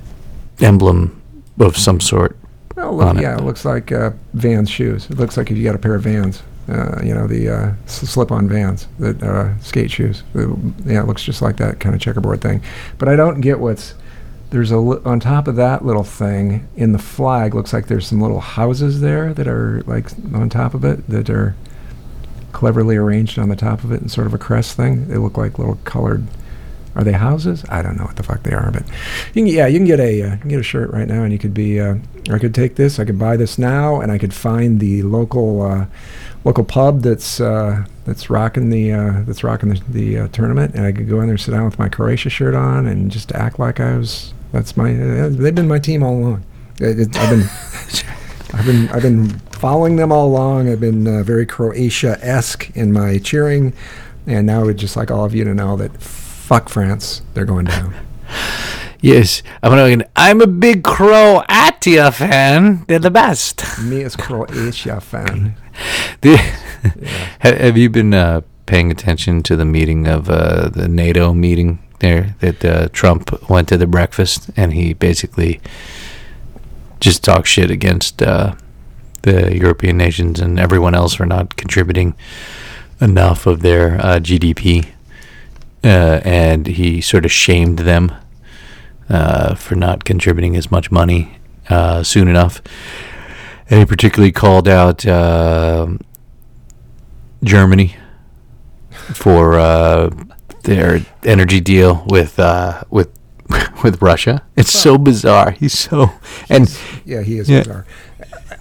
emblem 0.61 1.21
of 1.59 1.75
some 1.77 1.99
sort 1.99 2.37
Well, 2.75 2.95
look, 2.95 3.07
on 3.07 3.17
it. 3.17 3.21
yeah, 3.21 3.37
it 3.37 3.43
looks 3.43 3.65
like 3.65 3.91
uh, 3.91 4.11
Vans 4.33 4.69
shoes. 4.69 5.09
It 5.09 5.17
looks 5.17 5.37
like 5.37 5.49
if 5.51 5.57
you 5.57 5.63
got 5.63 5.75
a 5.75 5.79
pair 5.79 5.95
of 5.95 6.03
Vans, 6.03 6.43
uh, 6.69 7.01
you 7.03 7.13
know, 7.13 7.27
the 7.27 7.49
uh, 7.49 7.71
slip-on 7.85 8.47
Vans, 8.47 8.87
that 8.99 9.21
uh, 9.23 9.57
skate 9.59 9.89
shoes. 9.91 10.23
Uh, 10.35 10.49
yeah, 10.85 11.01
it 11.01 11.07
looks 11.07 11.23
just 11.23 11.41
like 11.41 11.57
that 11.57 11.79
kind 11.79 11.95
of 11.95 12.01
checkerboard 12.01 12.41
thing. 12.41 12.61
But 12.97 13.07
I 13.09 13.15
don't 13.15 13.41
get 13.41 13.59
what's 13.59 13.93
there's 14.49 14.71
a 14.71 14.77
li- 14.77 15.01
on 15.03 15.19
top 15.19 15.47
of 15.49 15.55
that 15.57 15.83
little 15.85 16.03
thing 16.05 16.67
in 16.77 16.91
the 16.93 16.99
flag. 16.99 17.53
Looks 17.53 17.73
like 17.73 17.87
there's 17.87 18.07
some 18.07 18.21
little 18.21 18.39
houses 18.39 19.01
there 19.01 19.33
that 19.33 19.47
are 19.47 19.81
like 19.87 20.09
on 20.33 20.49
top 20.49 20.73
of 20.73 20.85
it 20.85 21.05
that 21.09 21.29
are 21.29 21.55
cleverly 22.53 22.95
arranged 22.95 23.37
on 23.37 23.49
the 23.49 23.55
top 23.57 23.83
of 23.83 23.91
it 23.91 24.01
in 24.01 24.07
sort 24.09 24.25
of 24.27 24.33
a 24.33 24.37
crest 24.37 24.77
thing. 24.77 25.07
They 25.09 25.17
look 25.17 25.37
like 25.37 25.59
little 25.59 25.77
colored. 25.83 26.25
Are 26.97 27.03
they 27.03 27.11
houses? 27.11 27.63
I 27.69 27.83
don't 27.83 27.95
know 27.95 28.05
what 28.05 28.15
the 28.15 28.23
fuck 28.23 28.41
they 28.41 28.53
are, 28.53 28.71
but 28.71 28.81
you 29.35 29.43
can, 29.43 29.47
yeah, 29.47 29.67
you 29.67 29.77
can 29.77 29.85
get 29.85 29.99
a 29.99 30.23
uh, 30.23 30.31
you 30.31 30.37
can 30.39 30.49
get 30.49 30.59
a 30.59 30.63
shirt 30.63 30.89
right 30.89 31.07
now, 31.07 31.21
and 31.21 31.31
you 31.31 31.37
could 31.37 31.53
be. 31.53 31.79
Uh, 31.79 31.97
I 32.31 32.39
could 32.39 32.55
take 32.55 32.75
this. 32.75 32.99
I 32.99 33.05
could 33.05 33.19
buy 33.19 33.37
this 33.37 33.59
now, 33.59 34.01
and 34.01 34.11
I 34.11 34.17
could 34.17 34.33
find 34.33 34.79
the 34.79 35.03
local 35.03 35.61
uh, 35.61 35.85
local 36.43 36.63
pub 36.63 37.03
that's 37.03 37.39
uh, 37.39 37.85
that's 38.05 38.31
rocking 38.31 38.71
the 38.71 38.93
uh, 38.93 39.21
that's 39.27 39.43
rocking 39.43 39.69
the, 39.69 39.81
the 39.89 40.19
uh, 40.19 40.27
tournament, 40.29 40.73
and 40.73 40.87
I 40.87 40.91
could 40.91 41.07
go 41.07 41.21
in 41.21 41.27
there, 41.27 41.37
sit 41.37 41.51
down 41.51 41.65
with 41.65 41.77
my 41.77 41.87
Croatia 41.87 42.31
shirt 42.31 42.55
on, 42.55 42.87
and 42.87 43.11
just 43.11 43.31
act 43.33 43.59
like 43.59 43.79
I 43.79 43.95
was. 43.95 44.33
That's 44.51 44.75
my. 44.75 44.91
Uh, 44.91 45.29
they've 45.29 45.53
been 45.53 45.67
my 45.67 45.79
team 45.79 46.01
all 46.01 46.15
along. 46.15 46.45
It, 46.79 46.99
it, 46.99 47.17
I've 47.17 47.29
been. 47.29 47.47
I've 48.53 48.65
been 48.65 48.89
I've 48.89 49.01
been 49.03 49.29
following 49.51 49.97
them 49.97 50.11
all 50.11 50.27
along. 50.27 50.67
I've 50.67 50.79
been 50.79 51.05
uh, 51.05 51.21
very 51.21 51.45
Croatia-esque 51.45 52.75
in 52.75 52.91
my 52.91 53.19
cheering, 53.19 53.73
and 54.25 54.47
now 54.47 54.67
it's 54.67 54.81
just 54.81 54.95
like 54.95 55.11
all 55.11 55.25
of 55.25 55.35
you 55.35 55.43
to 55.43 55.53
know 55.53 55.75
that 55.75 55.91
fuck 56.47 56.69
France, 56.69 57.21
they're 57.33 57.45
going 57.45 57.65
down. 57.65 57.93
Yes, 58.99 59.43
I'm 59.61 59.69
gonna. 59.71 60.05
I'm 60.15 60.41
a 60.41 60.47
big 60.47 60.83
Croatia 60.83 62.11
fan. 62.11 62.83
They're 62.87 62.97
the 62.97 63.11
best. 63.11 63.63
Me 63.79 64.01
as 64.01 64.15
Croatia 64.15 64.99
fan. 64.99 65.55
The- 66.21 66.37
Ha- 67.43 67.55
Have 67.63 67.77
you 67.77 67.91
been 67.91 68.15
uh, 68.15 68.41
paying 68.65 68.89
attention 68.89 69.43
to 69.43 69.55
the 69.55 69.65
meeting 69.65 70.07
of 70.07 70.29
uh, 70.31 70.69
the 70.69 70.87
NATO 70.87 71.31
meeting 71.35 71.77
there 71.99 72.35
that 72.39 72.65
uh, 72.65 72.87
Trump 72.91 73.47
went 73.47 73.67
to 73.69 73.77
the 73.77 73.85
breakfast 73.85 74.49
and 74.57 74.73
he 74.73 74.93
basically 74.93 75.61
just 76.99 77.23
talked 77.23 77.47
shit 77.47 77.69
against 77.69 78.21
uh, 78.23 78.55
the 79.21 79.55
European 79.55 79.95
nations 79.97 80.39
and 80.39 80.59
everyone 80.59 80.95
else 80.95 81.13
for 81.13 81.25
not 81.27 81.55
contributing 81.55 82.15
enough 82.99 83.45
of 83.45 83.61
their 83.61 83.99
uh, 84.01 84.17
GDP, 84.19 84.87
uh, 85.87 86.21
and 86.25 86.67
he 86.67 87.01
sort 87.01 87.25
of 87.25 87.31
shamed 87.31 87.79
them 87.79 88.11
uh, 89.09 89.55
for 89.55 89.75
not 89.75 90.03
contributing 90.03 90.55
as 90.57 90.69
much 90.69 90.91
money 90.91 91.39
uh, 91.69 92.03
soon 92.03 92.27
enough. 92.27 92.61
And 93.69 93.79
he 93.79 93.85
particularly 93.85 94.31
called 94.31 94.67
out 94.67 95.05
uh, 95.05 95.87
Germany 97.43 97.95
for 99.13 99.53
uh, 99.59 100.09
their 100.63 100.99
energy 101.23 101.59
deal 101.61 102.03
with 102.07 102.39
uh, 102.39 102.83
with 102.89 103.09
with 103.83 104.01
Russia. 104.01 104.43
It's 104.55 104.71
so 104.73 104.97
bizarre. 104.97 105.51
He's 105.51 105.77
so 105.77 106.11
and 106.49 106.67
Yeah, 107.05 107.21
he 107.21 107.37
is 107.39 107.49
Yeah. 107.49 107.59
bizarre. 107.63 107.85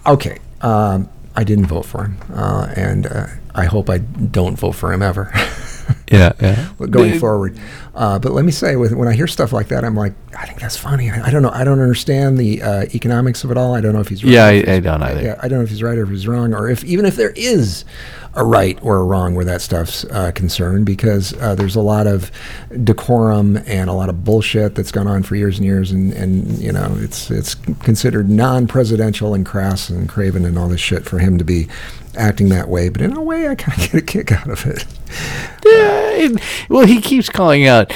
Okay, 0.05 0.37
um, 0.61 1.09
I 1.35 1.43
didn't 1.43 1.65
vote 1.67 1.85
for 1.85 2.05
him, 2.05 2.17
uh, 2.33 2.67
and 2.75 3.05
uh, 3.07 3.27
I 3.55 3.65
hope 3.65 3.89
I 3.89 3.97
don't 3.99 4.57
vote 4.57 4.75
for 4.75 4.93
him 4.93 5.01
ever. 5.01 5.31
yeah, 6.11 6.33
yeah. 6.41 6.69
going 6.89 7.11
The- 7.13 7.19
forward. 7.19 7.59
Uh, 7.95 8.19
but 8.19 8.31
let 8.31 8.45
me 8.45 8.51
say, 8.51 8.75
with, 8.75 8.93
when 8.93 9.07
I 9.07 9.13
hear 9.13 9.25
stuff 9.25 9.51
like 9.51 9.69
that, 9.69 9.83
I'm 9.83 9.95
like, 9.95 10.13
I 10.37 10.45
think 10.45 10.59
that's 10.59 10.77
funny. 10.77 11.09
I, 11.09 11.27
I 11.27 11.31
don't 11.31 11.41
know. 11.41 11.49
I 11.49 11.63
don't 11.63 11.79
understand 11.79 12.37
the 12.37 12.61
uh, 12.61 12.81
economics 12.93 13.43
of 13.43 13.49
it 13.49 13.57
all. 13.57 13.73
I 13.73 13.81
don't 13.81 13.93
know 13.93 14.01
if 14.01 14.07
he's 14.09 14.23
right. 14.23 14.33
Yeah, 14.33 14.45
I, 14.45 14.53
he's- 14.53 14.67
I 14.69 14.79
don't 14.79 15.01
either. 15.01 15.21
Yeah, 15.23 15.35
I 15.41 15.47
don't 15.47 15.57
know 15.59 15.63
if 15.63 15.69
he's 15.71 15.81
right 15.81 15.97
or 15.97 16.03
if 16.03 16.09
he's 16.09 16.27
wrong, 16.27 16.53
or 16.53 16.69
if 16.69 16.83
even 16.83 17.05
if 17.05 17.15
there 17.15 17.31
is 17.31 17.85
a 18.35 18.45
right 18.45 18.77
or 18.83 18.97
a 18.97 19.03
wrong 19.03 19.33
where 19.33 19.45
that 19.45 19.61
stuff's 19.61 20.05
uh, 20.05 20.31
concerned, 20.35 20.85
because 20.85 21.33
uh, 21.41 21.55
there's 21.55 21.75
a 21.75 21.81
lot 21.81 22.05
of 22.05 22.29
decorum 22.83 23.57
and 23.65 23.89
a 23.89 23.93
lot 23.93 24.09
of 24.09 24.23
bullshit 24.23 24.75
that's 24.75 24.91
gone 24.91 25.07
on 25.07 25.23
for 25.23 25.35
years 25.35 25.57
and 25.57 25.65
years, 25.65 25.91
and, 25.91 26.13
and 26.13 26.59
you 26.59 26.71
know 26.71 26.95
it's 26.99 27.31
it's 27.31 27.55
considered 27.55 28.29
non-presidential 28.29 29.33
and 29.33 29.43
crass 29.45 29.89
and 29.89 30.07
craven 30.07 30.45
and 30.45 30.57
all 30.59 30.67
this 30.67 30.81
shit 30.81 31.03
for 31.05 31.17
him 31.17 31.37
to 31.39 31.43
be 31.43 31.67
acting 32.17 32.49
that 32.49 32.67
way. 32.69 32.89
But 32.89 33.01
in 33.01 33.13
a 33.15 33.21
way, 33.21 33.47
I 33.47 33.55
kind 33.55 33.77
of 33.77 33.85
get 33.91 34.01
a 34.01 34.05
kick 34.05 34.31
out 34.31 34.49
of 34.49 34.65
it. 34.65 34.85
Yeah, 35.65 36.09
it- 36.11 36.41
well, 36.69 36.85
he 36.85 36.99
keeps 37.01 37.29
calling 37.29 37.65
out 37.67 37.93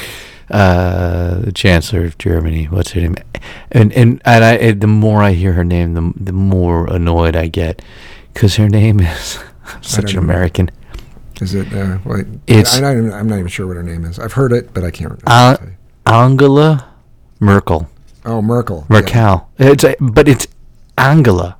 uh, 0.49 1.39
the 1.39 1.51
Chancellor 1.51 2.03
of 2.05 2.17
Germany. 2.17 2.65
What's 2.65 2.91
her 2.91 3.01
name? 3.01 3.15
And 3.71 3.91
and 3.93 4.21
and 4.25 4.43
I, 4.43 4.53
and 4.55 4.81
the 4.81 4.87
more 4.87 5.21
I 5.23 5.31
hear 5.33 5.53
her 5.53 5.63
name, 5.63 5.93
the 5.93 6.13
the 6.15 6.33
more 6.33 6.87
annoyed 6.87 7.35
I 7.35 7.47
get 7.47 7.81
because 8.33 8.55
her 8.57 8.69
name 8.69 8.99
is 9.01 9.39
such 9.81 10.11
an 10.11 10.17
know. 10.17 10.21
American. 10.23 10.69
Is 11.41 11.55
it? 11.55 11.73
Uh, 11.73 11.97
what, 11.99 12.19
It's- 12.45 12.75
I, 12.75 12.77
I'm, 12.77 12.83
not 12.83 12.91
even, 12.97 13.13
I'm 13.13 13.27
not 13.27 13.35
even 13.39 13.47
sure 13.47 13.65
what 13.65 13.75
her 13.77 13.81
name 13.83 14.05
is. 14.05 14.19
I've 14.19 14.33
heard 14.33 14.51
it, 14.53 14.73
but 14.75 14.83
I 14.83 14.91
can't. 14.91 15.09
remember. 15.11 15.23
Uh, 15.25 15.57
Angela 16.05 16.87
Merkel. 17.39 17.89
oh, 18.25 18.41
Merkel. 18.43 18.85
Yeah. 18.89 18.95
Merkel. 19.01 19.49
It's 19.57 19.83
a, 19.83 19.95
but 19.99 20.27
it's 20.27 20.47
Angela. 20.99 21.57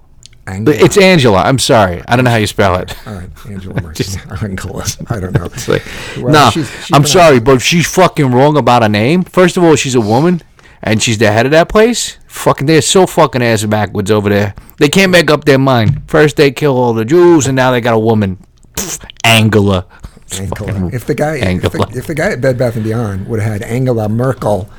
Angela. 0.48 0.78
It's 0.86 0.98
Angela. 0.98 1.42
I'm 1.42 1.60
sorry. 1.60 2.02
I 2.08 2.16
don't 2.16 2.26
know 2.26 2.32
how 2.32 2.38
you 2.38 2.48
spell 2.48 2.76
it. 2.78 2.96
All 3.08 3.14
right, 3.14 3.30
Angela 3.48 3.76
Merkel. 3.82 4.06
Angela. 4.42 4.84
I 5.10 5.20
don't 5.20 5.34
know. 5.34 5.46
It's 5.46 5.68
like, 5.68 5.84
Well, 6.18 6.34
nah, 6.34 6.50
she's- 6.50 6.70
she's 6.86 6.96
I'm 6.96 7.06
sorry, 7.06 7.38
on- 7.38 7.44
but 7.44 7.56
if 7.58 7.64
she's 7.64 7.88
fucking 7.88 8.32
wrong 8.32 8.58
about 8.58 8.84
a 8.84 8.90
name, 8.90 9.24
first 9.24 9.56
of 9.58 9.64
all, 9.64 9.76
she's 9.76 9.96
a 9.96 10.02
woman, 10.02 10.42
and 10.82 11.02
she's 11.02 11.18
the 11.20 11.32
head 11.32 11.46
of 11.46 11.52
that 11.52 11.70
place. 11.70 12.18
Fucking, 12.28 12.66
they're 12.68 12.82
so 12.82 13.06
fucking 13.06 13.42
ass 13.44 13.64
backwards 13.66 14.10
over 14.10 14.30
there. 14.30 14.56
They 14.78 14.90
can't 14.90 15.12
make 15.12 15.30
up 15.30 15.46
their 15.46 15.60
mind. 15.60 16.04
First 16.08 16.38
they 16.38 16.50
kill 16.52 16.76
all 16.76 16.94
the 16.94 17.06
Jews, 17.06 17.46
and 17.48 17.56
now 17.56 17.72
they 17.72 17.82
got 17.82 17.94
a 17.94 18.00
woman. 18.00 18.38
Pfft, 18.74 19.06
Angela. 19.24 19.86
Angela. 20.34 20.88
If 20.94 21.06
the 21.06 21.14
guy, 21.14 21.36
if 21.36 21.72
the, 21.74 21.92
if 21.94 22.08
the 22.08 22.16
guy 22.16 22.32
at 22.32 22.42
Bed 22.42 22.58
Bath 22.58 22.76
and 22.76 22.84
Beyond 22.86 23.28
would 23.28 23.42
have 23.42 23.52
had 23.52 23.62
Angela 23.64 24.08
Merkel 24.10 24.70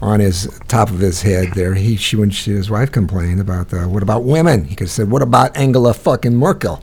on 0.00 0.20
his 0.20 0.48
top 0.68 0.90
of 0.90 0.98
his 0.98 1.22
head 1.22 1.48
there, 1.54 1.74
he 1.74 1.96
she 1.96 2.16
when 2.16 2.30
she, 2.30 2.52
his 2.52 2.70
wife 2.70 2.92
complained 2.92 3.40
about 3.40 3.70
the 3.70 3.88
what 3.88 4.02
about 4.02 4.24
women, 4.24 4.64
he 4.64 4.74
could 4.76 4.84
have 4.86 4.90
said, 4.90 5.10
"What 5.10 5.22
about 5.22 5.56
Angela 5.56 5.94
fucking 5.94 6.36
Merkel?" 6.36 6.82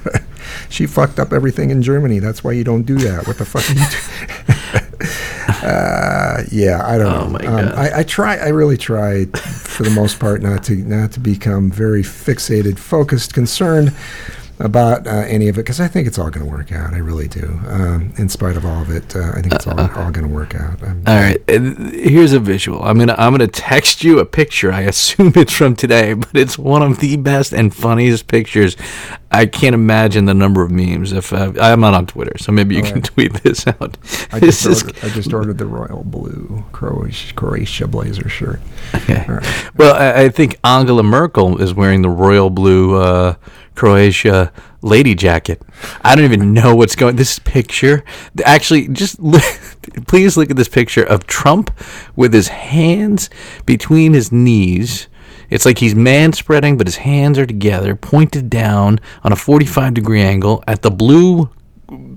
she 0.68 0.86
fucked 0.86 1.18
up 1.18 1.32
everything 1.32 1.70
in 1.70 1.82
Germany. 1.82 2.18
That's 2.18 2.44
why 2.44 2.52
you 2.52 2.64
don't 2.64 2.82
do 2.84 2.96
that. 2.98 3.26
What 3.26 3.38
the 3.38 3.44
fuck 3.44 3.68
are 3.68 3.72
you 3.72 3.80
doing? 3.90 5.64
uh, 5.64 6.42
yeah, 6.50 6.82
I 6.86 6.98
don't 6.98 7.12
Oh, 7.14 7.24
know. 7.24 7.30
my 7.30 7.46
Um, 7.46 7.72
I, 7.78 8.00
I 8.00 8.02
try. 8.02 8.36
I 8.36 8.48
really 8.48 8.76
try, 8.76 9.24
for 9.26 9.82
the 9.82 9.90
most 9.90 10.18
part, 10.20 10.42
not 10.42 10.64
to 10.64 10.76
not 10.76 11.12
to 11.12 11.20
become 11.20 11.70
very 11.70 12.02
fixated, 12.02 12.78
focused, 12.78 13.32
concerned 13.34 13.94
about 14.58 15.06
uh, 15.06 15.10
any 15.10 15.48
of 15.48 15.56
it 15.58 15.62
because 15.62 15.80
I 15.80 15.88
think 15.88 16.06
it's 16.06 16.18
all 16.18 16.30
going 16.30 16.46
to 16.46 16.50
work 16.50 16.70
out. 16.72 16.94
I 16.94 16.98
really 16.98 17.28
do. 17.28 17.60
Um, 17.68 18.12
in 18.16 18.28
spite 18.28 18.56
of 18.56 18.64
all 18.64 18.82
of 18.82 18.90
it, 18.90 19.14
uh, 19.16 19.32
I 19.34 19.40
think 19.42 19.54
it's 19.54 19.66
all, 19.66 19.78
all 19.78 20.10
going 20.10 20.26
to 20.26 20.32
work 20.32 20.54
out. 20.54 20.82
I'm, 20.82 21.02
All 21.06 21.14
right, 21.16 21.38
here's 21.48 22.32
a 22.32 22.38
visual. 22.40 22.82
I'm 22.82 22.98
gonna 22.98 23.16
I'm 23.18 23.32
gonna 23.32 23.46
text 23.48 24.04
you 24.04 24.18
a 24.20 24.24
picture. 24.26 24.72
I 24.72 24.82
assume 24.82 25.32
it's 25.36 25.52
from 25.52 25.74
today, 25.76 26.14
but 26.14 26.34
it's 26.34 26.56
one 26.58 26.82
of 26.82 27.00
the 27.00 27.16
best 27.16 27.52
and 27.52 27.74
funniest 27.74 28.28
pictures. 28.28 28.76
I 29.30 29.46
can't 29.46 29.74
imagine 29.74 30.26
the 30.26 30.34
number 30.34 30.62
of 30.62 30.70
memes. 30.70 31.12
If 31.12 31.32
uh, 31.32 31.52
I'm 31.60 31.80
not 31.80 31.94
on 31.94 32.06
Twitter, 32.06 32.38
so 32.38 32.52
maybe 32.52 32.76
you 32.76 32.82
can 32.82 33.02
tweet 33.02 33.32
this 33.42 33.66
out. 33.66 33.96
I 34.32 34.38
This 34.44 34.62
just, 34.62 34.66
is- 34.66 34.82
ordered, 34.84 35.04
I 35.04 35.08
just 35.10 35.32
ordered 35.32 35.58
the 35.58 35.66
royal 35.66 36.04
blue 36.04 36.64
Croatia, 36.72 37.34
Croatia 37.34 37.88
blazer 37.88 38.28
shirt. 38.28 38.60
Okay. 38.94 39.24
Right. 39.28 39.70
Well, 39.76 39.94
I, 39.94 40.24
I 40.24 40.28
think 40.28 40.58
Angela 40.62 41.02
Merkel 41.02 41.60
is 41.60 41.74
wearing 41.74 42.02
the 42.02 42.08
royal 42.10 42.50
blue 42.50 42.94
uh, 42.96 43.34
Croatia 43.74 44.52
lady 44.82 45.14
jacket. 45.14 45.62
I 46.02 46.14
don't 46.14 46.24
even 46.24 46.52
know 46.52 46.74
what's 46.74 46.94
going. 46.94 47.16
This 47.16 47.38
picture, 47.38 48.04
actually, 48.44 48.88
just 48.88 49.18
please 50.06 50.36
look 50.36 50.50
at 50.50 50.56
this 50.56 50.68
picture 50.68 51.04
of 51.04 51.26
Trump 51.26 51.70
with 52.14 52.32
his 52.32 52.48
hands 52.48 53.30
between 53.66 54.12
his 54.12 54.30
knees. 54.30 55.08
It's 55.50 55.66
like 55.66 55.78
he's 55.78 55.94
man 55.94 56.32
spreading, 56.32 56.76
but 56.78 56.86
his 56.86 56.96
hands 56.96 57.38
are 57.38 57.46
together, 57.46 57.94
pointed 57.94 58.48
down 58.48 59.00
on 59.22 59.32
a 59.32 59.36
45 59.36 59.94
degree 59.94 60.22
angle 60.22 60.62
at 60.66 60.82
the 60.82 60.90
blue 60.90 61.50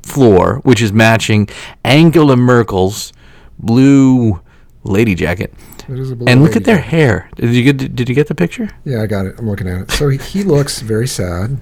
floor, 0.04 0.60
which 0.64 0.82
is 0.82 0.94
matching 0.94 1.50
Angela 1.84 2.36
Merkel's 2.36 3.14
blue 3.60 4.42
lady 4.84 5.16
jacket. 5.16 5.54
It 5.90 6.00
is 6.00 6.12
a 6.12 6.18
And 6.28 6.44
look 6.44 6.56
at 6.56 6.64
their 6.66 6.80
hair. 6.80 7.30
Did 7.36 7.54
you 7.54 7.64
get? 7.64 7.96
Did 7.96 8.10
you 8.10 8.16
get 8.16 8.28
the 8.28 8.36
picture? 8.36 8.70
Yeah, 8.86 9.02
I 9.02 9.08
got 9.08 9.26
it. 9.26 9.36
I'm 9.40 9.50
looking 9.50 9.68
at 9.68 9.82
it. 9.82 9.92
So 9.92 10.10
he, 10.10 10.18
he 10.18 10.44
looks 10.44 10.82
very 10.82 11.08
sad. 11.08 11.58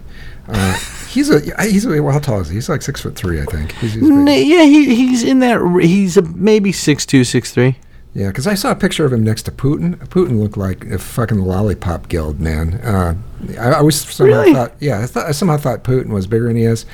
Uh, 0.48 0.74
he's 1.10 1.30
a 1.30 1.40
he's 1.64 1.86
a 1.86 2.02
well, 2.02 2.14
how 2.14 2.20
tall 2.20 2.40
is 2.40 2.50
he? 2.50 2.56
He's 2.56 2.70
like 2.70 2.82
six 2.82 3.02
foot 3.02 3.16
three, 3.16 3.42
I 3.42 3.46
think. 3.46 3.72
He's, 3.74 3.94
he's 3.94 4.04
N- 4.10 4.28
Yeah, 4.28 4.64
he, 4.64 4.94
he's 4.96 5.24
in 5.24 5.40
that. 5.40 5.60
He's 5.82 6.18
a, 6.18 6.22
maybe 6.24 6.72
six 6.72 7.06
two, 7.06 7.24
six 7.24 7.52
three. 7.52 7.78
Yeah, 8.14 8.28
because 8.28 8.48
I 8.48 8.54
saw 8.54 8.72
a 8.72 8.76
picture 8.76 9.04
of 9.06 9.12
him 9.12 9.24
next 9.24 9.44
to 9.44 9.52
Putin. 9.52 9.96
Putin 10.08 10.40
looked 10.42 10.56
like 10.56 10.86
a 10.86 10.98
fucking 10.98 11.40
lollipop 11.40 12.08
guild 12.08 12.40
man. 12.40 12.76
Uh, 12.76 13.16
I, 13.60 13.70
I 13.72 13.74
always 13.80 14.00
somehow 14.10 14.42
Really? 14.42 14.54
thought, 14.54 14.72
yeah, 14.80 15.02
I, 15.02 15.06
thought, 15.06 15.26
I 15.26 15.32
somehow 15.32 15.58
thought 15.58 15.84
Putin 15.84 16.08
was 16.10 16.26
bigger 16.26 16.48
than 16.48 16.56
he 16.56 16.64
is. 16.64 16.86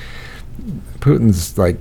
Putin's 0.98 1.56
like 1.56 1.78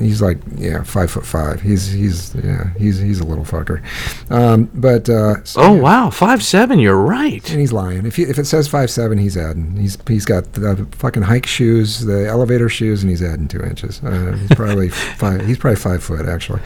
he's 0.00 0.20
like 0.22 0.38
yeah 0.56 0.82
five 0.82 1.10
foot 1.10 1.24
five. 1.26 1.60
He's 1.60 1.90
he's 1.92 2.34
yeah 2.34 2.72
he's 2.78 2.98
he's 2.98 3.20
a 3.20 3.24
little 3.26 3.44
fucker. 3.44 3.82
Um, 4.30 4.70
but 4.74 5.08
uh, 5.08 5.42
so, 5.44 5.60
Oh 5.60 5.74
yeah. 5.74 5.80
wow, 5.80 6.10
five 6.10 6.42
seven. 6.42 6.78
You're 6.78 6.96
right. 7.00 7.48
And 7.50 7.60
he's 7.60 7.72
lying. 7.72 8.06
If 8.06 8.16
he, 8.16 8.22
if 8.24 8.38
it 8.38 8.46
says 8.46 8.68
five 8.68 8.90
seven, 8.90 9.18
he's 9.18 9.36
adding. 9.36 9.76
He's 9.76 9.96
he's 10.08 10.24
got 10.24 10.52
the 10.54 10.86
fucking 10.92 11.22
hike 11.22 11.46
shoes, 11.46 12.00
the 12.00 12.26
elevator 12.28 12.68
shoes, 12.68 13.02
and 13.02 13.10
he's 13.10 13.22
adding 13.22 13.48
two 13.48 13.62
inches. 13.62 14.02
Uh, 14.02 14.36
he's 14.40 14.54
probably 14.54 14.88
five. 15.18 15.46
He's 15.46 15.58
probably 15.58 15.76
five 15.76 16.02
foot 16.02 16.26
actually. 16.26 16.60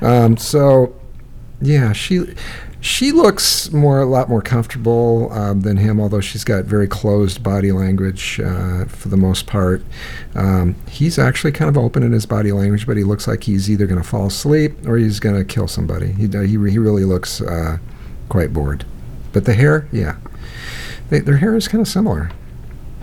Um, 0.00 0.36
so, 0.36 0.94
yeah, 1.60 1.92
she 1.92 2.34
she 2.80 3.12
looks 3.12 3.70
more 3.72 4.00
a 4.00 4.06
lot 4.06 4.28
more 4.28 4.42
comfortable 4.42 5.30
um, 5.32 5.60
than 5.60 5.76
him. 5.76 6.00
Although 6.00 6.20
she's 6.20 6.44
got 6.44 6.64
very 6.64 6.88
closed 6.88 7.42
body 7.42 7.72
language 7.72 8.40
uh, 8.40 8.86
for 8.86 9.08
the 9.08 9.16
most 9.16 9.46
part. 9.46 9.82
Um, 10.34 10.74
he's 10.88 11.18
actually 11.18 11.52
kind 11.52 11.68
of 11.68 11.76
open 11.76 12.02
in 12.02 12.12
his 12.12 12.26
body 12.26 12.52
language, 12.52 12.86
but 12.86 12.96
he 12.96 13.04
looks 13.04 13.28
like 13.28 13.44
he's 13.44 13.70
either 13.70 13.86
going 13.86 14.00
to 14.00 14.06
fall 14.08 14.26
asleep 14.26 14.86
or 14.86 14.96
he's 14.96 15.20
going 15.20 15.36
to 15.36 15.44
kill 15.44 15.68
somebody. 15.68 16.12
He 16.12 16.26
he, 16.26 16.46
he 16.46 16.78
really 16.78 17.04
looks 17.04 17.40
uh, 17.40 17.78
quite 18.28 18.52
bored. 18.52 18.84
But 19.32 19.44
the 19.44 19.54
hair, 19.54 19.88
yeah. 19.92 20.16
They, 21.10 21.20
their 21.20 21.36
hair 21.36 21.56
is 21.56 21.68
kind 21.68 21.80
of 21.82 21.88
similar. 21.88 22.30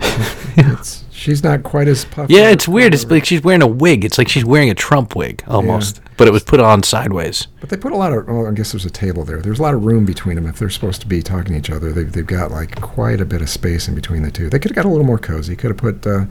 it's, 0.56 1.04
she's 1.10 1.42
not 1.42 1.62
quite 1.62 1.88
as 1.88 2.04
puffy. 2.04 2.34
Yeah, 2.34 2.50
it's 2.50 2.68
weird. 2.68 2.94
It's 2.94 3.04
like 3.04 3.24
she's 3.24 3.42
wearing 3.42 3.62
a 3.62 3.66
wig. 3.66 4.04
It's 4.04 4.18
like 4.18 4.28
she's 4.28 4.44
wearing 4.44 4.70
a 4.70 4.74
Trump 4.74 5.14
wig 5.14 5.42
almost, 5.46 6.00
but 6.18 6.28
it 6.28 6.32
was 6.32 6.42
put 6.42 6.60
on 6.60 6.82
sideways. 6.82 7.46
But 7.60 7.70
they 7.70 7.76
put 7.76 7.92
a 7.92 7.96
lot 7.96 8.12
of. 8.12 8.26
Well, 8.26 8.46
I 8.46 8.52
guess 8.52 8.72
there's 8.72 8.84
a 8.84 8.90
table 8.90 9.24
there. 9.24 9.40
There's 9.40 9.60
a 9.60 9.62
lot 9.62 9.72
of 9.72 9.84
room 9.84 10.04
between 10.04 10.34
them. 10.34 10.46
If 10.46 10.58
they're 10.58 10.68
supposed 10.68 11.00
to 11.00 11.06
be 11.06 11.22
talking 11.22 11.52
to 11.52 11.58
each 11.58 11.70
other, 11.70 11.92
they've, 11.92 12.12
they've 12.12 12.26
got 12.26 12.50
like 12.50 12.80
quite 12.80 13.20
a 13.20 13.24
bit 13.24 13.40
of 13.40 13.48
space 13.48 13.88
in 13.88 13.94
between 13.94 14.22
the 14.22 14.30
two. 14.30 14.50
They 14.50 14.58
could 14.58 14.72
have 14.72 14.76
got 14.76 14.84
a 14.84 14.88
little 14.88 15.06
more 15.06 15.18
cozy. 15.18 15.56
Could 15.56 15.70
have 15.70 15.78
put, 15.78 16.06
uh, 16.06 16.26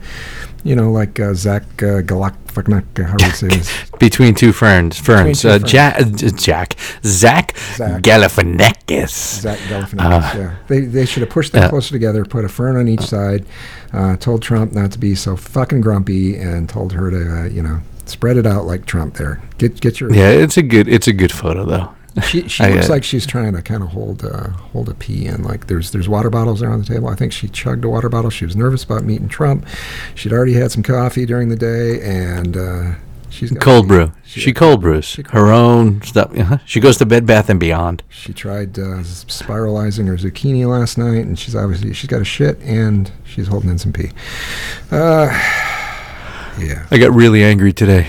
you 0.62 0.76
know, 0.76 0.92
like 0.92 1.18
uh, 1.18 1.34
Zach 1.34 1.62
uh, 1.82 2.02
Galak, 2.02 2.34
how 2.54 3.16
do 3.16 3.24
you 3.24 3.32
say 3.32 3.56
his? 3.56 3.70
Between 3.98 4.34
two 4.34 4.52
ferns, 4.52 4.98
ferns. 4.98 5.42
two 5.42 5.48
uh, 5.48 5.58
ferns. 5.58 5.64
Uh, 5.64 6.30
Jack, 6.36 6.78
Zach, 7.04 7.56
Zach. 7.56 8.02
Galifianakis. 8.02 9.40
Zach 9.40 9.58
Galifianakis. 9.60 10.34
yeah, 10.34 10.56
they 10.66 10.80
they 10.80 11.06
should 11.06 11.20
have 11.22 11.30
pushed 11.30 11.52
them 11.52 11.68
closer 11.70 11.92
together, 11.92 12.24
put 12.24 12.44
a 12.44 12.48
fern 12.48 12.76
on 12.76 12.88
each 12.88 13.02
side, 13.02 13.44
uh, 13.92 14.16
told 14.16 14.42
Trump 14.42 14.72
not 14.72 14.92
to 14.92 14.98
be 14.98 15.14
so 15.14 15.36
fucking 15.36 15.80
grumpy, 15.80 16.36
and 16.36 16.68
told 16.68 16.92
her 16.92 17.10
to, 17.10 17.40
uh, 17.40 17.44
you 17.44 17.62
know, 17.62 17.80
spread 18.08 18.36
it 18.36 18.46
out 18.46 18.64
like 18.64 18.86
Trump. 18.86 19.14
There, 19.16 19.40
get 19.58 19.80
get 19.80 20.00
your. 20.00 20.12
Yeah, 20.12 20.30
it's 20.30 20.56
a 20.56 20.62
good, 20.62 20.88
it's 20.88 21.06
a 21.08 21.12
good 21.12 21.32
photo 21.32 21.64
though. 21.64 21.94
She, 22.24 22.48
she 22.48 22.64
looks 22.66 22.88
uh, 22.88 22.92
like 22.94 23.04
she's 23.04 23.26
trying 23.26 23.52
to 23.54 23.62
kind 23.62 23.82
of 23.82 23.90
hold 23.90 24.24
uh, 24.24 24.48
hold 24.50 24.88
a 24.88 24.94
pee 24.94 25.26
in. 25.26 25.42
Like 25.44 25.66
there's 25.68 25.90
there's 25.92 26.08
water 26.08 26.30
bottles 26.30 26.60
there 26.60 26.70
on 26.70 26.80
the 26.80 26.86
table. 26.86 27.08
I 27.08 27.14
think 27.14 27.32
she 27.32 27.48
chugged 27.48 27.84
a 27.84 27.88
water 27.88 28.08
bottle. 28.08 28.30
She 28.30 28.44
was 28.44 28.56
nervous 28.56 28.82
about 28.84 29.04
meeting 29.04 29.28
Trump. 29.28 29.66
She'd 30.14 30.32
already 30.32 30.54
had 30.54 30.72
some 30.72 30.82
coffee 30.82 31.26
during 31.26 31.48
the 31.48 31.56
day, 31.56 32.00
and 32.02 32.56
uh, 32.56 32.94
she's 33.30 33.50
got 33.52 33.62
Cold 33.62 33.86
brew. 33.88 34.10
She, 34.24 34.40
She 34.40 34.52
cold 34.52 34.80
brews 34.82 35.14
cold 35.16 35.28
her 35.28 35.46
own 35.52 36.02
stuff. 36.02 36.36
uh 36.36 36.58
She 36.66 36.80
goes 36.80 36.96
to 36.98 37.06
Bed 37.06 37.24
Bath 37.24 37.48
and 37.48 37.58
Beyond. 37.60 38.02
she 38.08 38.32
tried 38.32 38.78
uh, 38.78 39.02
spiralizing 39.04 40.06
her 40.08 40.16
zucchini 40.16 40.66
last 40.68 40.98
night, 40.98 41.24
and 41.24 41.38
she's 41.38 41.54
obviously 41.54 41.92
she's 41.94 42.10
got 42.10 42.20
a 42.20 42.24
shit, 42.26 42.58
and 42.60 43.10
she's 43.24 43.46
holding 43.46 43.70
in 43.70 43.78
some 43.78 43.92
pee. 43.92 44.10
Uh, 44.90 45.28
yeah. 46.60 46.86
I 46.90 46.98
got 46.98 47.12
really 47.12 47.42
angry 47.44 47.72
today. 47.72 48.06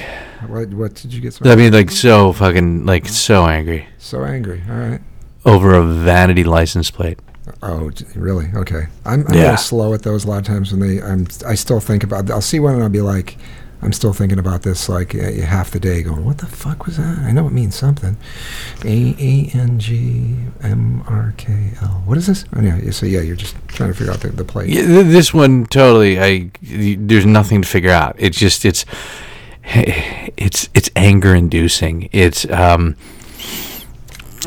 What 0.47 0.69
what 0.73 0.95
did 0.95 1.13
you 1.13 1.21
get 1.21 1.33
so, 1.33 1.49
I 1.51 1.55
mean, 1.55 1.73
like 1.73 1.91
so 1.91 2.31
fucking, 2.33 2.85
like 2.85 3.07
so 3.07 3.45
angry 3.45 3.87
so 3.97 4.23
angry? 4.23 4.63
All 4.69 4.75
right. 4.77 5.01
over 5.45 5.73
a 5.73 5.83
vanity 5.83 6.43
license 6.43 6.89
plate. 6.91 7.19
Oh, 7.63 7.91
really? 8.15 8.47
Okay. 8.55 8.83
I'm, 9.05 9.25
I'm 9.27 9.33
Yeah. 9.33 9.55
slow 9.55 9.93
at 9.93 10.03
those 10.03 10.23
a 10.25 10.27
lot 10.27 10.37
of 10.39 10.45
times 10.45 10.71
when 10.71 10.79
they. 10.81 11.01
I'm. 11.01 11.27
I 11.47 11.55
still 11.55 11.79
think 11.79 12.03
about. 12.03 12.29
I'll 12.29 12.41
see 12.41 12.59
one 12.59 12.75
and 12.75 12.83
I'll 12.83 12.89
be 12.89 13.01
like, 13.01 13.37
I'm 13.81 13.93
still 13.93 14.11
thinking 14.11 14.39
about 14.39 14.63
this 14.63 14.89
like 14.89 15.15
uh, 15.15 15.31
half 15.31 15.71
the 15.71 15.79
day, 15.79 16.03
going, 16.03 16.25
"What 16.25 16.39
the 16.39 16.47
fuck 16.47 16.85
was 16.85 16.97
that?" 16.97 17.19
I 17.19 17.31
know 17.31 17.47
it 17.47 17.53
means 17.53 17.75
something. 17.75 18.17
A 18.83 19.15
A 19.17 19.49
N 19.57 19.79
G 19.79 20.35
M 20.61 21.03
R 21.07 21.33
K 21.37 21.71
L. 21.81 22.03
What 22.05 22.17
is 22.17 22.27
this? 22.27 22.43
Oh, 22.55 22.61
yeah. 22.61 22.91
So 22.91 23.05
yeah, 23.05 23.21
you're 23.21 23.37
just 23.37 23.55
trying 23.67 23.91
to 23.91 23.97
figure 23.97 24.11
out 24.11 24.19
the, 24.19 24.29
the 24.29 24.43
plate. 24.43 24.69
Yeah, 24.69 24.85
th- 24.85 25.05
this 25.05 25.33
one 25.33 25.65
totally. 25.65 26.19
I 26.19 26.51
there's 26.61 27.25
nothing 27.25 27.61
to 27.61 27.67
figure 27.67 27.91
out. 27.91 28.15
It's 28.17 28.37
just 28.37 28.65
it's 28.65 28.85
it's 29.63 30.69
it's 30.73 30.89
anger 30.95 31.33
inducing. 31.33 32.09
It's 32.11 32.49
um. 32.49 32.95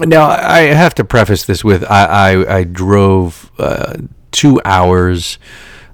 Now 0.01 0.26
I 0.28 0.61
have 0.61 0.95
to 0.97 1.05
preface 1.05 1.45
this 1.45 1.64
with 1.64 1.85
I 1.85 2.05
I, 2.05 2.59
I 2.59 2.64
drove 2.64 3.51
uh, 3.59 3.97
two 4.30 4.61
hours. 4.64 5.39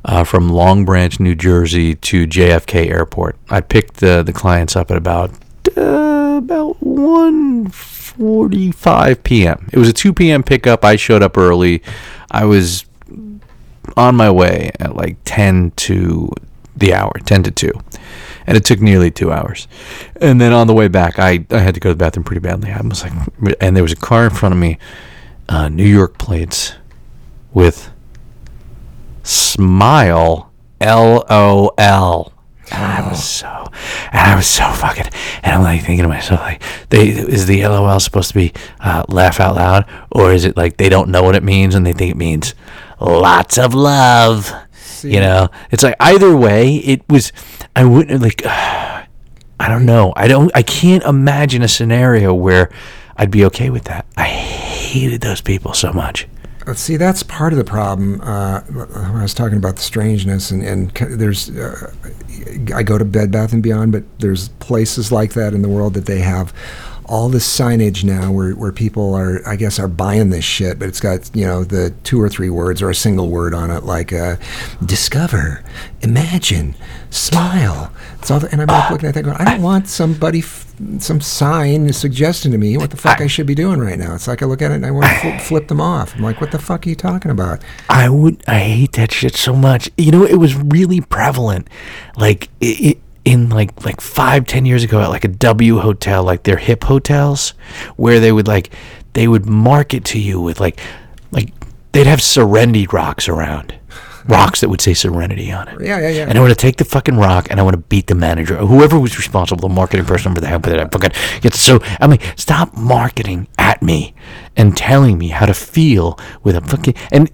Uh, 0.05 0.25
from 0.25 0.49
Long 0.49 0.85
Branch, 0.85 1.19
New 1.19 1.35
Jersey, 1.35 1.95
to 1.97 2.27
JFK 2.27 2.89
Airport. 2.89 3.37
I 3.51 3.61
picked 3.61 3.97
the 3.97 4.23
the 4.23 4.33
clients 4.33 4.77
up 4.77 4.91
at 4.91 4.97
about 4.97 5.31
uh, 5.77 6.37
about 6.39 6.81
one 6.81 7.69
forty 7.69 8.71
five 8.71 9.23
p.m. 9.25 9.69
It 9.73 9.79
was 9.79 9.89
a 9.89 9.93
two 9.93 10.13
p.m. 10.13 10.43
pickup. 10.43 10.85
I 10.85 10.97
showed 10.97 11.23
up 11.23 11.37
early. 11.37 11.83
I 12.31 12.45
was 12.45 12.85
on 13.97 14.15
my 14.15 14.31
way 14.31 14.71
at 14.79 14.95
like 14.95 15.17
10 15.25 15.73
to 15.73 16.31
the 16.77 16.95
hour, 16.95 17.13
10 17.25 17.43
to 17.45 17.51
2. 17.51 17.73
And 18.47 18.57
it 18.57 18.65
took 18.65 18.81
nearly 18.81 19.11
two 19.11 19.33
hours. 19.33 19.69
And 20.21 20.41
then 20.41 20.53
on 20.53 20.67
the 20.67 20.75
way 20.75 20.89
back, 20.89 21.19
I, 21.19 21.45
I 21.51 21.59
had 21.59 21.75
to 21.75 21.81
go 21.81 21.91
to 21.91 21.95
the 21.95 21.99
bathroom 21.99 22.25
pretty 22.25 22.41
badly. 22.41 22.71
I 22.71 22.81
was 22.81 23.03
like, 23.03 23.13
and 23.61 23.77
there 23.77 23.83
was 23.83 23.93
a 23.93 23.97
car 23.97 24.25
in 24.25 24.31
front 24.31 24.55
of 24.55 24.59
me, 24.59 24.79
uh, 25.49 25.69
New 25.69 25.87
York 25.87 26.17
plates 26.19 26.75
with 27.53 27.91
smile, 29.29 30.51
L 30.81 31.25
O 31.29 31.71
L. 31.79 32.33
And 32.71 32.85
I 32.85 33.09
was 33.09 33.25
so, 33.25 33.47
and 34.13 34.31
I 34.31 34.37
was 34.37 34.47
so 34.47 34.71
fucking, 34.71 35.07
and 35.43 35.55
I'm 35.55 35.63
like 35.63 35.81
thinking 35.81 36.03
to 36.03 36.09
myself, 36.09 36.41
like, 36.41 36.63
they 36.91 37.09
is 37.09 37.47
the 37.47 37.63
LOL 37.67 37.99
supposed 37.99 38.29
to 38.29 38.35
be 38.35 38.53
uh, 38.81 39.05
laugh 39.09 39.41
out 39.41 39.57
loud, 39.57 39.87
or 40.11 40.33
is 40.33 40.45
it 40.45 40.57
like 40.57 40.77
they 40.77 40.91
don't 40.91 41.09
know 41.09 41.23
what 41.23 41.35
it 41.35 41.43
means 41.43 41.75
and 41.75 41.87
they 41.87 41.95
think 41.95 42.11
it 42.11 42.17
means 42.17 42.55
lots 43.01 43.57
of 43.57 43.73
love? 43.73 44.53
You 45.03 45.21
know, 45.21 45.49
it's 45.71 45.83
like 45.83 45.95
either 46.01 46.37
way, 46.37 46.77
it 46.77 47.09
was. 47.09 47.33
I 47.75 47.85
wouldn't 47.85 48.21
like. 48.21 48.43
I 49.61 49.69
don't 49.69 49.87
know. 49.87 50.13
I 50.15 50.29
don't. 50.29 50.51
I 50.55 50.63
can't 50.63 51.03
imagine 51.05 51.63
a 51.63 51.69
scenario 51.69 52.35
where 52.35 52.71
I'd 53.17 53.31
be 53.31 53.45
okay 53.47 53.71
with 53.71 53.85
that. 53.85 54.07
I 54.17 54.25
hated 54.25 55.21
those 55.21 55.41
people 55.41 55.73
so 55.73 55.93
much. 55.93 56.29
Uh, 56.69 56.75
See, 56.75 56.99
that's 56.99 57.23
part 57.23 57.53
of 57.55 57.59
the 57.59 57.65
problem. 57.65 58.21
Uh, 58.21 58.61
I 58.95 59.23
was 59.23 59.33
talking 59.33 59.57
about 59.57 59.77
the 59.77 59.83
strangeness, 59.83 60.51
and, 60.51 60.63
and 60.63 60.91
there's, 61.19 61.49
uh, 61.51 61.93
I 62.75 62.83
go 62.83 62.99
to 62.99 63.07
Bed 63.07 63.31
Bath 63.31 63.55
and 63.55 63.63
Beyond, 63.63 63.93
but 63.93 64.05
there's 64.19 64.49
places 64.61 65.11
like 65.11 65.33
that 65.33 65.55
in 65.55 65.63
the 65.63 65.69
world 65.69 65.95
that 65.95 66.05
they 66.05 66.21
have 66.21 66.53
all 67.09 67.29
this 67.29 67.47
signage 67.47 68.05
now 68.05 68.31
where, 68.31 68.53
where 68.53 68.73
people 68.73 69.15
are, 69.15 69.41
I 69.47 69.57
guess, 69.57 69.79
are 69.79 69.89
buying 69.89 70.31
this 70.31 70.45
shit, 70.45 70.79
but 70.79 70.89
it's 70.89 71.01
got, 71.01 71.35
you 71.35 71.47
know, 71.47 71.65
the 71.65 71.95
two 72.05 72.21
or 72.21 72.29
three 72.29 72.51
words 72.51 72.83
or 72.83 72.91
a 72.91 72.95
single 72.95 73.29
word 73.29 73.55
on 73.55 73.71
it, 73.71 73.85
like 73.85 74.13
uh, 74.13 74.37
discover, 74.85 75.65
imagine, 76.03 76.75
smile. 77.11 77.93
It's 78.19 78.31
all 78.31 78.41
the, 78.41 78.51
and 78.53 78.61
I'm 78.61 78.69
like 78.69 78.91
looking 78.91 79.09
at 79.09 79.15
that 79.15 79.23
going, 79.23 79.37
I 79.37 79.45
don't 79.45 79.63
want 79.63 79.89
somebody, 79.89 80.41
f- 80.41 80.67
some 80.99 81.21
sign 81.21 81.93
suggesting 81.93 82.53
to 82.53 82.59
me 82.59 82.77
what 82.77 82.91
the 82.91 82.97
fuck 82.97 83.21
I, 83.21 83.27
should 83.27 83.47
be 83.47 83.55
doing 83.55 83.81
right 83.81 83.99
now. 83.99 84.15
It's 84.15 84.29
like 84.29 84.43
I 84.43 84.47
look 84.47 84.63
at 84.63 84.71
it 84.71 84.75
and 84.75 84.87
I 84.87 84.91
want 84.91 85.07
to 85.07 85.21
flip, 85.21 85.41
flip 85.41 85.69
them 85.69 85.81
off. 85.81 86.15
I'm 86.15 86.23
like, 86.23 86.41
what 86.41 86.53
the 86.53 86.59
fuck 86.59 86.87
are 86.87 86.89
you 86.89 86.95
talking 86.95 87.31
about? 87.31 87.63
I 87.89 88.09
would. 88.09 88.43
I 88.47 88.59
hate 88.59 88.93
that 88.93 89.13
shit 89.13 89.35
so 89.35 89.55
much. 89.55 89.91
You 89.97 90.13
know, 90.13 90.25
it 90.25 90.37
was 90.37 90.55
really 90.55 91.01
prevalent, 91.01 91.69
like 92.17 92.49
it, 92.61 92.81
it, 92.81 92.99
in 93.29 93.51
like 93.51 93.85
like 93.85 94.01
five, 94.01 94.47
ten 94.47 94.65
years 94.65 94.83
ago 94.83 95.03
at 95.03 95.11
like 95.11 95.25
a 95.25 95.29
W 95.29 95.79
hotel, 95.79 96.25
like 96.25 96.45
their 96.45 96.57
hip 96.57 96.85
hotels, 96.85 97.51
where 97.97 98.21
they 98.21 98.33
would 98.33 98.49
like 98.49 98.71
they 99.13 99.29
would 99.29 99.45
market 99.45 100.05
to 100.07 100.19
you 100.19 100.41
with 100.41 100.61
like 100.61 100.81
like 101.31 101.53
they'd 101.93 102.07
have 102.07 102.23
Serenity 102.23 102.87
rocks 102.87 103.29
around. 103.29 103.78
Rocks 104.29 104.61
that 104.61 104.69
would 104.69 104.81
say 104.81 104.95
Serenity 104.95 105.51
on 105.51 105.69
it. 105.69 105.81
Yeah, 105.81 105.99
yeah, 106.01 106.09
yeah. 106.11 106.27
And 106.29 106.37
I 106.37 106.41
want 106.41 106.51
to 106.51 106.57
take 106.57 106.77
the 106.77 106.85
fucking 106.85 107.17
rock 107.17 107.49
and 107.51 107.59
I 107.59 107.63
want 107.63 107.75
to 107.75 107.83
beat 107.83 108.07
the 108.09 108.15
manager, 108.15 108.59
or 108.59 108.67
whoever 108.67 108.99
was 108.99 109.17
responsible, 109.17 109.69
the 109.69 109.75
marketing 109.75 110.07
person 110.07 110.35
for 110.35 110.41
that. 110.43 110.63
But 110.63 110.79
I 110.79 110.85
fucking 110.87 111.13
it's 111.43 111.61
so. 111.61 111.81
I 112.01 112.07
mean, 112.07 112.19
stop 112.37 112.77
marketing 112.77 113.49
at 113.59 113.83
me 113.83 114.15
and 114.57 114.77
telling 114.77 115.17
me 115.19 115.29
how 115.29 115.47
to 115.47 115.55
feel 115.55 116.19
with 116.43 116.57
a 116.57 116.61
fucking. 116.61 116.95
And 117.11 117.31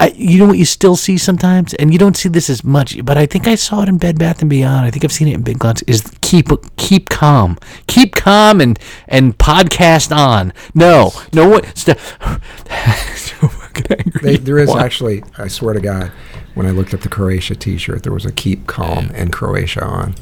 I, 0.00 0.08
you 0.14 0.38
know 0.38 0.46
what 0.46 0.58
you 0.58 0.64
still 0.64 0.96
see 0.96 1.16
sometimes, 1.16 1.74
and 1.74 1.92
you 1.92 1.98
don't 1.98 2.16
see 2.16 2.28
this 2.28 2.50
as 2.50 2.62
much, 2.64 3.02
but 3.04 3.16
I 3.16 3.24
think 3.26 3.46
I 3.46 3.54
saw 3.54 3.82
it 3.82 3.88
in 3.88 3.98
Bed 3.98 4.18
Bath 4.18 4.40
and 4.40 4.50
Beyond. 4.50 4.84
I 4.84 4.90
think 4.90 5.04
I've 5.04 5.12
seen 5.12 5.28
it 5.28 5.34
in 5.34 5.42
Big 5.42 5.62
Lots. 5.64 5.82
Is 5.82 6.02
keep 6.20 6.48
keep 6.76 7.08
calm, 7.08 7.56
keep 7.86 8.14
calm, 8.14 8.60
and 8.60 8.78
and 9.08 9.38
podcast 9.38 10.14
on. 10.14 10.52
No, 10.74 11.12
no 11.32 11.48
what? 11.48 11.78
St- 11.78 11.98
fucking 13.82 14.06
angry. 14.06 14.20
They, 14.22 14.36
there 14.36 14.58
is 14.58 14.68
Why? 14.68 14.84
actually, 14.84 15.22
I 15.38 15.48
swear 15.48 15.74
to 15.74 15.80
God, 15.80 16.12
when 16.54 16.66
I 16.66 16.70
looked 16.70 16.94
at 16.94 17.02
the 17.02 17.08
Croatia 17.08 17.54
T-shirt, 17.54 18.02
there 18.02 18.12
was 18.12 18.24
a 18.24 18.32
"Keep 18.32 18.66
Calm" 18.66 19.10
and 19.14 19.32
Croatia 19.32 19.84
on. 19.84 20.14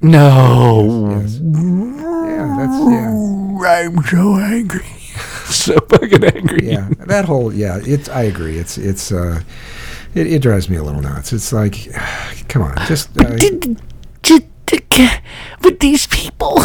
no. 0.00 1.10
Yeah, 1.20 2.56
that's 2.56 2.78
yeah, 2.78 3.88
I'm 3.88 4.02
so 4.04 4.36
angry. 4.36 4.84
so 5.46 5.78
fucking 5.88 6.24
angry. 6.24 6.70
yeah. 6.70 6.88
That 7.06 7.24
whole 7.24 7.52
yeah, 7.52 7.80
it's. 7.84 8.08
I 8.08 8.22
agree. 8.22 8.58
It's 8.58 8.78
it's. 8.78 9.12
uh 9.12 9.42
it, 10.14 10.26
it 10.26 10.42
drives 10.42 10.68
me 10.68 10.76
a 10.76 10.82
little 10.82 11.02
nuts. 11.02 11.32
It's 11.32 11.52
like, 11.52 11.88
come 12.48 12.62
on, 12.62 12.76
just 12.86 13.10
uh, 13.20 13.36
Just 14.22 14.44
can't. 14.90 15.22
With 15.62 15.80
these 15.80 16.06
people, 16.08 16.60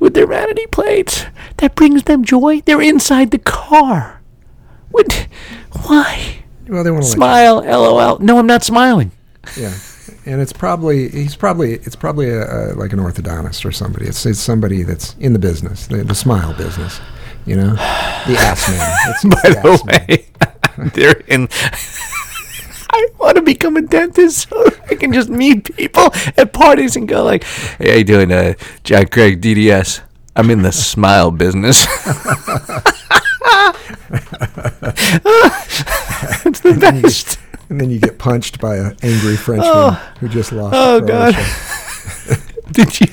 with 0.00 0.14
their 0.14 0.26
vanity 0.26 0.66
plates, 0.66 1.24
that 1.58 1.74
brings 1.74 2.04
them 2.04 2.24
joy. 2.24 2.60
They're 2.62 2.80
inside 2.80 3.30
the 3.30 3.38
car. 3.38 4.20
What? 4.94 5.26
Why? 5.86 6.44
Well, 6.68 6.84
they 6.84 6.90
want 6.92 7.02
to 7.04 7.10
Smile, 7.10 7.62
lol. 7.64 8.20
No, 8.20 8.38
I'm 8.38 8.46
not 8.46 8.62
smiling. 8.62 9.10
Yeah, 9.56 9.74
and 10.24 10.40
it's 10.40 10.52
probably 10.52 11.08
he's 11.08 11.34
probably 11.34 11.72
it's 11.74 11.96
probably 11.96 12.30
a, 12.30 12.44
a, 12.44 12.74
like 12.74 12.92
an 12.92 13.00
orthodontist 13.00 13.64
or 13.64 13.72
somebody. 13.72 14.06
It's 14.06 14.24
it's 14.24 14.38
somebody 14.38 14.84
that's 14.84 15.16
in 15.18 15.32
the 15.32 15.40
business, 15.40 15.88
the, 15.88 16.04
the 16.04 16.14
smile 16.14 16.54
business. 16.54 17.00
You 17.44 17.56
know, 17.56 17.70
the 17.74 18.36
ass 18.38 18.68
man. 18.70 18.96
It's, 19.08 19.24
By 19.42 19.50
the 19.50 19.60
the 19.62 19.84
man. 19.84 20.06
way, 20.06 20.90
they're 20.94 21.20
in. 21.26 21.48
I 22.90 23.08
want 23.18 23.34
to 23.36 23.42
become 23.42 23.76
a 23.76 23.82
dentist 23.82 24.48
so 24.48 24.64
I 24.88 24.94
can 24.94 25.12
just 25.12 25.28
meet 25.28 25.74
people 25.76 26.10
at 26.36 26.52
parties 26.52 26.94
and 26.94 27.08
go 27.08 27.24
like, 27.24 27.42
"Hey, 27.78 27.90
how 27.90 27.96
you 27.96 28.04
doing, 28.04 28.30
uh, 28.30 28.54
Jack 28.84 29.10
Craig, 29.10 29.40
DDS? 29.40 30.02
I'm 30.36 30.50
in 30.50 30.62
the 30.62 30.70
smile 30.70 31.32
business." 31.32 31.84
it's 36.44 36.60
the 36.60 36.76
best. 36.80 37.38
And 37.68 37.80
then 37.80 37.90
you 37.90 37.98
get 37.98 38.18
punched 38.18 38.60
by 38.60 38.76
an 38.76 38.96
angry 39.02 39.36
Frenchman 39.36 39.94
who 40.20 40.28
just 40.28 40.52
lost. 40.52 40.74
Oh, 40.76 41.00
to 41.00 41.06
God. 41.06 41.34
Did 42.72 43.00
you? 43.00 43.06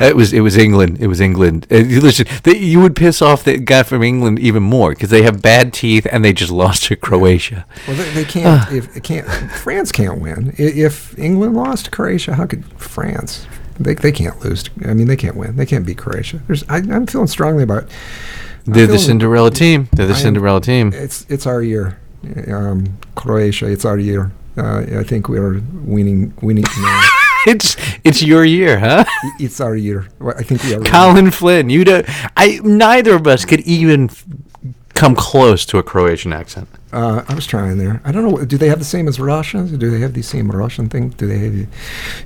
It 0.00 0.16
was 0.16 0.32
it 0.32 0.40
was 0.40 0.56
England. 0.56 0.98
It 1.00 1.06
was 1.06 1.20
England. 1.20 1.66
Uh, 1.70 1.76
you 1.76 2.00
listen, 2.00 2.26
they, 2.42 2.56
you 2.56 2.80
would 2.80 2.96
piss 2.96 3.22
off 3.22 3.44
the 3.44 3.58
guy 3.58 3.82
from 3.84 4.02
England 4.02 4.38
even 4.40 4.62
more 4.62 4.90
because 4.90 5.10
they 5.10 5.22
have 5.22 5.40
bad 5.42 5.72
teeth 5.72 6.06
and 6.10 6.24
they 6.24 6.32
just 6.32 6.50
lost 6.50 6.84
to 6.84 6.96
Croatia. 6.96 7.64
Well, 7.86 7.96
they, 7.96 8.10
they 8.10 8.24
can't. 8.24 8.72
if 8.72 8.96
it 8.96 9.04
can't, 9.04 9.26
France 9.52 9.92
can't 9.92 10.20
win. 10.20 10.54
If 10.58 11.16
England 11.18 11.54
lost 11.54 11.84
to 11.86 11.90
Croatia, 11.90 12.34
how 12.34 12.46
could 12.46 12.64
France? 12.80 13.46
They, 13.78 13.94
they 13.94 14.12
can't 14.12 14.38
lose. 14.44 14.64
I 14.84 14.94
mean, 14.94 15.06
they 15.06 15.16
can't 15.16 15.36
win. 15.36 15.56
They 15.56 15.66
can't 15.66 15.86
beat 15.86 15.98
Croatia. 15.98 16.40
There's, 16.46 16.64
I, 16.68 16.78
I'm 16.78 17.06
feeling 17.06 17.28
strongly 17.28 17.62
about. 17.62 17.84
They're 18.64 18.86
the 18.86 18.98
Cinderella 18.98 19.50
team. 19.50 19.88
They're 19.92 20.06
the 20.06 20.14
I 20.14 20.16
Cinderella 20.16 20.60
team. 20.60 20.92
It's 20.94 21.26
it's 21.28 21.46
our 21.46 21.62
year, 21.62 21.98
um, 22.48 22.98
Croatia. 23.14 23.66
It's 23.70 23.84
our 23.84 23.98
year. 23.98 24.30
Uh, 24.56 24.84
I 24.98 25.02
think 25.02 25.28
we 25.28 25.38
are 25.38 25.60
winning. 25.84 26.32
Winning. 26.42 26.64
No, 26.78 27.00
It's 27.46 27.76
it's 28.04 28.22
your 28.22 28.44
year, 28.44 28.78
huh? 28.78 29.04
it's 29.40 29.60
our 29.60 29.74
year. 29.74 30.06
I 30.24 30.42
think 30.44 30.62
we 30.62 30.74
are. 30.74 30.78
winning. 30.78 30.92
Colin 30.92 31.30
Flynn, 31.32 31.70
you 31.70 31.84
do. 31.84 32.04
I 32.36 32.60
neither 32.62 33.14
of 33.16 33.26
us 33.26 33.44
could 33.44 33.60
even 33.60 34.10
come 35.02 35.16
close 35.16 35.66
to 35.66 35.78
a 35.78 35.82
Croatian 35.82 36.32
accent. 36.32 36.68
Uh, 36.92 37.24
I 37.26 37.34
was 37.34 37.44
trying 37.44 37.76
there. 37.78 38.00
I 38.04 38.12
don't 38.12 38.24
know. 38.24 38.44
Do 38.44 38.56
they 38.56 38.68
have 38.68 38.78
the 38.78 38.84
same 38.84 39.08
as 39.08 39.18
Russians? 39.18 39.72
Do 39.72 39.90
they 39.90 39.98
have 39.98 40.14
the 40.14 40.22
same 40.22 40.48
Russian 40.48 40.88
thing? 40.88 41.08
Do 41.10 41.26
they 41.26 41.38
have 41.38 41.68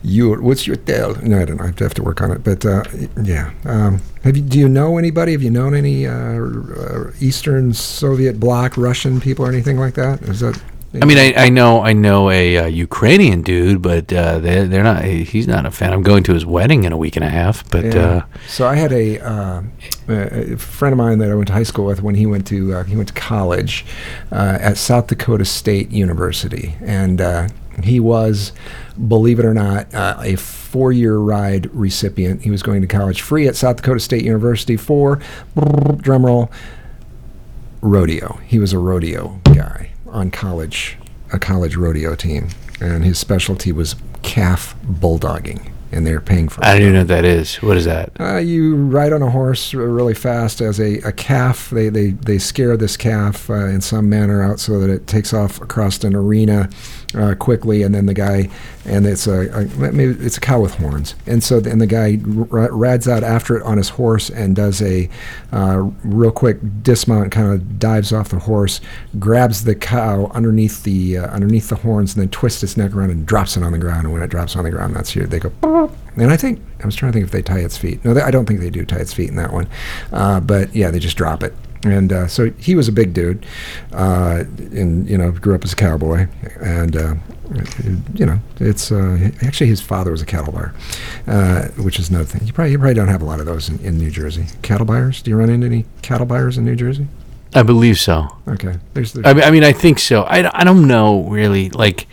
your? 0.03 0.43
What's 0.43 0.67
your 0.67 0.77
tell? 0.77 1.15
No, 1.23 1.41
I 1.41 1.47
don't 1.47 1.57
know. 1.57 1.65
I 1.65 1.73
have 1.83 1.95
to 1.95 2.03
work 2.03 2.21
on 2.21 2.31
it. 2.33 2.45
But 2.45 2.67
uh, 2.67 2.85
yeah. 3.23 3.53
Um, 3.65 4.03
have 4.25 4.37
you? 4.37 4.43
Do 4.43 4.59
you 4.59 4.69
know 4.69 4.99
anybody? 4.99 5.33
Have 5.33 5.43
you 5.43 5.51
known 5.51 5.75
any 5.75 6.07
uh, 6.07 6.13
uh, 6.13 7.13
Eastern 7.19 7.73
Soviet 7.73 8.39
bloc 8.39 8.77
Russian 8.77 9.21
people 9.21 9.47
or 9.47 9.49
anything 9.49 9.79
like 9.79 9.95
that? 9.95 10.21
Is 10.23 10.41
that? 10.41 10.61
I 11.03 11.05
mean, 11.05 11.19
I, 11.19 11.35
I 11.37 11.49
know 11.49 11.83
I 11.83 11.93
know 11.93 12.31
a 12.31 12.59
uh, 12.59 12.67
Ukrainian 12.67 13.43
dude, 13.43 13.83
but 13.83 14.13
uh, 14.13 14.39
they 14.39 14.67
they're 14.67 14.83
not. 14.83 15.05
He's 15.05 15.47
not 15.47 15.67
a 15.67 15.71
fan. 15.71 15.93
I'm 15.93 16.03
going 16.03 16.23
to 16.25 16.35
his 16.35 16.47
wedding 16.47 16.85
in 16.85 16.93
a 16.93 16.97
week 16.97 17.17
and 17.17 17.25
a 17.25 17.29
half. 17.29 17.69
But 17.71 17.85
Yeah. 17.87 18.01
uh, 18.01 18.23
so 18.49 18.67
I 18.67 18.77
had 18.77 18.93
a, 18.93 19.19
uh, 19.21 19.63
a 20.09 20.57
friend 20.57 20.93
of 20.93 20.99
mine 20.99 21.19
that 21.19 21.31
I 21.31 21.35
went 21.35 21.49
to 21.49 21.53
high 21.53 21.63
school 21.63 21.85
with 21.87 22.03
when 22.03 22.15
he 22.15 22.27
went 22.27 22.47
to 22.49 22.75
uh, 22.75 22.85
he 22.85 22.97
went 22.97 23.09
to 23.09 23.15
college 23.15 23.85
uh, 24.33 24.59
at 24.61 24.79
South 24.79 25.09
Dakota 25.09 25.45
State 25.45 25.91
University, 25.91 26.77
and 26.81 27.21
uh, 27.21 27.49
he 27.83 28.01
was, 28.01 28.53
believe 29.09 29.39
it 29.39 29.45
or 29.45 29.55
not, 29.55 29.93
uh, 29.95 30.17
a 30.21 30.37
four-year 30.37 31.17
ride 31.19 31.73
recipient. 31.75 32.43
He 32.43 32.51
was 32.51 32.63
going 32.63 32.81
to 32.81 32.87
college 32.87 33.21
free 33.21 33.47
at 33.47 33.57
South 33.57 33.77
Dakota 33.77 34.01
State 34.01 34.25
University 34.25 34.77
for 34.77 35.17
drumroll 35.57 36.51
rodeo. 37.83 38.41
He 38.47 38.59
was 38.59 38.73
a 38.73 38.79
rodeo 38.79 39.41
guy 39.45 39.91
on 40.09 40.31
college, 40.31 40.99
a 41.33 41.39
college 41.39 41.77
rodeo 41.77 42.15
team, 42.15 42.49
and 42.81 43.05
his 43.05 43.19
specialty 43.19 43.73
was 43.73 43.97
calf 44.23 44.75
bulldogging, 44.85 45.71
and 45.93 46.07
they're 46.07 46.21
paying 46.21 46.49
for. 46.49 46.61
it. 46.61 46.67
I 46.67 46.73
don't 46.73 46.83
even 46.83 46.93
know 46.95 47.01
what 47.01 47.09
that 47.09 47.25
is. 47.25 47.57
What 47.57 47.77
is 47.77 47.85
that? 47.85 48.13
Uh, 48.19 48.39
you 48.39 48.77
ride 48.77 49.13
on 49.13 49.23
a 49.23 49.31
horse 49.31 49.73
really 49.75 50.15
fast 50.15 50.61
as 50.61 50.81
a, 50.81 50.99
a 51.01 51.13
calf. 51.13 51.71
They, 51.71 51.89
they, 51.89 52.11
they 52.11 52.39
scare 52.39 52.77
this 52.77 52.97
calf 52.97 53.49
uh, 53.51 53.67
in 53.67 53.81
some 53.81 54.09
manner 54.09 54.43
out 54.43 54.61
so 54.61 54.79
that 54.81 54.91
it 54.91 55.07
takes 55.07 55.33
off 55.33 55.61
across 55.61 56.03
an 56.05 56.15
arena 56.15 56.69
uh, 57.15 57.35
quickly, 57.35 57.83
and 57.83 57.95
then 57.95 58.07
the 58.07 58.15
guy, 58.15 58.49
and 58.85 59.07
it's 59.07 59.27
a, 59.27 59.49
a 59.51 59.65
maybe 59.93 60.13
it's 60.25 60.37
a 60.37 60.41
cow 60.41 60.61
with 60.61 60.75
horns, 60.75 61.15
and 61.27 61.43
so 61.43 61.61
then 61.61 61.79
the 61.79 61.87
guy 61.87 62.19
r- 62.51 62.71
rides 62.73 63.09
out 63.09 63.23
after 63.23 63.57
it 63.57 63.63
on 63.63 63.79
his 63.79 63.89
horse 63.89 64.29
and 64.29 64.55
does 64.57 64.83
a 64.83 65.09
uh, 65.53 65.89
real 66.05 66.31
quick 66.31 66.59
dismount, 66.83 67.33
kind 67.33 67.53
of 67.53 67.79
dives 67.79 68.13
off 68.13 68.29
the 68.31 68.39
horse, 68.39 68.81
grabs 69.19 69.65
the 69.65 69.75
cow 69.75 70.31
underneath 70.35 70.83
the 70.83 71.19
uh, 71.19 71.27
underneath 71.29 71.69
the 71.69 71.77
horns, 71.77 72.15
and 72.15 72.23
then 72.23 72.29
twists 72.31 72.63
its 72.63 72.77
neck 72.77 72.93
around 72.95 73.11
and 73.11 73.25
drops 73.25 73.57
it 73.57 73.63
on 73.63 73.73
the 73.73 73.79
ground. 73.79 74.05
And 74.05 74.13
when 74.13 74.23
it 74.23 74.29
drops 74.29 74.57
on 74.57 74.65
the 74.65 74.71
ground, 74.71 74.95
that's 74.95 75.11
here 75.11 75.27
they 75.27 75.39
go. 75.39 75.53
And 76.17 76.31
I 76.31 76.37
think 76.37 76.61
I 76.83 76.87
was 76.87 76.97
trying 76.97 77.13
to 77.13 77.17
think 77.17 77.27
if 77.27 77.33
they 77.33 77.43
tie 77.43 77.61
its 77.61 77.77
feet. 77.77 78.05
No, 78.05 78.15
they, 78.15 78.23
I 78.23 78.31
don't 78.31 78.47
think 78.47 78.61
they 78.61 78.71
do 78.71 78.85
tie 78.85 78.99
its 78.99 79.13
feet 79.13 79.29
in 79.29 79.37
that 79.37 79.53
one. 79.53 79.69
Uh, 80.13 80.41
but 80.41 80.75
yeah, 80.75 80.91
they 80.91 80.99
just 80.99 81.17
drop 81.17 81.43
it. 81.43 81.55
And 81.85 82.13
uh, 82.13 82.27
so 82.27 82.51
he 82.59 82.75
was 82.75 82.89
a 82.89 82.93
big 82.93 83.15
dude, 83.15 83.47
uh, 83.93 84.45
and 84.59 85.09
you 85.09 85.17
know, 85.17 85.31
grew 85.31 85.55
up 85.55 85.63
as 85.63 85.73
a 85.73 85.77
cowboy, 85.77 86.27
and 86.61 86.97
uh, 86.97 87.15
you 88.15 88.27
know, 88.27 88.41
it's 88.59 88.91
uh, 88.91 89.31
actually 89.43 89.69
his 89.69 89.81
father 89.81 90.11
was 90.11 90.21
a 90.21 90.27
cattle 90.27 90.53
buyer, 90.53 90.75
uh, 91.29 91.69
which 91.83 92.01
is 92.01 92.11
another 92.11 92.25
thing. 92.25 92.45
You 92.45 92.53
probably 92.53 92.73
you 92.73 92.79
probably 92.79 92.95
don't 92.95 93.09
have 93.09 93.23
a 93.23 93.25
lot 93.25 93.39
of 93.39 93.47
those 93.47 93.69
in, 93.69 93.79
in 93.81 93.99
New 93.99 94.11
Jersey. 94.11 94.47
Cattle 94.63 94.87
buyers? 94.87 95.23
Do 95.23 95.31
you 95.31 95.37
run 95.37 95.49
into 95.49 95.67
any 95.67 95.85
cattle 96.03 96.27
buyers 96.27 96.59
in 96.59 96.65
New 96.65 96.75
Jersey? 96.75 97.07
I 97.55 97.63
believe 97.63 97.99
so. 98.01 98.37
Okay, 98.49 98.79
there's, 98.95 99.13
there's 99.13 99.27
I 99.27 99.33
mean, 99.33 99.45
I 99.45 99.51
mean, 99.51 99.65
I 99.65 99.73
think 99.73 100.01
so. 100.01 100.23
I, 100.23 100.61
I 100.61 100.65
don't 100.65 100.89
know 100.89 101.23
really. 101.29 101.71
Like, 101.71 102.09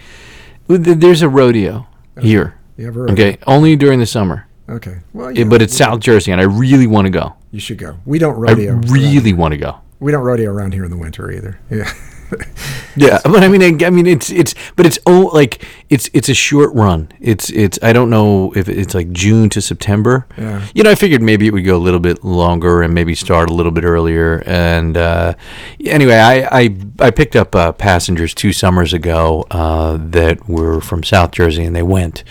there's 0.67 1.21
a 1.23 1.29
rodeo 1.29 1.87
here. 2.21 2.55
You 2.77 2.89
rodeo. 2.91 3.13
Okay, 3.13 3.37
only 3.47 3.75
during 3.75 3.99
the 3.99 4.05
summer. 4.05 4.47
Okay, 4.69 4.97
well, 5.13 5.31
yeah, 5.31 5.43
but 5.43 5.61
it's 5.61 5.75
South 5.75 5.99
Jersey, 5.99 6.31
and 6.31 6.39
I 6.39 6.45
really 6.45 6.87
want 6.87 7.05
to 7.05 7.11
go. 7.11 7.33
you 7.51 7.59
should 7.59 7.77
go. 7.77 7.97
We 8.05 8.17
don't 8.19 8.35
I 8.35 8.37
rodeo. 8.53 8.71
around- 8.73 8.89
really 8.89 9.33
want 9.33 9.51
to 9.53 9.57
go. 9.57 9.77
we 9.99 10.11
don't 10.11 10.23
rodeo 10.23 10.51
around 10.51 10.73
here 10.73 10.83
in 10.85 10.89
the 10.91 10.97
winter 10.97 11.31
either. 11.31 11.59
Yeah. 11.69 11.91
Yeah, 12.95 13.19
but 13.23 13.43
I 13.43 13.47
mean, 13.47 13.63
I, 13.63 13.87
I 13.87 13.89
mean, 13.89 14.05
it's 14.05 14.29
it's, 14.29 14.53
but 14.75 14.85
it's 14.85 14.99
oh, 15.07 15.31
like 15.33 15.65
it's 15.89 16.09
it's 16.13 16.29
a 16.29 16.33
short 16.35 16.71
run. 16.75 17.11
It's 17.19 17.49
it's 17.49 17.79
I 17.81 17.91
don't 17.91 18.11
know 18.11 18.53
if 18.55 18.69
it's 18.69 18.93
like 18.93 19.11
June 19.11 19.49
to 19.49 19.61
September. 19.61 20.27
Yeah. 20.37 20.63
You 20.75 20.83
know, 20.83 20.91
I 20.91 20.95
figured 20.95 21.21
maybe 21.21 21.47
it 21.47 21.53
would 21.53 21.65
go 21.65 21.75
a 21.75 21.79
little 21.81 21.99
bit 21.99 22.23
longer 22.23 22.83
and 22.83 22.93
maybe 22.93 23.15
start 23.15 23.49
a 23.49 23.53
little 23.53 23.71
bit 23.71 23.83
earlier. 23.83 24.43
And 24.45 24.95
uh, 24.95 25.33
anyway, 25.83 26.17
I 26.17 26.59
I, 26.59 26.77
I 26.99 27.09
picked 27.09 27.35
up 27.35 27.55
uh, 27.55 27.71
passengers 27.71 28.35
two 28.35 28.53
summers 28.53 28.93
ago 28.93 29.47
uh, 29.49 29.97
that 29.99 30.47
were 30.47 30.79
from 30.79 31.03
South 31.03 31.31
Jersey, 31.31 31.63
and 31.63 31.75
they 31.75 31.83
went. 31.83 32.23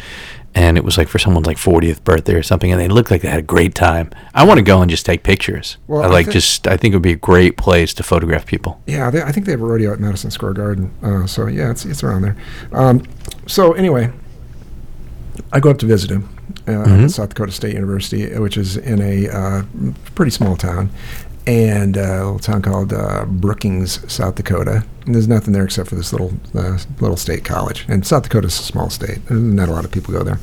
And 0.55 0.77
it 0.77 0.85
was 0.85 0.99
like 0.99 1.09
for 1.09 1.19
someone's 1.19 1.47
like 1.47 1.57
40th 1.57 2.05
birthday 2.05 2.35
or 2.35 2.43
something, 2.43 2.71
and 2.71 2.79
they 2.79 2.87
looked 2.89 3.11
like 3.11 3.23
they 3.23 3.29
had 3.29 3.39
a 3.39 3.43
great 3.43 3.75
time. 3.75 4.11
I 4.35 4.45
want 4.45 4.59
to 4.59 4.63
go 4.63 4.83
and 4.83 4.91
just 4.91 5.07
take 5.07 5.23
pictures. 5.23 5.79
Well, 5.87 6.03
I 6.03 6.07
I 6.07 6.09
like 6.09 6.27
think- 6.27 6.35
just 6.35 6.67
I 6.69 6.77
think 6.77 6.93
it 6.93 6.97
would 6.97 7.03
be 7.03 7.13
a 7.13 7.17
great 7.17 7.57
place 7.57 7.95
to 7.95 8.03
photograph 8.03 8.45
people. 8.45 8.79
Yeah, 8.87 9.11
they, 9.11 9.23
I 9.23 9.33
think 9.33 9.47
they 9.47 9.53
have 9.53 9.63
a 9.63 9.65
rodeo 9.65 9.93
at 9.95 9.99
Madison 10.01 10.31
Square 10.31 10.53
Garden. 10.55 10.93
Uh, 11.03 11.27
so 11.27 11.47
yeah, 11.47 11.71
it's 11.71 11.87
it's 11.87 12.03
around 12.03 12.23
there. 12.23 12.37
Um, 12.73 13.03
so 13.47 13.73
anyway, 13.73 14.13
I 15.53 15.61
go 15.61 15.71
up 15.71 15.79
to 15.79 15.87
visit 15.87 16.11
him 16.11 16.29
uh, 16.69 17.05
at 17.05 17.11
South 17.11 17.31
Dakota 17.31 17.53
State 17.53 17.73
University, 17.75 18.27
which 18.39 18.59
is 18.59 18.77
in 18.77 19.01
a 19.01 19.29
uh, 19.31 19.63
pretty 20.15 20.31
small 20.31 20.57
town, 20.57 20.91
and 21.47 21.97
uh, 21.97 22.01
a 22.01 22.25
little 22.25 22.39
town 22.39 22.61
called 22.61 22.93
uh, 22.93 23.25
Brookings, 23.25 24.01
South 24.13 24.35
Dakota. 24.35 24.85
There's 25.07 25.29
nothing 25.29 25.53
there 25.53 25.65
except 25.65 25.89
for 25.89 25.97
this 25.97 26.13
little 26.13 26.33
uh, 26.55 26.79
little 27.01 27.17
state 27.17 27.45
college. 27.45 27.85
And 27.89 28.07
South 28.07 28.25
Dakota's 28.25 28.59
a 28.59 28.63
small 28.63 28.91
state. 28.91 29.29
Not 29.31 29.69
a 29.69 29.73
lot 29.73 29.85
of 29.85 29.91
people 29.91 30.13
go 30.13 30.23
there. 30.23 30.39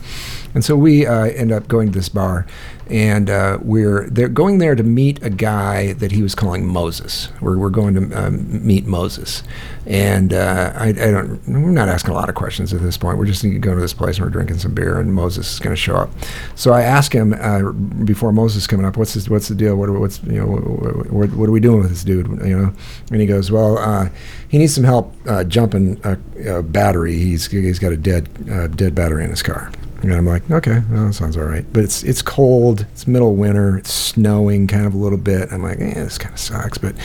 And 0.53 0.65
so 0.65 0.75
we 0.75 1.05
uh, 1.05 1.25
end 1.25 1.51
up 1.51 1.67
going 1.67 1.91
to 1.91 1.99
this 1.99 2.09
bar, 2.09 2.47
and 2.87 3.29
uh, 3.29 3.59
we're 3.61 4.09
they're 4.09 4.27
going 4.27 4.57
there 4.57 4.73
to 4.73 4.81
meet 4.81 5.21
a 5.21 5.29
guy 5.29 5.93
that 5.93 6.11
he 6.11 6.23
was 6.23 6.33
calling 6.33 6.65
Moses. 6.65 7.29
We're, 7.39 7.57
we're 7.57 7.69
going 7.69 7.93
to 7.93 8.19
um, 8.19 8.65
meet 8.65 8.87
Moses, 8.87 9.43
and 9.85 10.33
uh, 10.33 10.73
I, 10.75 10.87
I 10.87 10.93
don't. 10.93 11.47
We're 11.47 11.69
not 11.69 11.87
asking 11.87 12.11
a 12.11 12.15
lot 12.15 12.29
of 12.29 12.35
questions 12.35 12.73
at 12.73 12.81
this 12.81 12.97
point. 12.97 13.19
We're 13.19 13.25
just 13.25 13.43
going 13.43 13.61
to 13.61 13.75
this 13.75 13.93
place 13.93 14.17
and 14.17 14.25
we're 14.25 14.31
drinking 14.31 14.57
some 14.57 14.73
beer, 14.73 14.99
and 14.99 15.13
Moses 15.13 15.53
is 15.53 15.59
going 15.59 15.75
to 15.75 15.79
show 15.79 15.95
up. 15.95 16.09
So 16.55 16.73
I 16.73 16.81
ask 16.81 17.13
him 17.13 17.33
uh, 17.33 17.71
before 17.71 18.31
Moses 18.31 18.65
coming 18.65 18.87
up, 18.87 18.97
what's 18.97 19.29
what's 19.29 19.49
the 19.49 19.55
deal? 19.55 19.75
What, 19.75 19.91
what's 19.91 20.23
you 20.23 20.39
know 20.39 20.47
what, 20.47 21.11
what, 21.11 21.29
what 21.33 21.49
are 21.49 21.51
we 21.51 21.59
doing 21.59 21.81
with 21.81 21.89
this 21.89 22.03
dude? 22.03 22.27
You 22.43 22.57
know, 22.57 22.73
and 23.11 23.21
he 23.21 23.27
goes, 23.27 23.51
well, 23.51 23.77
uh, 23.77 24.09
he 24.49 24.57
needs 24.57 24.73
some 24.73 24.83
help 24.83 25.13
uh, 25.27 25.43
jumping 25.43 26.01
a, 26.03 26.57
a 26.57 26.63
battery. 26.63 27.17
He's 27.17 27.47
he's 27.47 27.79
got 27.79 27.91
a 27.93 27.97
dead 27.97 28.29
uh, 28.51 28.67
dead 28.67 28.95
battery 28.95 29.23
in 29.23 29.29
his 29.29 29.43
car. 29.43 29.71
And 30.01 30.13
I'm 30.13 30.25
like, 30.25 30.49
okay, 30.49 30.81
well, 30.89 31.07
that 31.07 31.13
sounds 31.13 31.37
all 31.37 31.43
right. 31.43 31.65
But 31.71 31.83
it's 31.83 32.03
it's 32.03 32.21
cold. 32.21 32.85
It's 32.93 33.05
middle 33.05 33.35
winter. 33.35 33.77
It's 33.77 33.93
snowing 33.93 34.65
kind 34.67 34.85
of 34.85 34.93
a 34.93 34.97
little 34.97 35.17
bit. 35.17 35.51
I'm 35.51 35.61
like, 35.61 35.79
eh, 35.79 35.93
this 35.93 36.17
kind 36.17 36.33
of 36.33 36.39
sucks. 36.39 36.77
But 36.77 36.95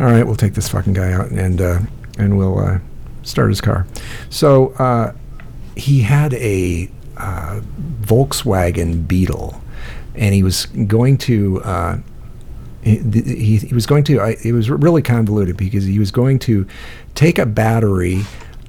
all 0.00 0.06
right, 0.06 0.24
we'll 0.24 0.36
take 0.36 0.54
this 0.54 0.68
fucking 0.68 0.94
guy 0.94 1.12
out 1.12 1.30
and 1.30 1.60
uh, 1.60 1.80
and 2.18 2.38
we'll 2.38 2.58
uh, 2.58 2.78
start 3.22 3.50
his 3.50 3.60
car. 3.60 3.86
So 4.30 4.68
uh, 4.74 5.12
he 5.76 6.00
had 6.00 6.32
a 6.34 6.90
uh, 7.18 7.60
Volkswagen 8.00 9.06
Beetle, 9.06 9.60
and 10.14 10.34
he 10.34 10.42
was 10.42 10.66
going 10.66 11.18
to. 11.18 12.02
He, 12.88 13.56
he, 13.58 13.74
was 13.74 13.86
going 13.86 14.04
to. 14.04 14.20
I, 14.20 14.36
it 14.42 14.52
was 14.52 14.70
really 14.70 15.02
convoluted 15.02 15.56
because 15.56 15.84
he 15.84 15.98
was 15.98 16.10
going 16.10 16.38
to 16.40 16.66
take 17.14 17.38
a 17.38 17.46
battery 17.46 18.22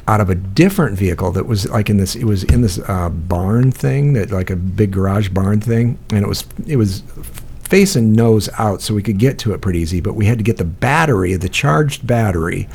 out 0.07 0.19
of 0.19 0.29
a 0.29 0.35
different 0.35 0.97
vehicle 0.97 1.31
that 1.31 1.45
was 1.45 1.69
like 1.69 1.89
in 1.89 1.97
this. 1.97 2.15
It 2.15 2.25
was 2.25 2.43
in 2.45 2.61
this 2.61 2.79
uh, 2.87 3.09
barn 3.09 3.71
thing 3.71 4.13
that 4.13 4.31
like 4.31 4.49
a 4.49 4.55
big 4.55 4.91
garage 4.91 5.29
barn 5.29 5.61
thing, 5.61 5.97
and 6.11 6.23
it 6.23 6.27
was 6.27 6.45
it 6.67 6.77
was 6.77 7.03
facing 7.63 8.13
nose 8.13 8.49
out, 8.57 8.81
so 8.81 8.93
we 8.93 9.03
could 9.03 9.19
get 9.19 9.37
to 9.39 9.53
it 9.53 9.61
pretty 9.61 9.79
easy. 9.79 10.01
But 10.01 10.15
we 10.15 10.25
had 10.25 10.37
to 10.39 10.43
get 10.43 10.57
the 10.57 10.65
battery, 10.65 11.35
the 11.35 11.49
charged 11.49 12.07
battery, 12.07 12.67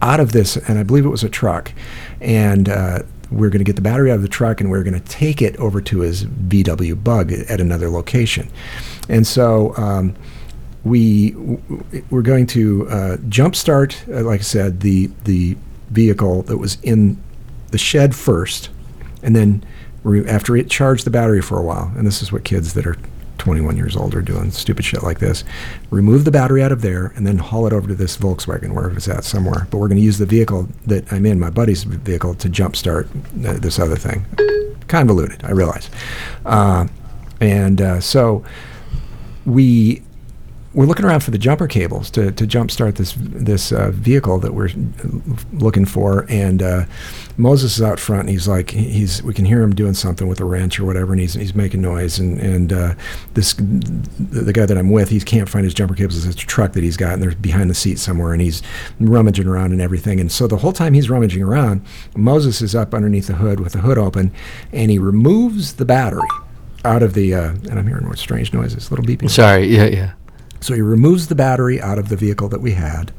out 0.00 0.20
of 0.20 0.32
this, 0.32 0.56
and 0.56 0.78
I 0.78 0.84
believe 0.84 1.04
it 1.04 1.10
was 1.10 1.24
a 1.24 1.30
truck, 1.30 1.72
and. 2.20 2.68
Uh, 2.68 3.02
we 3.30 3.46
are 3.46 3.50
going 3.50 3.58
to 3.58 3.64
get 3.64 3.76
the 3.76 3.82
battery 3.82 4.10
out 4.10 4.16
of 4.16 4.22
the 4.22 4.28
truck 4.28 4.60
and 4.60 4.70
we 4.70 4.78
are 4.78 4.82
going 4.82 4.98
to 4.98 5.06
take 5.06 5.42
it 5.42 5.56
over 5.56 5.80
to 5.82 6.00
his 6.00 6.24
VW 6.24 7.02
Bug 7.02 7.32
at 7.32 7.60
another 7.60 7.90
location. 7.90 8.48
And 9.08 9.26
so 9.26 9.76
um, 9.76 10.14
we 10.84 11.32
we're 12.10 12.22
going 12.22 12.46
to 12.48 12.88
uh, 12.88 13.16
jumpstart, 13.28 14.08
uh, 14.08 14.24
like 14.24 14.40
I 14.40 14.44
said, 14.44 14.80
the 14.80 15.10
the 15.24 15.56
vehicle 15.90 16.42
that 16.42 16.58
was 16.58 16.78
in 16.82 17.22
the 17.70 17.78
shed 17.78 18.14
first, 18.14 18.70
and 19.22 19.34
then 19.34 19.64
after 20.26 20.56
it 20.56 20.70
charged 20.70 21.04
the 21.04 21.10
battery 21.10 21.42
for 21.42 21.58
a 21.58 21.62
while. 21.62 21.92
And 21.96 22.06
this 22.06 22.22
is 22.22 22.32
what 22.32 22.44
kids 22.44 22.74
that 22.74 22.86
are 22.86 22.96
21 23.38 23.76
years 23.76 23.96
old 23.96 24.14
are 24.14 24.22
doing 24.22 24.50
stupid 24.50 24.84
shit 24.84 25.02
like 25.02 25.18
this. 25.18 25.44
Remove 25.90 26.24
the 26.24 26.30
battery 26.30 26.62
out 26.62 26.72
of 26.72 26.82
there 26.82 27.12
and 27.16 27.26
then 27.26 27.38
haul 27.38 27.66
it 27.66 27.72
over 27.72 27.88
to 27.88 27.94
this 27.94 28.16
Volkswagen 28.16 28.74
wherever 28.74 28.96
it's 28.96 29.08
at 29.08 29.24
somewhere. 29.24 29.66
But 29.70 29.78
we're 29.78 29.88
going 29.88 29.98
to 29.98 30.04
use 30.04 30.18
the 30.18 30.26
vehicle 30.26 30.68
that 30.86 31.10
I'm 31.12 31.24
in, 31.26 31.38
my 31.38 31.50
buddy's 31.50 31.84
vehicle, 31.84 32.34
to 32.36 32.48
jumpstart 32.48 33.08
uh, 33.46 33.58
this 33.58 33.78
other 33.78 33.96
thing. 33.96 34.26
Convoluted, 34.88 35.44
I 35.44 35.52
realize. 35.52 35.90
Uh, 36.44 36.88
and 37.40 37.80
uh, 37.80 38.00
so 38.00 38.44
we 39.44 40.02
we're 40.78 40.86
looking 40.86 41.04
around 41.04 41.24
for 41.24 41.32
the 41.32 41.38
jumper 41.38 41.66
cables 41.66 42.08
to, 42.08 42.30
to 42.30 42.46
jumpstart 42.46 42.94
this 42.94 43.16
this 43.18 43.72
uh, 43.72 43.90
vehicle 43.90 44.38
that 44.38 44.54
we're 44.54 44.70
looking 45.52 45.84
for, 45.84 46.24
and 46.28 46.62
uh, 46.62 46.84
Moses 47.36 47.78
is 47.78 47.82
out 47.82 47.98
front, 47.98 48.20
and 48.20 48.30
he's 48.30 48.46
like, 48.46 48.70
he's 48.70 49.20
we 49.24 49.34
can 49.34 49.44
hear 49.44 49.60
him 49.60 49.74
doing 49.74 49.94
something 49.94 50.28
with 50.28 50.38
a 50.38 50.44
wrench 50.44 50.78
or 50.78 50.84
whatever, 50.84 51.12
and 51.12 51.20
he's 51.20 51.34
he's 51.34 51.52
making 51.52 51.82
noise, 51.82 52.20
and 52.20 52.38
and 52.38 52.72
uh, 52.72 52.94
this 53.34 53.54
the 53.54 54.52
guy 54.52 54.66
that 54.66 54.78
I'm 54.78 54.90
with, 54.90 55.08
he 55.08 55.18
can't 55.18 55.48
find 55.48 55.64
his 55.64 55.74
jumper 55.74 55.96
cables. 55.96 56.24
It's 56.24 56.40
a 56.40 56.46
truck 56.46 56.74
that 56.74 56.84
he's 56.84 56.96
got, 56.96 57.14
and 57.14 57.22
they're 57.24 57.34
behind 57.34 57.70
the 57.70 57.74
seat 57.74 57.98
somewhere, 57.98 58.32
and 58.32 58.40
he's 58.40 58.62
rummaging 59.00 59.48
around 59.48 59.72
and 59.72 59.82
everything, 59.82 60.20
and 60.20 60.30
so 60.30 60.46
the 60.46 60.58
whole 60.58 60.72
time 60.72 60.94
he's 60.94 61.10
rummaging 61.10 61.42
around, 61.42 61.84
Moses 62.14 62.62
is 62.62 62.76
up 62.76 62.94
underneath 62.94 63.26
the 63.26 63.34
hood 63.34 63.58
with 63.58 63.72
the 63.72 63.80
hood 63.80 63.98
open, 63.98 64.30
and 64.72 64.92
he 64.92 65.00
removes 65.00 65.74
the 65.74 65.84
battery 65.84 66.28
out 66.84 67.02
of 67.02 67.14
the 67.14 67.34
uh, 67.34 67.48
and 67.48 67.80
I'm 67.80 67.86
hearing 67.88 68.04
more 68.04 68.14
strange 68.14 68.52
noises, 68.52 68.92
little 68.92 69.04
beeping. 69.04 69.28
Sorry, 69.28 69.66
yeah, 69.66 69.86
yeah. 69.86 70.12
So 70.60 70.74
he 70.74 70.80
removes 70.80 71.28
the 71.28 71.34
battery 71.34 71.80
out 71.80 71.98
of 71.98 72.08
the 72.08 72.16
vehicle 72.16 72.48
that 72.48 72.60
we 72.60 72.72
had. 72.72 73.12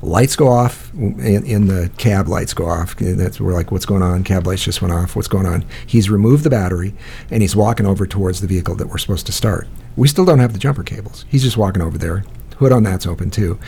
Lights 0.00 0.36
go 0.36 0.48
off 0.48 0.92
in, 0.94 1.44
in, 1.44 1.66
the 1.66 1.90
cab. 1.98 2.28
Lights 2.28 2.54
go 2.54 2.66
off. 2.66 2.96
That's 2.96 3.40
we're 3.40 3.52
like, 3.52 3.70
what's 3.70 3.86
going 3.86 4.02
on? 4.02 4.24
Cab 4.24 4.46
lights 4.46 4.64
just 4.64 4.80
went 4.80 4.94
off. 4.94 5.16
What's 5.16 5.28
going 5.28 5.46
on? 5.46 5.64
He's 5.86 6.08
removed 6.08 6.44
the 6.44 6.50
battery 6.50 6.94
and 7.30 7.42
he's 7.42 7.54
walking 7.54 7.86
over 7.86 8.06
towards 8.06 8.40
the 8.40 8.46
vehicle 8.46 8.74
that 8.76 8.88
we're 8.88 8.98
supposed 8.98 9.26
to 9.26 9.32
start. 9.32 9.68
We 9.96 10.08
still 10.08 10.24
don't 10.24 10.38
have 10.38 10.52
the 10.52 10.58
jumper 10.58 10.82
cables. 10.82 11.24
He's 11.28 11.42
just 11.42 11.56
walking 11.56 11.82
over 11.82 11.98
there. 11.98 12.24
Hood 12.58 12.72
on 12.72 12.84
that's 12.84 13.06
open 13.06 13.30
too, 13.30 13.58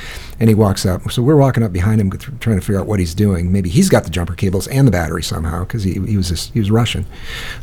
and 0.40 0.48
he 0.48 0.54
walks 0.54 0.86
up. 0.86 1.10
So 1.12 1.20
we're 1.22 1.36
walking 1.36 1.62
up 1.62 1.74
behind 1.74 2.00
him, 2.00 2.10
trying 2.10 2.58
to 2.58 2.64
figure 2.64 2.80
out 2.80 2.86
what 2.86 2.98
he's 2.98 3.14
doing. 3.14 3.52
Maybe 3.52 3.68
he's 3.68 3.90
got 3.90 4.04
the 4.04 4.10
jumper 4.10 4.34
cables 4.34 4.66
and 4.68 4.86
the 4.86 4.90
battery 4.90 5.22
somehow 5.22 5.64
because 5.64 5.84
he, 5.84 5.92
he 6.06 6.16
was 6.16 6.30
just, 6.30 6.54
he 6.54 6.58
was 6.58 6.70
Russian, 6.70 7.04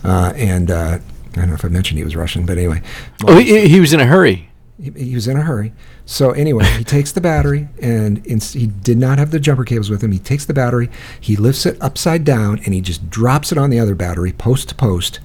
uh, 0.04 0.34
and 0.36 0.70
uh, 0.70 1.00
I 1.32 1.36
don't 1.36 1.48
know 1.48 1.56
if 1.56 1.66
I 1.66 1.70
mentioned 1.70 1.98
he 1.98 2.04
was 2.04 2.16
Russian, 2.16 2.46
but 2.46 2.60
anyway. 2.60 2.84
Oh, 3.26 3.40
he, 3.40 3.68
he 3.68 3.80
was 3.80 3.92
in 3.92 4.00
a 4.00 4.06
hurry. 4.06 4.50
He, 4.82 4.92
he, 4.92 5.16
was 5.16 5.28
in 5.28 5.38
a 5.38 5.42
hurry. 5.42 5.72
So 6.06 6.32
anyway, 6.32 6.66
he 6.78 6.84
takes 6.84 7.12
the 7.14 7.22
battery, 7.22 7.70
and 7.82 8.26
he 8.26 8.68
did 8.68 8.98
not 8.98 9.18
have 9.18 9.32
the 9.32 9.40
jumper 9.40 9.64
cables 9.64 9.90
with 9.90 10.04
him. 10.04 10.12
He 10.12 10.20
takes 10.20 10.46
the 10.46 10.54
battery, 10.54 10.90
he 11.20 11.36
lifts 11.38 11.66
it 11.66 11.78
upside 11.82 12.26
down, 12.26 12.60
and 12.66 12.74
he 12.74 12.82
just 12.82 13.10
drops 13.10 13.52
it 13.52 13.58
on 13.58 13.70
the 13.70 13.80
other 13.80 13.96
battery, 13.96 14.34
post 14.34 14.70
to 14.70 14.76
post. 14.76 15.20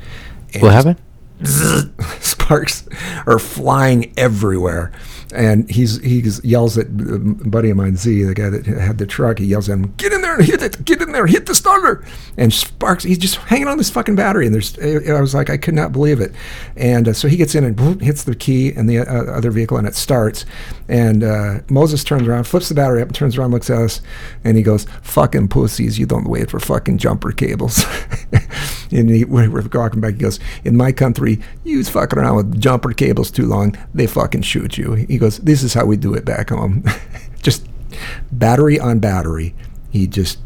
What 0.59 0.73
happened? 0.73 1.01
Sparks 2.21 2.89
are 3.27 3.39
flying 3.39 4.13
everywhere 4.17 4.93
and 5.33 5.71
he's 5.71 6.01
he 6.03 6.23
yells 6.43 6.77
at 6.79 6.87
a 6.87 7.19
buddy 7.19 7.71
of 7.71 7.77
mine, 7.77 7.97
Z, 7.97 8.23
the 8.23 8.35
guy 8.35 8.51
that 8.51 8.67
had 8.67 8.99
the 8.99 9.07
truck. 9.07 9.39
He 9.39 9.47
yells 9.47 9.69
at 9.69 9.75
him, 9.75 9.95
"Get 9.97 10.13
in 10.13 10.23
there 10.23 10.37
and 10.37 10.45
hit 10.45 10.63
it! 10.63 10.85
Get 10.85 11.01
in 11.01 11.13
there, 11.13 11.27
hit 11.27 11.47
the 11.47 11.55
starter!" 11.55 12.05
And 12.37 12.53
Sparks, 12.53 13.05
he's 13.05 13.19
just 13.19 13.37
hanging 13.37 13.69
on 13.69 13.79
this 13.79 13.91
fucking 13.91 14.17
battery. 14.17 14.47
And 14.47 14.55
there's, 14.55 14.79
I 14.79 15.21
was 15.21 15.35
like, 15.35 15.51
I 15.51 15.57
could 15.57 15.75
not 15.75 15.93
believe 15.93 16.21
it. 16.21 16.33
And 16.77 17.09
uh, 17.09 17.13
so 17.13 17.29
he 17.29 17.37
gets 17.37 17.55
in 17.55 17.65
and 17.65 17.77
boom, 17.77 18.01
hits 18.01 18.25
the 18.25 18.35
key 18.35 18.73
and 18.73 18.89
the 18.89 18.99
uh, 19.01 19.05
other 19.05 19.51
vehicle, 19.51 19.77
and 19.77 19.87
it 19.87 19.95
starts. 19.95 20.45
And 20.89 21.23
uh, 21.23 21.61
Moses 21.69 22.05
turns 22.05 22.27
around, 22.27 22.45
flips 22.45 22.69
the 22.69 22.75
battery 22.75 23.03
up, 23.03 23.09
and 23.09 23.15
turns 23.15 23.37
around, 23.37 23.51
looks 23.51 23.71
at 23.71 23.79
us, 23.79 24.01
and 24.45 24.57
he 24.57 24.63
goes, 24.63 24.85
"Fucking 25.03 25.49
pussies! 25.49 25.99
You 25.99 26.07
don't 26.07 26.29
wait 26.29 26.51
for 26.51 26.61
fucking 26.61 26.99
jumper 26.99 27.33
cables." 27.33 27.85
and 28.91 29.09
he, 29.11 29.25
we're 29.25 29.69
walking 29.73 30.01
back. 30.01 30.15
He 30.15 30.19
goes, 30.21 30.41
"In 30.65 30.77
my 30.77 30.93
country, 30.93 31.41
you 31.65 31.83
fucking 31.85 32.19
around 32.19 32.37
with 32.37 32.61
jumper 32.61 32.93
cables 32.93 33.31
too 33.31 33.47
long, 33.47 33.77
they 33.95 34.07
fucking 34.07 34.43
shoot 34.43 34.79
you." 34.79 34.93
He 34.95 35.19
goes, 35.19 35.39
"This 35.39 35.63
is 35.63 35.75
how 35.75 35.87
we 35.87 35.97
do 35.97 36.15
it 36.15 36.25
back 36.25 36.51
home." 36.51 36.85
just 37.43 37.67
battery 38.33 38.79
on 38.79 38.99
battery. 38.99 39.55
He 39.91 40.07
just 40.07 40.39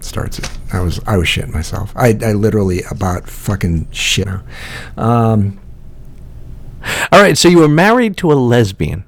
starts 0.00 0.38
it. 0.38 0.50
I 0.72 0.80
was 0.80 1.00
I 1.06 1.16
was 1.16 1.28
shitting 1.28 1.52
myself. 1.52 1.92
I, 1.96 2.18
I 2.22 2.32
literally 2.32 2.82
about 2.90 3.28
fucking 3.28 3.88
shit. 3.90 4.28
Um, 4.96 5.58
All 7.12 7.20
right, 7.20 7.38
so 7.38 7.48
you 7.48 7.58
were 7.58 7.68
married 7.68 8.16
to 8.18 8.32
a 8.32 8.34
lesbian. 8.34 9.04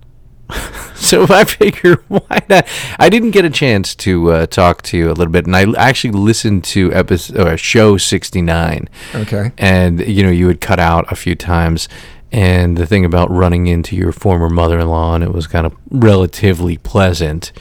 so 1.10 1.26
I 1.28 1.44
figure 1.44 1.96
why 2.08 2.42
not? 2.48 2.66
I 2.98 3.08
didn't 3.08 3.32
get 3.32 3.44
a 3.44 3.50
chance 3.50 3.94
to 3.96 4.32
uh, 4.32 4.46
talk 4.46 4.82
to 4.82 4.96
you 4.96 5.08
a 5.08 5.12
little 5.12 5.32
bit, 5.32 5.46
and 5.46 5.54
I 5.54 5.66
actually 5.76 6.12
listened 6.12 6.64
to 6.64 6.92
episode 6.92 7.38
or 7.38 7.56
show 7.56 7.96
sixty 7.98 8.40
nine. 8.40 8.88
Okay. 9.14 9.52
And 9.58 10.00
you 10.06 10.22
know 10.22 10.30
you 10.30 10.48
had 10.48 10.60
cut 10.60 10.80
out 10.80 11.10
a 11.12 11.16
few 11.16 11.34
times, 11.34 11.88
and 12.32 12.76
the 12.76 12.86
thing 12.86 13.04
about 13.04 13.30
running 13.30 13.66
into 13.66 13.94
your 13.94 14.12
former 14.12 14.48
mother-in-law, 14.48 15.14
and 15.14 15.24
it 15.24 15.32
was 15.32 15.46
kind 15.46 15.66
of 15.66 15.76
relatively 15.90 16.78
pleasant. 16.78 17.52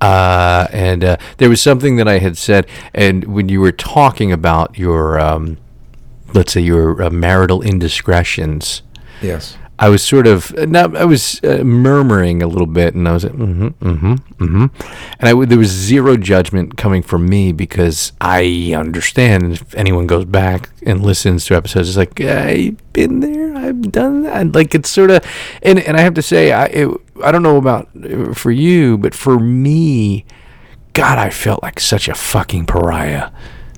Uh, 0.00 0.66
and 0.72 1.04
uh, 1.04 1.16
there 1.36 1.48
was 1.48 1.60
something 1.60 1.96
that 1.96 2.08
I 2.08 2.18
had 2.18 2.36
said, 2.36 2.66
and 2.94 3.24
when 3.24 3.48
you 3.48 3.60
were 3.60 3.72
talking 3.72 4.32
about 4.32 4.78
your, 4.78 5.20
um, 5.20 5.58
let's 6.34 6.52
say, 6.52 6.60
your 6.60 7.02
uh, 7.02 7.10
marital 7.10 7.62
indiscretions. 7.62 8.82
Yes. 9.22 9.56
I 9.78 9.90
was 9.90 10.02
sort 10.02 10.26
of 10.26 10.54
not, 10.68 10.96
I 10.96 11.04
was 11.04 11.40
uh, 11.44 11.62
murmuring 11.62 12.42
a 12.42 12.46
little 12.46 12.66
bit, 12.66 12.94
and 12.94 13.06
I 13.06 13.12
was 13.12 13.24
like, 13.24 13.34
mm-hmm, 13.34 13.66
mm-hmm, 13.66 14.12
mm-hmm, 14.14 14.66
and 15.20 15.28
I, 15.28 15.44
there 15.44 15.58
was 15.58 15.68
zero 15.68 16.16
judgment 16.16 16.78
coming 16.78 17.02
from 17.02 17.28
me 17.28 17.52
because 17.52 18.12
I 18.20 18.72
understand. 18.74 19.52
If 19.52 19.74
anyone 19.74 20.06
goes 20.06 20.24
back 20.24 20.70
and 20.84 21.02
listens 21.02 21.44
to 21.46 21.56
episodes, 21.56 21.88
it's 21.88 21.98
like 21.98 22.18
I've 22.20 22.92
been 22.94 23.20
there, 23.20 23.54
I've 23.54 23.92
done 23.92 24.22
that. 24.22 24.52
Like 24.52 24.74
it's 24.74 24.88
sort 24.88 25.10
of, 25.10 25.22
and 25.62 25.78
and 25.80 25.96
I 25.96 26.00
have 26.00 26.14
to 26.14 26.22
say, 26.22 26.52
I 26.52 26.64
it, 26.66 26.88
I 27.22 27.30
don't 27.30 27.42
know 27.42 27.58
about 27.58 27.88
uh, 28.02 28.32
for 28.32 28.50
you, 28.50 28.96
but 28.96 29.14
for 29.14 29.38
me, 29.38 30.24
God, 30.94 31.18
I 31.18 31.28
felt 31.28 31.62
like 31.62 31.80
such 31.80 32.08
a 32.08 32.14
fucking 32.14 32.64
pariah 32.64 33.30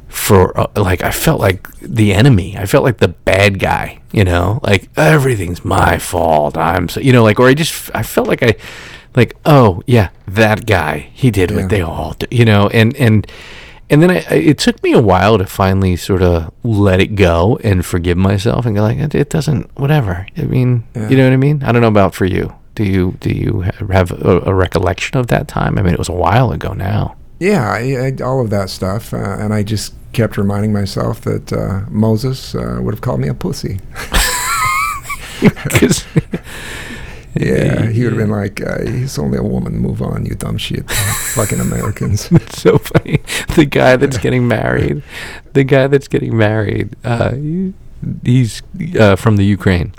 for 0.08 0.58
uh, 0.58 0.66
like 0.76 1.02
I 1.02 1.10
felt 1.10 1.40
like 1.40 1.68
the 1.80 2.12
enemy. 2.12 2.56
I 2.56 2.66
felt 2.66 2.84
like 2.84 2.98
the 2.98 3.08
bad 3.08 3.58
guy, 3.58 4.00
you 4.12 4.24
know? 4.24 4.60
Like 4.62 4.88
everything's 4.96 5.64
my 5.64 5.98
fault. 5.98 6.56
I'm 6.56 6.88
so, 6.88 7.00
you 7.00 7.12
know, 7.12 7.22
like 7.22 7.38
or 7.38 7.48
I 7.48 7.54
just 7.54 7.90
I 7.94 8.02
felt 8.02 8.26
like 8.26 8.42
I 8.42 8.56
like 9.14 9.36
oh, 9.44 9.82
yeah, 9.86 10.10
that 10.26 10.66
guy. 10.66 11.10
He 11.12 11.30
did 11.30 11.50
what 11.50 11.68
they 11.68 11.80
all 11.80 12.14
do, 12.14 12.26
you 12.30 12.44
know, 12.44 12.68
and 12.68 12.96
and 12.96 13.26
and 13.90 14.02
then 14.02 14.10
I, 14.10 14.18
it 14.34 14.58
took 14.58 14.82
me 14.82 14.92
a 14.92 15.00
while 15.00 15.38
to 15.38 15.46
finally 15.46 15.96
sort 15.96 16.22
of 16.22 16.52
let 16.62 17.00
it 17.00 17.14
go 17.14 17.58
and 17.64 17.84
forgive 17.84 18.18
myself 18.18 18.66
and 18.66 18.76
go 18.76 18.82
like 18.82 18.98
it, 18.98 19.14
it 19.14 19.30
doesn't 19.30 19.70
whatever. 19.78 20.26
I 20.36 20.42
mean, 20.42 20.84
yeah. 20.94 21.08
you 21.08 21.16
know 21.16 21.24
what 21.24 21.32
I 21.32 21.36
mean? 21.36 21.62
I 21.62 21.72
don't 21.72 21.82
know 21.82 21.88
about 21.88 22.14
for 22.14 22.24
you. 22.24 22.54
Do 22.74 22.84
you 22.84 23.16
do 23.20 23.30
you 23.30 23.60
have 23.90 24.12
a, 24.12 24.40
a 24.46 24.54
recollection 24.54 25.18
of 25.18 25.26
that 25.28 25.48
time? 25.48 25.78
I 25.78 25.82
mean, 25.82 25.92
it 25.92 25.98
was 25.98 26.08
a 26.08 26.12
while 26.12 26.52
ago 26.52 26.72
now. 26.72 27.16
Yeah, 27.38 27.70
I, 27.70 28.06
I, 28.06 28.22
all 28.22 28.40
of 28.40 28.50
that 28.50 28.68
stuff, 28.68 29.14
uh, 29.14 29.16
and 29.16 29.54
I 29.54 29.62
just 29.62 29.94
kept 30.12 30.36
reminding 30.36 30.72
myself 30.72 31.20
that 31.20 31.52
uh, 31.52 31.82
Moses 31.88 32.54
uh, 32.54 32.78
would 32.80 32.94
have 32.94 33.00
called 33.00 33.20
me 33.20 33.28
a 33.28 33.34
pussy. 33.34 33.80
yeah, 37.36 37.86
he 37.90 38.02
would 38.02 38.12
have 38.12 38.18
been 38.18 38.30
like, 38.30 38.60
uh, 38.60 38.84
"He's 38.84 39.18
only 39.18 39.38
a 39.38 39.42
woman. 39.42 39.78
Move 39.78 40.02
on, 40.02 40.26
you 40.26 40.34
dumb 40.34 40.58
shit, 40.58 40.90
fucking 41.34 41.60
Americans." 41.60 42.28
It's 42.32 42.60
so 42.60 42.78
funny. 42.78 43.20
The 43.54 43.64
guy 43.64 43.94
that's 43.96 44.18
getting 44.18 44.48
married, 44.48 45.02
the 45.52 45.62
guy 45.62 45.86
that's 45.86 46.08
getting 46.08 46.36
married, 46.36 46.96
uh, 47.04 47.34
he's 48.24 48.62
uh, 48.98 49.14
from 49.14 49.36
the 49.36 49.44
Ukraine. 49.44 49.92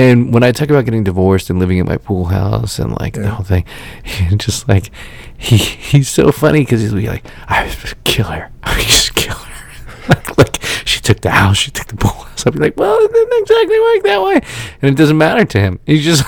And 0.00 0.32
when 0.32 0.42
I 0.42 0.50
talk 0.50 0.70
about 0.70 0.86
getting 0.86 1.04
divorced 1.04 1.50
and 1.50 1.58
living 1.58 1.78
at 1.78 1.84
my 1.84 1.98
pool 1.98 2.26
house 2.26 2.78
and 2.78 2.98
like 2.98 3.16
yeah. 3.16 3.22
the 3.22 3.30
whole 3.32 3.44
thing, 3.44 3.66
just 4.38 4.66
like 4.66 4.90
he 5.36 5.58
he's 5.58 6.08
so 6.08 6.32
funny 6.32 6.60
because 6.60 6.80
he's 6.80 6.94
be 6.94 7.06
like, 7.06 7.26
I 7.48 7.64
was 7.64 7.94
kill 8.04 8.24
her, 8.26 8.50
I 8.62 8.80
just 8.80 9.14
kill 9.14 9.34
her. 9.34 10.08
like, 10.08 10.38
like 10.38 10.62
she 10.86 11.02
took 11.02 11.20
the 11.20 11.30
house, 11.30 11.58
she 11.58 11.70
took 11.70 11.88
the 11.88 11.96
pool 11.96 12.12
house. 12.12 12.46
I'd 12.46 12.54
be 12.54 12.60
like, 12.60 12.78
well, 12.78 12.96
it 12.98 13.12
didn't 13.12 13.42
exactly 13.42 13.78
work 13.78 14.02
that 14.04 14.22
way, 14.22 14.40
and 14.80 14.90
it 14.90 14.96
doesn't 14.96 15.18
matter 15.18 15.44
to 15.44 15.60
him. 15.60 15.80
He's 15.84 16.02
just 16.02 16.24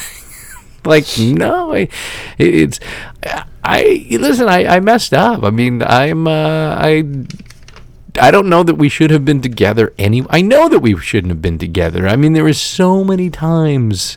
like, 0.84 1.06
no, 1.18 1.72
I, 1.72 1.88
it's. 2.36 2.78
I 3.64 4.06
listen. 4.10 4.48
I, 4.48 4.66
I 4.66 4.80
messed 4.80 5.14
up. 5.14 5.44
I 5.44 5.50
mean, 5.50 5.82
I'm. 5.82 6.26
Uh, 6.26 6.76
I. 6.78 7.04
I 8.20 8.30
don't 8.30 8.48
know 8.48 8.62
that 8.62 8.74
we 8.74 8.88
should 8.88 9.10
have 9.10 9.24
been 9.24 9.40
together 9.40 9.92
any. 9.98 10.24
I 10.28 10.42
know 10.42 10.68
that 10.68 10.80
we 10.80 10.98
shouldn't 10.98 11.30
have 11.30 11.42
been 11.42 11.58
together. 11.58 12.06
I 12.06 12.16
mean, 12.16 12.34
there 12.34 12.44
was 12.44 12.60
so 12.60 13.04
many 13.04 13.30
times 13.30 14.16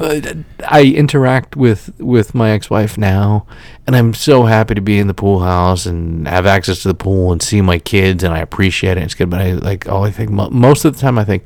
uh, 0.00 0.20
I 0.68 0.84
interact 0.84 1.56
with 1.56 1.92
with 1.98 2.34
my 2.34 2.50
ex-wife 2.50 2.98
now, 2.98 3.46
and 3.86 3.96
I'm 3.96 4.14
so 4.14 4.44
happy 4.44 4.74
to 4.74 4.80
be 4.80 4.98
in 4.98 5.06
the 5.06 5.14
pool 5.14 5.40
house 5.40 5.86
and 5.86 6.28
have 6.28 6.46
access 6.46 6.82
to 6.82 6.88
the 6.88 6.94
pool 6.94 7.32
and 7.32 7.42
see 7.42 7.60
my 7.60 7.78
kids, 7.78 8.22
and 8.22 8.34
I 8.34 8.38
appreciate 8.38 8.98
it. 8.98 9.02
It's 9.02 9.14
good, 9.14 9.30
but 9.30 9.40
I 9.40 9.52
like 9.52 9.88
all 9.88 10.04
I 10.04 10.10
think 10.10 10.30
most 10.30 10.84
of 10.84 10.94
the 10.94 11.00
time 11.00 11.18
I 11.18 11.24
think, 11.24 11.44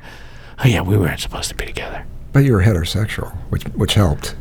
oh 0.59 0.67
yeah, 0.67 0.81
we 0.81 0.97
weren't 0.97 1.19
supposed 1.21 1.49
to 1.49 1.55
be 1.55 1.65
together. 1.65 2.05
But 2.33 2.39
you 2.39 2.53
were 2.53 2.63
heterosexual, 2.63 3.35
which 3.49 3.63
which 3.63 3.93
helped, 3.93 4.35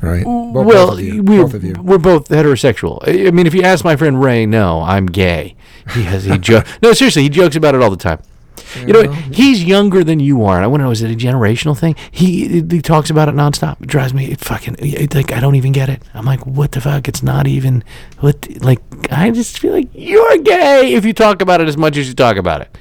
right? 0.00 0.24
Mm, 0.24 0.52
both 0.52 0.66
well, 0.66 1.00
you, 1.00 1.22
we're, 1.22 1.46
both 1.46 1.62
you. 1.62 1.74
we're 1.82 1.98
both 1.98 2.28
heterosexual. 2.28 3.00
I 3.06 3.30
mean, 3.30 3.46
if 3.46 3.54
you 3.54 3.62
ask 3.62 3.84
my 3.84 3.96
friend 3.96 4.20
Ray, 4.20 4.46
no, 4.46 4.82
I'm 4.82 5.06
gay. 5.06 5.56
He 5.94 6.02
has 6.04 6.24
he 6.24 6.38
jo- 6.38 6.62
no 6.82 6.92
seriously, 6.92 7.22
he 7.22 7.28
jokes 7.28 7.56
about 7.56 7.74
it 7.74 7.82
all 7.82 7.90
the 7.90 7.96
time. 7.96 8.20
You 8.86 8.92
know, 8.92 9.00
Yeah. 9.02 9.14
he's 9.32 9.64
younger 9.64 10.04
than 10.04 10.20
you 10.20 10.44
are. 10.44 10.54
And 10.56 10.64
I 10.64 10.68
want 10.68 10.80
to 10.80 10.84
know, 10.84 10.90
is 10.92 11.02
it 11.02 11.10
a 11.10 11.16
generational 11.16 11.76
thing? 11.76 11.96
He 12.10 12.60
he 12.62 12.80
talks 12.80 13.10
about 13.10 13.28
it 13.28 13.34
nonstop. 13.34 13.80
It 13.80 13.88
drives 13.88 14.14
me 14.14 14.26
it 14.30 14.40
fucking 14.40 14.76
it, 14.78 15.12
like 15.14 15.32
I 15.32 15.40
don't 15.40 15.56
even 15.56 15.72
get 15.72 15.88
it. 15.88 16.02
I'm 16.14 16.24
like, 16.24 16.46
what 16.46 16.72
the 16.72 16.80
fuck? 16.80 17.08
It's 17.08 17.22
not 17.22 17.46
even 17.48 17.82
what 18.20 18.46
like 18.62 18.80
I 19.10 19.30
just 19.32 19.58
feel 19.58 19.72
like 19.72 19.88
you're 19.92 20.38
gay 20.38 20.92
if 20.94 21.04
you 21.04 21.12
talk 21.12 21.42
about 21.42 21.60
it 21.60 21.68
as 21.68 21.76
much 21.76 21.96
as 21.96 22.06
you 22.08 22.14
talk 22.14 22.36
about 22.36 22.60
it. 22.60 22.76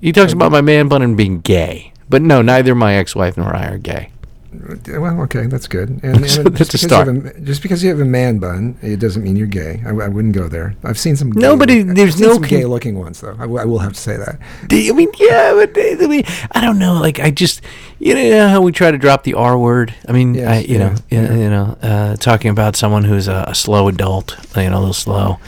He 0.00 0.10
talks 0.12 0.32
about 0.32 0.50
my 0.52 0.62
man 0.62 0.88
bun 0.88 1.02
and 1.02 1.16
being 1.16 1.40
gay. 1.40 1.92
But 2.08 2.22
no, 2.22 2.40
neither 2.40 2.74
my 2.74 2.94
ex-wife 2.94 3.36
nor 3.36 3.54
I 3.54 3.66
are 3.66 3.78
gay. 3.78 4.10
Well, 4.50 5.20
okay, 5.22 5.46
that's 5.46 5.68
good. 5.68 5.90
And, 5.90 6.04
and 6.04 6.24
just, 6.24 6.42
that's 6.54 6.74
a 6.74 6.78
because 6.78 6.82
you 6.82 7.32
a, 7.36 7.40
just 7.40 7.62
because 7.62 7.84
you 7.84 7.90
have 7.90 8.00
a 8.00 8.04
man 8.06 8.38
bun, 8.38 8.78
it 8.80 8.98
doesn't 8.98 9.22
mean 9.22 9.36
you're 9.36 9.46
gay. 9.46 9.82
I, 9.84 9.90
I 9.90 10.08
wouldn't 10.08 10.34
go 10.34 10.48
there. 10.48 10.74
I've 10.82 10.98
seen 10.98 11.16
some. 11.16 11.32
Nobody- 11.32 11.84
gay, 11.84 11.92
there's 11.92 12.18
no 12.20 12.38
con- 12.38 12.48
gay-looking 12.48 12.98
ones, 12.98 13.20
though. 13.20 13.34
I, 13.34 13.42
w- 13.42 13.60
I 13.60 13.64
will 13.66 13.80
have 13.80 13.92
to 13.92 14.00
say 14.00 14.16
that. 14.16 14.38
I 14.72 14.92
mean, 14.92 15.10
yeah, 15.18 15.52
but 15.52 15.72
I 15.76 16.06
mean, 16.06 16.24
I 16.52 16.60
don't 16.62 16.78
know. 16.78 16.94
Like, 16.94 17.20
I 17.20 17.30
just, 17.30 17.60
you 17.98 18.14
know, 18.14 18.48
how 18.48 18.62
we 18.62 18.72
try 18.72 18.90
to 18.90 18.98
drop 18.98 19.24
the 19.24 19.34
R 19.34 19.58
word. 19.58 19.94
I 20.08 20.12
mean, 20.12 20.34
Yes, 20.34 20.48
I, 20.48 20.58
you 20.60 20.78
know, 20.78 20.94
yeah, 21.10 21.22
yeah, 21.22 21.28
yeah. 21.28 21.36
you 21.36 21.50
know, 21.50 21.78
uh, 21.82 22.16
talking 22.16 22.50
about 22.50 22.74
someone 22.74 23.04
who's 23.04 23.28
a, 23.28 23.44
a 23.48 23.54
slow 23.54 23.86
adult, 23.88 24.34
you 24.56 24.70
know, 24.70 24.78
a 24.78 24.80
little 24.80 24.94
slow, 24.94 25.38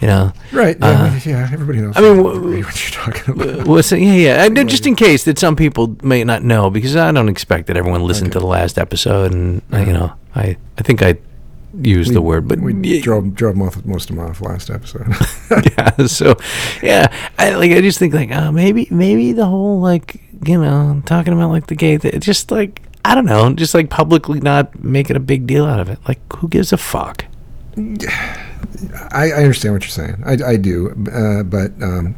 you 0.00 0.06
know. 0.08 0.32
Right? 0.52 0.76
Yeah, 0.80 0.86
Uh, 0.86 1.12
we- 1.24 1.30
yeah. 1.32 1.50
Everybody 1.52 1.80
knows. 1.80 1.96
I 1.96 2.00
mean, 2.00 2.22
what, 2.22 2.40
what 2.40 2.52
you're 2.52 2.64
talking 2.90 3.34
about. 3.34 3.66
Well, 3.66 3.82
so, 3.82 3.96
yeah, 3.96 4.14
yeah. 4.14 4.44
And 4.44 4.56
then 4.56 4.68
just 4.68 4.86
in 4.86 4.96
case 4.96 5.24
that 5.24 5.38
some 5.38 5.56
people 5.56 5.96
may 6.02 6.24
not 6.24 6.42
know, 6.42 6.70
because 6.70 6.96
I 6.96 7.10
don't 7.12 7.28
expect 7.28 7.66
that 7.68 7.76
everyone 7.76 8.02
listened 8.04 8.32
to 8.32 8.38
the 8.40 8.46
last 8.46 8.78
episode, 8.78 9.32
and 9.32 9.62
uh, 9.72 9.78
you 9.78 9.92
know, 9.92 10.12
I, 10.34 10.56
I 10.78 10.82
think 10.82 11.02
I 11.02 11.16
used 11.80 12.12
the 12.14 12.20
word, 12.22 12.48
but 12.48 12.58
we 12.60 12.74
yeah, 12.82 13.00
drove 13.00 13.34
drove 13.34 13.54
most, 13.56 13.84
most 13.86 14.10
of 14.10 14.16
them 14.16 14.24
off 14.26 14.40
last 14.40 14.70
episode. 14.70 15.06
yeah. 15.78 16.06
So, 16.06 16.36
yeah, 16.82 17.06
I 17.38 17.54
like. 17.54 17.72
I 17.72 17.80
just 17.80 17.98
think 17.98 18.14
like, 18.14 18.32
uh, 18.32 18.50
maybe, 18.52 18.88
maybe 18.90 19.32
the 19.32 19.46
whole 19.46 19.80
like, 19.80 20.20
you 20.46 20.60
know, 20.60 21.02
talking 21.06 21.32
about 21.32 21.50
like 21.50 21.66
the 21.68 21.76
gay, 21.76 21.98
thing, 21.98 22.18
just 22.20 22.50
like 22.50 22.82
I 23.04 23.14
don't 23.14 23.26
know, 23.26 23.52
just 23.54 23.74
like 23.74 23.88
publicly 23.90 24.40
not 24.40 24.82
making 24.82 25.16
a 25.16 25.20
big 25.20 25.46
deal 25.46 25.64
out 25.64 25.80
of 25.80 25.88
it. 25.88 25.98
Like, 26.08 26.20
who 26.34 26.48
gives 26.48 26.72
a 26.72 26.76
fuck? 26.76 27.24
I, 29.10 29.30
I 29.32 29.42
understand 29.42 29.74
what 29.74 29.82
you're 29.82 29.90
saying. 29.90 30.22
I, 30.24 30.52
I 30.52 30.56
do, 30.56 30.90
uh, 31.12 31.42
but 31.42 31.70
um, 31.82 32.14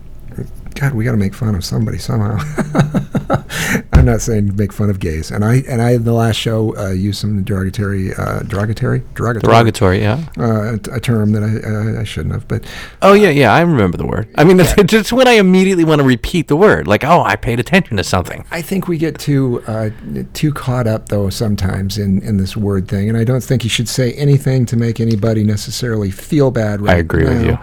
God, 0.75 0.95
we 0.95 1.05
got 1.05 1.13
to 1.13 1.17
make 1.17 1.35
fun 1.35 1.55
of 1.55 1.65
somebody 1.65 1.99
somehow. 1.99 2.39
I'm 3.93 4.07
not 4.07 4.21
saying 4.21 4.57
make 4.57 4.73
fun 4.73 4.91
of 4.91 4.99
gays, 4.99 5.31
and 5.31 5.45
I 5.45 5.63
and 5.69 5.81
I 5.81 5.93
in 5.93 6.05
the 6.05 6.13
last 6.13 6.37
show 6.37 6.77
uh, 6.77 6.91
used 6.91 7.21
some 7.21 7.45
derogatory, 7.45 8.13
uh, 8.15 8.41
derogatory, 8.41 9.03
derogatory, 9.15 9.53
Derogatory, 9.53 10.01
yeah. 10.01 10.27
uh, 10.39 10.77
a 10.93 10.99
term 11.01 11.33
that 11.33 11.43
I, 11.43 11.97
uh, 11.99 12.01
I 12.01 12.05
shouldn't 12.05 12.35
have. 12.35 12.49
But 12.49 12.65
Oh 13.01 13.13
yeah, 13.13 13.31
yeah. 13.31 13.53
I 13.53 13.61
remember 13.61 13.97
the 13.97 14.07
word. 14.07 14.29
I 14.37 14.45
mean, 14.45 14.57
that's 14.57 14.75
just 14.87 15.13
when 15.13 15.29
I 15.29 15.33
immediately 15.33 15.85
want 15.85 16.01
to 16.01 16.07
repeat 16.07 16.49
the 16.49 16.57
word. 16.57 16.87
Like, 16.87 17.05
oh, 17.05 17.23
I 17.23 17.37
paid 17.37 17.61
attention 17.61 17.97
to 17.97 18.05
something. 18.05 18.45
I 18.51 18.63
think 18.63 18.89
we 18.89 18.99
get 18.99 19.19
too 19.19 19.63
uh, 19.67 19.91
too 20.33 20.53
caught 20.53 20.87
up 20.87 21.09
though 21.09 21.31
sometimes 21.31 21.99
in, 21.99 22.23
in 22.23 22.37
this 22.39 22.57
word 22.57 22.89
thing, 22.89 23.09
and 23.09 23.17
I 23.19 23.25
don't 23.25 23.43
think 23.43 23.65
you 23.65 23.71
should 23.71 23.89
say 23.89 24.13
anything 24.15 24.67
to 24.67 24.77
make 24.77 25.01
anybody 25.01 25.45
necessarily 25.45 26.11
feel 26.11 26.51
bad. 26.51 26.81
Right 26.81 26.97
I 26.97 26.99
agree 26.99 27.25
with 27.25 27.45
you. 27.45 27.59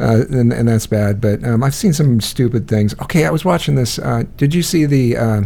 uh, 0.00 0.24
and, 0.30 0.52
and 0.52 0.68
that's 0.68 0.86
bad. 0.86 1.20
But 1.20 1.44
um, 1.44 1.62
I've 1.62 1.74
seen 1.74 1.92
some 1.92 2.20
stupid 2.20 2.53
things. 2.60 2.94
Okay, 3.02 3.24
I 3.26 3.30
was 3.30 3.44
watching 3.44 3.74
this. 3.74 3.98
Uh, 3.98 4.24
did 4.36 4.54
you 4.54 4.62
see 4.62 4.86
the? 4.86 5.16
Uh, 5.16 5.42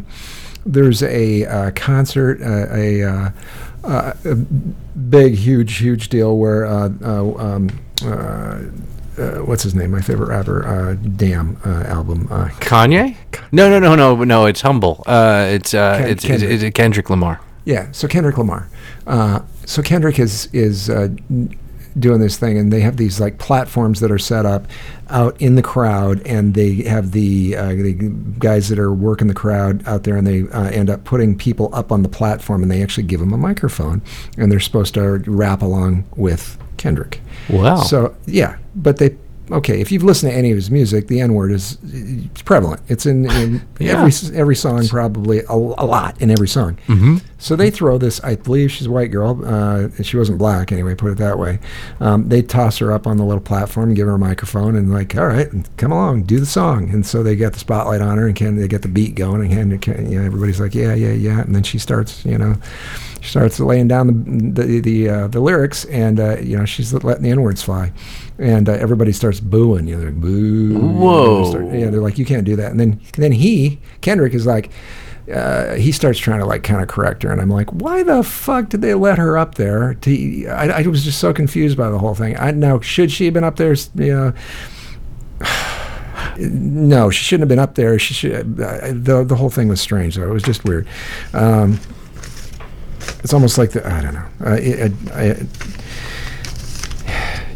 there's 0.67 1.03
a 1.03 1.47
uh, 1.47 1.71
concert, 1.71 2.43
uh, 2.43 2.67
a, 2.75 3.03
uh, 3.03 3.31
uh, 3.85 4.13
a 4.25 4.35
big, 4.35 5.35
huge, 5.35 5.77
huge 5.79 6.09
deal 6.09 6.37
where. 6.37 6.67
Uh, 6.67 6.91
uh, 7.03 7.35
um, 7.37 7.71
uh, 8.05 8.63
uh, 9.19 9.39
what's 9.39 9.65
his 9.65 9.75
name? 9.75 9.91
My 9.91 10.01
favorite 10.01 10.29
rapper, 10.29 10.65
uh, 10.65 10.95
Damn 10.95 11.57
uh, 11.65 11.83
album. 11.85 12.29
Uh, 12.31 12.49
Kanye? 12.61 13.17
No, 13.51 13.69
no, 13.69 13.81
no, 13.81 13.97
no, 13.97 14.23
no. 14.23 14.47
It's 14.47 14.61
humble. 14.61 15.03
Uh, 15.07 15.49
it's 15.51 15.75
uh, 15.75 15.99
Ken- 15.99 16.09
it's, 16.09 16.25
it's, 16.25 16.27
Kendrick. 16.43 16.63
it's 16.63 16.77
Kendrick 16.77 17.11
Lamar. 17.11 17.41
Yeah, 17.65 17.91
so 17.91 18.07
Kendrick 18.07 18.39
Lamar. 18.39 18.69
Uh, 19.07 19.41
so 19.67 19.83
Kendrick 19.83 20.19
is 20.21 20.49
is 20.53 20.89
uh, 20.89 21.09
doing 21.99 22.21
this 22.21 22.37
thing, 22.37 22.59
and 22.59 22.73
they 22.73 22.81
have 22.81 22.97
these 22.97 23.21
like 23.21 23.39
platforms 23.39 24.01
that 24.01 24.11
are 24.11 24.19
set 24.19 24.47
up 24.47 24.67
out 25.11 25.41
in 25.41 25.55
the 25.55 25.63
crowd, 25.63 26.21
and 26.27 26.55
they 26.55 26.83
have 26.83 27.13
the, 27.13 27.57
uh, 27.57 27.69
the 27.69 27.95
guys 28.39 28.69
that 28.69 28.79
are 28.79 28.93
working 28.93 29.27
the 29.27 29.35
crowd 29.35 29.87
out 29.87 30.05
there, 30.05 30.17
and 30.17 30.27
they 30.27 30.49
uh, 30.51 30.65
end 30.65 30.91
up 30.91 31.05
putting 31.05 31.37
people 31.37 31.71
up 31.73 31.91
on 31.93 32.03
the 32.03 32.09
platform, 32.09 32.63
and 32.63 32.71
they 32.71 32.83
actually 32.83 33.05
give 33.05 33.21
them 33.21 33.33
a 33.33 33.39
microphone, 33.39 34.03
and 34.37 34.51
they're 34.53 34.61
supposed 34.61 34.95
to 34.95 35.19
rap 35.27 35.63
along 35.63 36.05
with 36.17 36.59
Kendrick. 36.77 37.21
Wow. 37.49 37.77
So 37.77 38.15
yeah, 38.27 38.59
but 38.75 38.99
they. 38.99 39.17
Okay, 39.51 39.81
if 39.81 39.91
you've 39.91 40.03
listened 40.05 40.31
to 40.33 40.37
any 40.39 40.51
of 40.51 40.57
his 40.57 40.71
music, 40.71 41.09
the 41.09 41.21
N 41.21 41.33
word 41.35 41.51
is 41.53 41.79
it's 41.85 42.43
prevalent. 42.43 42.83
It's 42.89 43.07
in, 43.07 43.31
in 43.31 43.63
Yeah. 43.81 44.03
every 44.05 44.37
every 44.37 44.57
song, 44.57 44.87
probably 44.89 45.39
a, 45.49 45.53
a 45.53 45.87
lot 45.87 46.21
in 46.21 46.31
every 46.31 46.49
song. 46.49 46.77
Mm-hmm. 46.87 47.17
So 47.39 47.57
they 47.57 47.71
throw 47.71 47.97
this. 47.99 48.23
I 48.23 48.35
believe 48.37 48.71
she's 48.71 48.87
a 48.87 48.91
white 48.91 49.11
girl. 49.11 49.41
Uh, 49.45 49.89
she 50.03 50.17
wasn't 50.17 50.39
black 50.39 50.71
anyway. 50.73 50.95
Put 50.95 51.13
it 51.13 51.19
that 51.19 51.39
way. 51.39 51.61
Um, 52.01 52.29
they 52.29 52.43
toss 52.43 52.79
her 52.79 52.93
up 52.93 53.07
on 53.07 53.17
the 53.17 53.25
little 53.25 53.41
platform, 53.43 53.95
give 53.95 54.07
her 54.07 54.15
a 54.15 54.19
microphone, 54.19 54.77
and 54.77 54.93
like, 54.93 55.17
all 55.17 55.27
right, 55.29 55.49
come 55.77 55.93
along, 55.93 56.25
do 56.25 56.39
the 56.41 56.47
song. 56.47 56.91
And 56.91 57.07
so 57.07 57.23
they 57.23 57.37
get 57.37 57.53
the 57.55 57.59
spotlight 57.59 58.01
on 58.01 58.19
her, 58.19 58.27
and 58.27 58.37
can 58.37 58.57
they 58.57 58.69
get 58.69 58.83
the 58.83 58.89
beat 58.89 59.15
going, 59.15 59.51
and 59.53 59.81
can, 59.81 59.95
can 59.95 60.11
you 60.11 60.19
know, 60.21 60.27
everybody's 60.27 60.61
like, 60.61 60.75
yeah, 60.75 60.95
yeah, 60.95 61.13
yeah, 61.13 61.41
and 61.41 61.55
then 61.55 61.63
she 61.63 61.79
starts, 61.79 62.25
you 62.25 62.37
know, 62.37 62.57
she 63.21 63.31
starts 63.31 63.59
laying 63.61 63.89
down 63.89 64.07
the 64.55 64.63
the 64.65 64.81
the, 64.81 65.09
uh, 65.09 65.29
the 65.29 65.41
lyrics, 65.41 65.85
and 65.87 66.21
uh, 66.21 66.37
you 66.39 66.57
know, 66.59 66.65
she's 66.65 66.93
letting 66.93 67.23
the 67.23 67.31
n 67.31 67.41
words 67.41 67.63
fly, 67.63 67.93
and 68.39 68.69
uh, 68.69 68.73
everybody 68.73 69.13
starts 69.13 69.41
booing. 69.41 69.87
You 69.87 69.97
know, 69.97 70.01
they're 70.01 70.11
like, 70.11 70.21
boo. 70.21 70.79
Whoa. 70.79 71.51
Start- 71.51 71.65
yeah, 71.75 71.91
they're 71.91 72.01
like, 72.01 72.19
you 72.19 72.25
can't 72.25 72.45
do 72.45 72.57
that. 72.57 72.71
And 72.71 72.81
then 72.81 73.01
then 73.17 73.33
he 73.33 73.81
Kendrick 74.01 74.35
is 74.35 74.47
like. 74.47 74.71
Uh, 75.33 75.75
he 75.75 75.93
starts 75.93 76.19
trying 76.19 76.39
to 76.39 76.47
like 76.47 76.63
kind 76.63 76.81
of 76.81 76.89
correct 76.89 77.23
her, 77.23 77.31
and 77.31 77.39
I'm 77.39 77.51
like, 77.51 77.69
"Why 77.71 78.03
the 78.03 78.23
fuck 78.23 78.71
did 78.71 78.81
they 78.81 78.95
let 78.95 79.19
her 79.19 79.37
up 79.37 79.57
there?" 79.57 79.93
To 79.93 80.47
I, 80.47 80.69
I 80.69 80.87
was 80.87 81.05
just 81.05 81.19
so 81.19 81.35
confused 81.35 81.77
by 81.77 81.91
the 81.91 81.99
whole 81.99 82.15
thing. 82.15 82.35
I 82.39 82.51
now 82.53 82.81
should 82.81 83.13
she 83.13 83.27
have 83.27 83.35
been 83.35 83.45
up 83.45 83.57
there? 83.57 83.77
You 83.95 84.15
know, 84.15 84.33
no, 86.39 87.11
she 87.11 87.25
shouldn't 87.25 87.43
have 87.43 87.49
been 87.51 87.59
up 87.59 87.75
there. 87.75 87.99
She 87.99 88.15
should. 88.15 88.59
Uh, 88.59 88.93
the 88.95 89.23
the 89.23 89.37
whole 89.37 89.51
thing 89.51 89.69
was 89.69 89.83
strange, 89.83 90.17
though. 90.17 90.31
It 90.31 90.33
was 90.33 90.43
just 90.43 90.65
weird. 90.65 90.89
Um, 91.35 91.79
it's 93.23 93.35
almost 93.35 93.59
like 93.59 93.73
the 93.73 93.87
I 93.87 94.01
don't 94.01 94.15
know. 94.15 94.27
Uh, 94.47 94.57
it, 94.59 94.93
I, 95.13 95.31
I, 95.31 95.47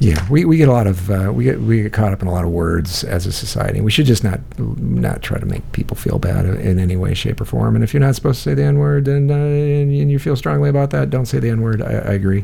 yeah, 0.02 0.28
we, 0.28 0.44
we 0.44 0.56
get 0.56 0.68
a 0.68 0.72
lot 0.72 0.88
of 0.88 1.10
uh, 1.12 1.30
we 1.32 1.44
get 1.44 1.60
we 1.60 1.84
get 1.84 1.92
caught 1.92 2.12
up 2.12 2.22
in 2.22 2.26
a 2.26 2.32
lot 2.32 2.44
of 2.44 2.50
words 2.50 3.04
as 3.04 3.24
a 3.24 3.30
society. 3.30 3.80
We 3.80 3.92
should 3.92 4.06
just 4.06 4.24
not 4.24 4.40
not 4.58 5.22
try 5.22 5.38
to 5.38 5.46
make 5.46 5.70
people 5.70 5.96
feel 5.96 6.18
bad 6.18 6.44
in 6.44 6.80
any 6.80 6.96
way, 6.96 7.14
shape, 7.14 7.40
or 7.40 7.44
form. 7.44 7.76
And 7.76 7.84
if 7.84 7.94
you're 7.94 8.00
not 8.00 8.16
supposed 8.16 8.42
to 8.42 8.50
say 8.50 8.54
the 8.54 8.64
n 8.64 8.78
word, 8.78 9.06
and, 9.06 9.30
uh, 9.30 9.34
and 9.34 10.10
you 10.10 10.18
feel 10.18 10.34
strongly 10.34 10.68
about 10.68 10.90
that, 10.90 11.10
don't 11.10 11.26
say 11.26 11.38
the 11.38 11.50
n 11.50 11.60
word. 11.60 11.80
I, 11.80 11.92
I 11.92 12.12
agree. 12.14 12.42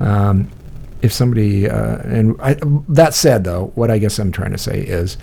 Um, 0.00 0.50
if 1.00 1.12
somebody 1.12 1.70
uh, 1.70 1.98
and 1.98 2.34
I, 2.40 2.56
that 2.88 3.14
said, 3.14 3.44
though, 3.44 3.70
what 3.76 3.88
I 3.88 3.98
guess 3.98 4.18
I'm 4.18 4.32
trying 4.32 4.52
to 4.52 4.58
say 4.58 4.80
is. 4.80 5.16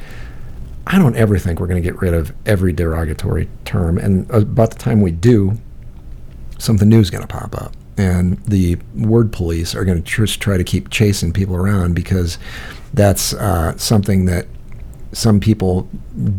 I 0.89 0.97
don't 0.97 1.17
ever 1.17 1.37
think 1.37 1.59
we're 1.59 1.67
going 1.67 1.83
to 1.83 1.85
get 1.85 2.01
rid 2.01 2.13
of 2.13 2.31
every 2.45 2.71
derogatory 2.71 3.49
term, 3.65 3.97
and 3.97 4.31
about 4.31 4.69
the 4.69 4.77
time 4.77 5.01
we 5.01 5.11
do, 5.11 5.57
something 6.59 6.87
new 6.87 7.01
is 7.01 7.09
going 7.09 7.23
to 7.23 7.27
pop 7.27 7.61
up. 7.61 7.73
And 7.97 8.37
the 8.45 8.77
word 8.95 9.31
police 9.31 9.73
are 9.73 9.83
going 9.83 10.01
to 10.01 10.07
just 10.07 10.39
try 10.39 10.57
to 10.57 10.63
keep 10.63 10.89
chasing 10.89 11.33
people 11.33 11.55
around 11.55 11.95
because 11.95 12.37
that's 12.93 13.33
uh, 13.33 13.75
something 13.77 14.25
that 14.25 14.47
some 15.11 15.39
people 15.39 15.87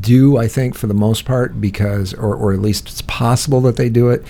do, 0.01 0.37
I 0.37 0.49
think, 0.49 0.75
for 0.75 0.87
the 0.87 0.95
most 0.95 1.25
part, 1.25 1.61
because, 1.61 2.13
or, 2.15 2.35
or 2.35 2.53
at 2.53 2.61
least 2.61 2.89
it's 2.89 3.03
possible 3.03 3.61
that 3.63 3.77
they 3.77 3.89
do 3.89 4.11
it 4.11 4.25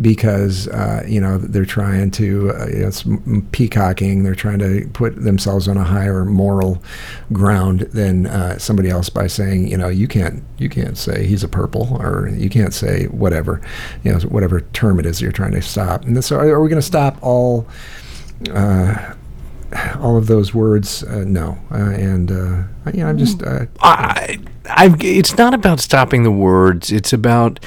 because, 0.00 0.68
uh, 0.68 1.04
you 1.06 1.20
know, 1.20 1.38
they're 1.38 1.66
trying 1.66 2.10
to, 2.12 2.50
uh, 2.50 2.66
you 2.68 2.80
know, 2.80 2.88
it's 2.88 3.04
peacocking. 3.52 4.22
They're 4.22 4.34
trying 4.34 4.60
to 4.60 4.88
put 4.92 5.22
themselves 5.22 5.68
on 5.68 5.76
a 5.76 5.84
higher 5.84 6.24
moral 6.24 6.82
ground 7.32 7.80
than 7.80 8.26
uh, 8.26 8.58
somebody 8.58 8.88
else 8.88 9.10
by 9.10 9.26
saying, 9.26 9.68
you 9.68 9.76
know, 9.76 9.88
you 9.88 10.08
can't, 10.08 10.42
you 10.58 10.68
can't 10.68 10.96
say 10.96 11.26
he's 11.26 11.44
a 11.44 11.48
purple 11.48 11.96
or 12.00 12.28
you 12.28 12.48
can't 12.48 12.72
say 12.72 13.06
whatever, 13.06 13.60
you 14.04 14.12
know, 14.12 14.18
whatever 14.20 14.62
term 14.72 14.98
it 14.98 15.06
is 15.06 15.20
you're 15.20 15.32
trying 15.32 15.52
to 15.52 15.62
stop. 15.62 16.04
And 16.04 16.24
so, 16.24 16.36
are, 16.38 16.48
are 16.48 16.62
we 16.62 16.68
going 16.68 16.80
to 16.80 16.86
stop 16.86 17.18
all? 17.22 17.66
Uh, 18.52 19.14
all 20.00 20.16
of 20.16 20.26
those 20.26 20.52
words, 20.54 21.02
uh, 21.04 21.24
no. 21.26 21.58
Uh, 21.70 21.76
and 21.90 22.30
uh, 22.30 22.62
you 22.92 23.00
know, 23.02 23.06
I'm 23.08 23.18
just. 23.18 23.42
Uh, 23.42 23.66
I, 23.80 24.38
I, 24.68 24.94
it's 25.00 25.36
not 25.36 25.54
about 25.54 25.80
stopping 25.80 26.22
the 26.22 26.30
words. 26.32 26.92
It's 26.92 27.12
about. 27.12 27.60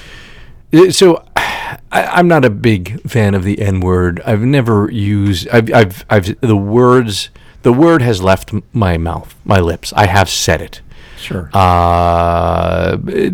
uh, 0.74 0.92
So, 0.92 1.24
I, 1.36 2.06
I'm 2.06 2.28
not 2.28 2.46
a 2.46 2.50
big 2.50 3.02
fan 3.10 3.34
of 3.36 3.44
the 3.44 3.60
N 3.62 3.80
word. 3.80 4.22
I've 4.26 4.42
never 4.42 4.90
used. 4.92 5.48
I've, 5.50 5.74
I've, 5.74 6.06
I've. 6.10 6.40
The 6.42 6.58
words. 6.58 7.30
The 7.64 7.74
word 7.74 8.04
has 8.04 8.22
left 8.22 8.52
my 8.74 8.96
mouth, 8.98 9.34
my 9.44 9.60
lips. 9.60 9.92
I 9.96 10.06
have 10.06 10.30
said 10.30 10.62
it. 10.62 10.82
sure. 11.18 11.50
Uh, 11.54 12.98
it- 13.08 13.34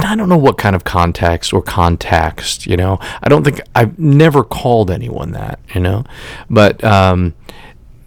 I 0.00 0.14
don't 0.14 0.28
know 0.28 0.36
what 0.38 0.58
kind 0.58 0.76
of 0.76 0.84
context 0.84 1.52
or 1.52 1.60
context, 1.60 2.66
you 2.66 2.76
know. 2.76 2.98
I 3.20 3.28
don't 3.28 3.42
think 3.42 3.60
I've 3.74 3.98
never 3.98 4.44
called 4.44 4.92
anyone 4.92 5.32
that, 5.32 5.58
you 5.74 5.80
know. 5.80 6.04
But 6.48 6.84
um, 6.84 7.34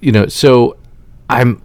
you 0.02 0.12
know, 0.12 0.28
so 0.28 0.78
I'm 1.30 1.62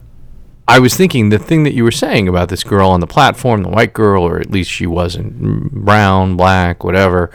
I 0.68 0.78
was 0.78 0.96
thinking 0.96 1.28
the 1.28 1.38
thing 1.38 1.62
that 1.62 1.74
you 1.74 1.84
were 1.84 1.92
saying 1.92 2.28
about 2.28 2.48
this 2.48 2.64
girl 2.64 2.90
on 2.90 3.00
the 3.00 3.06
platform, 3.06 3.62
the 3.62 3.68
white 3.68 3.92
girl, 3.92 4.24
or 4.24 4.40
at 4.40 4.50
least 4.50 4.70
she 4.70 4.86
wasn't 4.86 5.72
brown, 5.72 6.36
black, 6.36 6.82
whatever. 6.82 7.30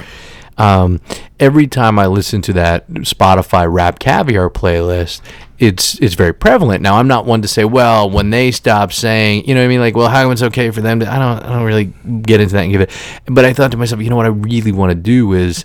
Um, 0.57 0.99
every 1.39 1.65
time 1.65 1.97
I 1.97 2.07
listen 2.07 2.41
to 2.43 2.53
that 2.53 2.87
Spotify 2.89 3.71
Rap 3.71 3.99
Caviar 3.99 4.49
playlist, 4.49 5.21
it's 5.59 5.97
it's 6.01 6.15
very 6.15 6.33
prevalent. 6.33 6.81
Now 6.81 6.97
I'm 6.97 7.07
not 7.07 7.25
one 7.25 7.41
to 7.43 7.47
say, 7.47 7.63
well, 7.63 8.09
when 8.09 8.31
they 8.31 8.51
stop 8.51 8.91
saying, 8.91 9.45
you 9.47 9.55
know 9.55 9.61
what 9.61 9.65
I 9.65 9.69
mean, 9.69 9.79
like, 9.79 9.95
well, 9.95 10.09
how 10.09 10.29
it's 10.31 10.41
okay 10.43 10.69
for 10.71 10.81
them 10.81 10.99
to? 10.99 11.11
I 11.11 11.17
don't 11.17 11.43
I 11.43 11.53
don't 11.53 11.63
really 11.63 11.85
get 12.21 12.41
into 12.41 12.53
that 12.53 12.63
and 12.63 12.71
give 12.71 12.81
it. 12.81 12.91
But 13.27 13.45
I 13.45 13.53
thought 13.53 13.71
to 13.71 13.77
myself, 13.77 14.01
you 14.01 14.09
know 14.09 14.17
what 14.17 14.25
I 14.25 14.29
really 14.29 14.71
want 14.71 14.91
to 14.91 14.95
do 14.95 15.33
is 15.33 15.63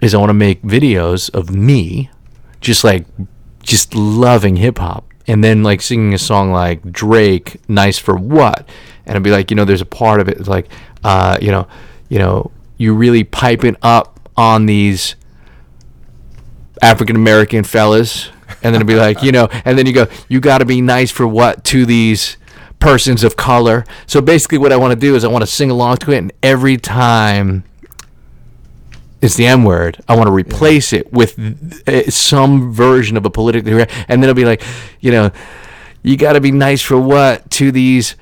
is 0.00 0.14
I 0.14 0.18
want 0.18 0.30
to 0.30 0.34
make 0.34 0.62
videos 0.62 1.30
of 1.34 1.50
me, 1.50 2.10
just 2.60 2.84
like 2.84 3.06
just 3.62 3.94
loving 3.94 4.56
hip 4.56 4.78
hop 4.78 5.04
and 5.26 5.42
then 5.42 5.62
like 5.62 5.80
singing 5.80 6.14
a 6.14 6.18
song 6.18 6.50
like 6.50 6.90
Drake, 6.90 7.60
"Nice 7.68 7.98
for 7.98 8.16
What," 8.16 8.68
and 9.06 9.16
I'd 9.16 9.22
be 9.22 9.30
like, 9.30 9.50
you 9.50 9.56
know, 9.56 9.64
there's 9.64 9.80
a 9.80 9.86
part 9.86 10.20
of 10.20 10.28
it 10.28 10.46
like, 10.46 10.68
uh, 11.04 11.38
you 11.40 11.50
know, 11.50 11.66
you 12.08 12.18
know, 12.18 12.50
you 12.76 12.94
really 12.94 13.24
piping 13.24 13.76
up 13.82 14.28
on 14.36 14.66
these 14.66 15.14
African 16.80 17.16
American 17.16 17.64
fellas, 17.64 18.28
and 18.62 18.74
then 18.74 18.76
it'd 18.76 18.86
be 18.86 18.96
like, 18.96 19.22
you 19.22 19.32
know, 19.32 19.48
and 19.64 19.78
then 19.78 19.86
you 19.86 19.92
go, 19.92 20.06
you 20.28 20.40
got 20.40 20.58
to 20.58 20.64
be 20.64 20.80
nice 20.80 21.10
for 21.10 21.26
what 21.26 21.64
to 21.64 21.86
these 21.86 22.36
persons 22.80 23.22
of 23.22 23.36
color. 23.36 23.84
So 24.06 24.20
basically, 24.20 24.58
what 24.58 24.72
I 24.72 24.76
want 24.76 24.92
to 24.92 24.98
do 24.98 25.14
is 25.14 25.24
I 25.24 25.28
want 25.28 25.42
to 25.42 25.50
sing 25.50 25.70
along 25.70 25.98
to 25.98 26.12
it, 26.12 26.18
and 26.18 26.32
every 26.42 26.76
time 26.76 27.64
it's 29.22 29.36
the 29.36 29.46
M 29.46 29.62
word. 29.62 30.02
I 30.08 30.16
want 30.16 30.26
to 30.26 30.32
replace 30.32 30.92
it 30.92 31.12
with 31.12 31.38
uh, 31.88 32.10
some 32.10 32.72
version 32.72 33.16
of 33.16 33.24
a 33.24 33.30
politically, 33.30 33.72
and 33.72 33.88
then 34.22 34.24
it'll 34.24 34.34
be 34.34 34.44
like, 34.44 34.62
you 35.00 35.12
know, 35.12 35.30
you 36.02 36.16
got 36.16 36.32
to 36.32 36.40
be 36.40 36.50
nice 36.50 36.82
for 36.82 37.00
what 37.00 37.48
to 37.52 37.70
these 37.70 38.16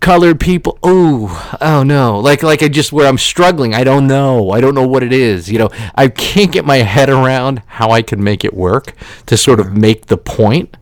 colored 0.00 0.40
people. 0.40 0.76
Oh, 0.82 1.56
oh 1.60 1.84
no, 1.84 2.18
like 2.18 2.42
like 2.42 2.64
I 2.64 2.68
just 2.68 2.92
where 2.92 3.06
I'm 3.06 3.16
struggling. 3.16 3.74
I 3.74 3.84
don't 3.84 4.08
know. 4.08 4.50
I 4.50 4.60
don't 4.60 4.74
know 4.74 4.86
what 4.86 5.04
it 5.04 5.12
is. 5.12 5.48
You 5.48 5.60
know, 5.60 5.70
I 5.94 6.08
can't 6.08 6.50
get 6.50 6.64
my 6.64 6.78
head 6.78 7.08
around 7.08 7.62
how 7.66 7.90
I 7.92 8.02
can 8.02 8.22
make 8.22 8.44
it 8.44 8.54
work 8.54 8.92
to 9.26 9.36
sort 9.36 9.60
of 9.60 9.72
make 9.76 10.06
the 10.06 10.18
point 10.18 10.76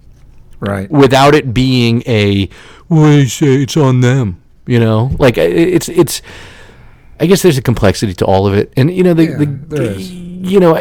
right. 0.61 0.91
without 0.91 1.35
it 1.35 1.53
being 1.53 2.03
a 2.07 2.49
well, 2.89 3.23
it's 3.23 3.77
on 3.77 4.01
them. 4.01 4.43
You 4.67 4.81
know, 4.81 5.15
like 5.19 5.37
it's 5.37 5.91
it's. 5.91 6.23
I 7.23 7.27
guess 7.27 7.41
there's 7.43 7.57
a 7.57 7.62
complexity 7.62 8.14
to 8.14 8.27
all 8.27 8.49
of 8.49 8.55
it, 8.55 8.73
and 8.77 8.91
you 8.91 9.05
know 9.05 9.14
the, 9.14 9.27
Yeah, 9.27 9.37
the 9.68 10.03
you 10.03 10.59
know 10.59 10.73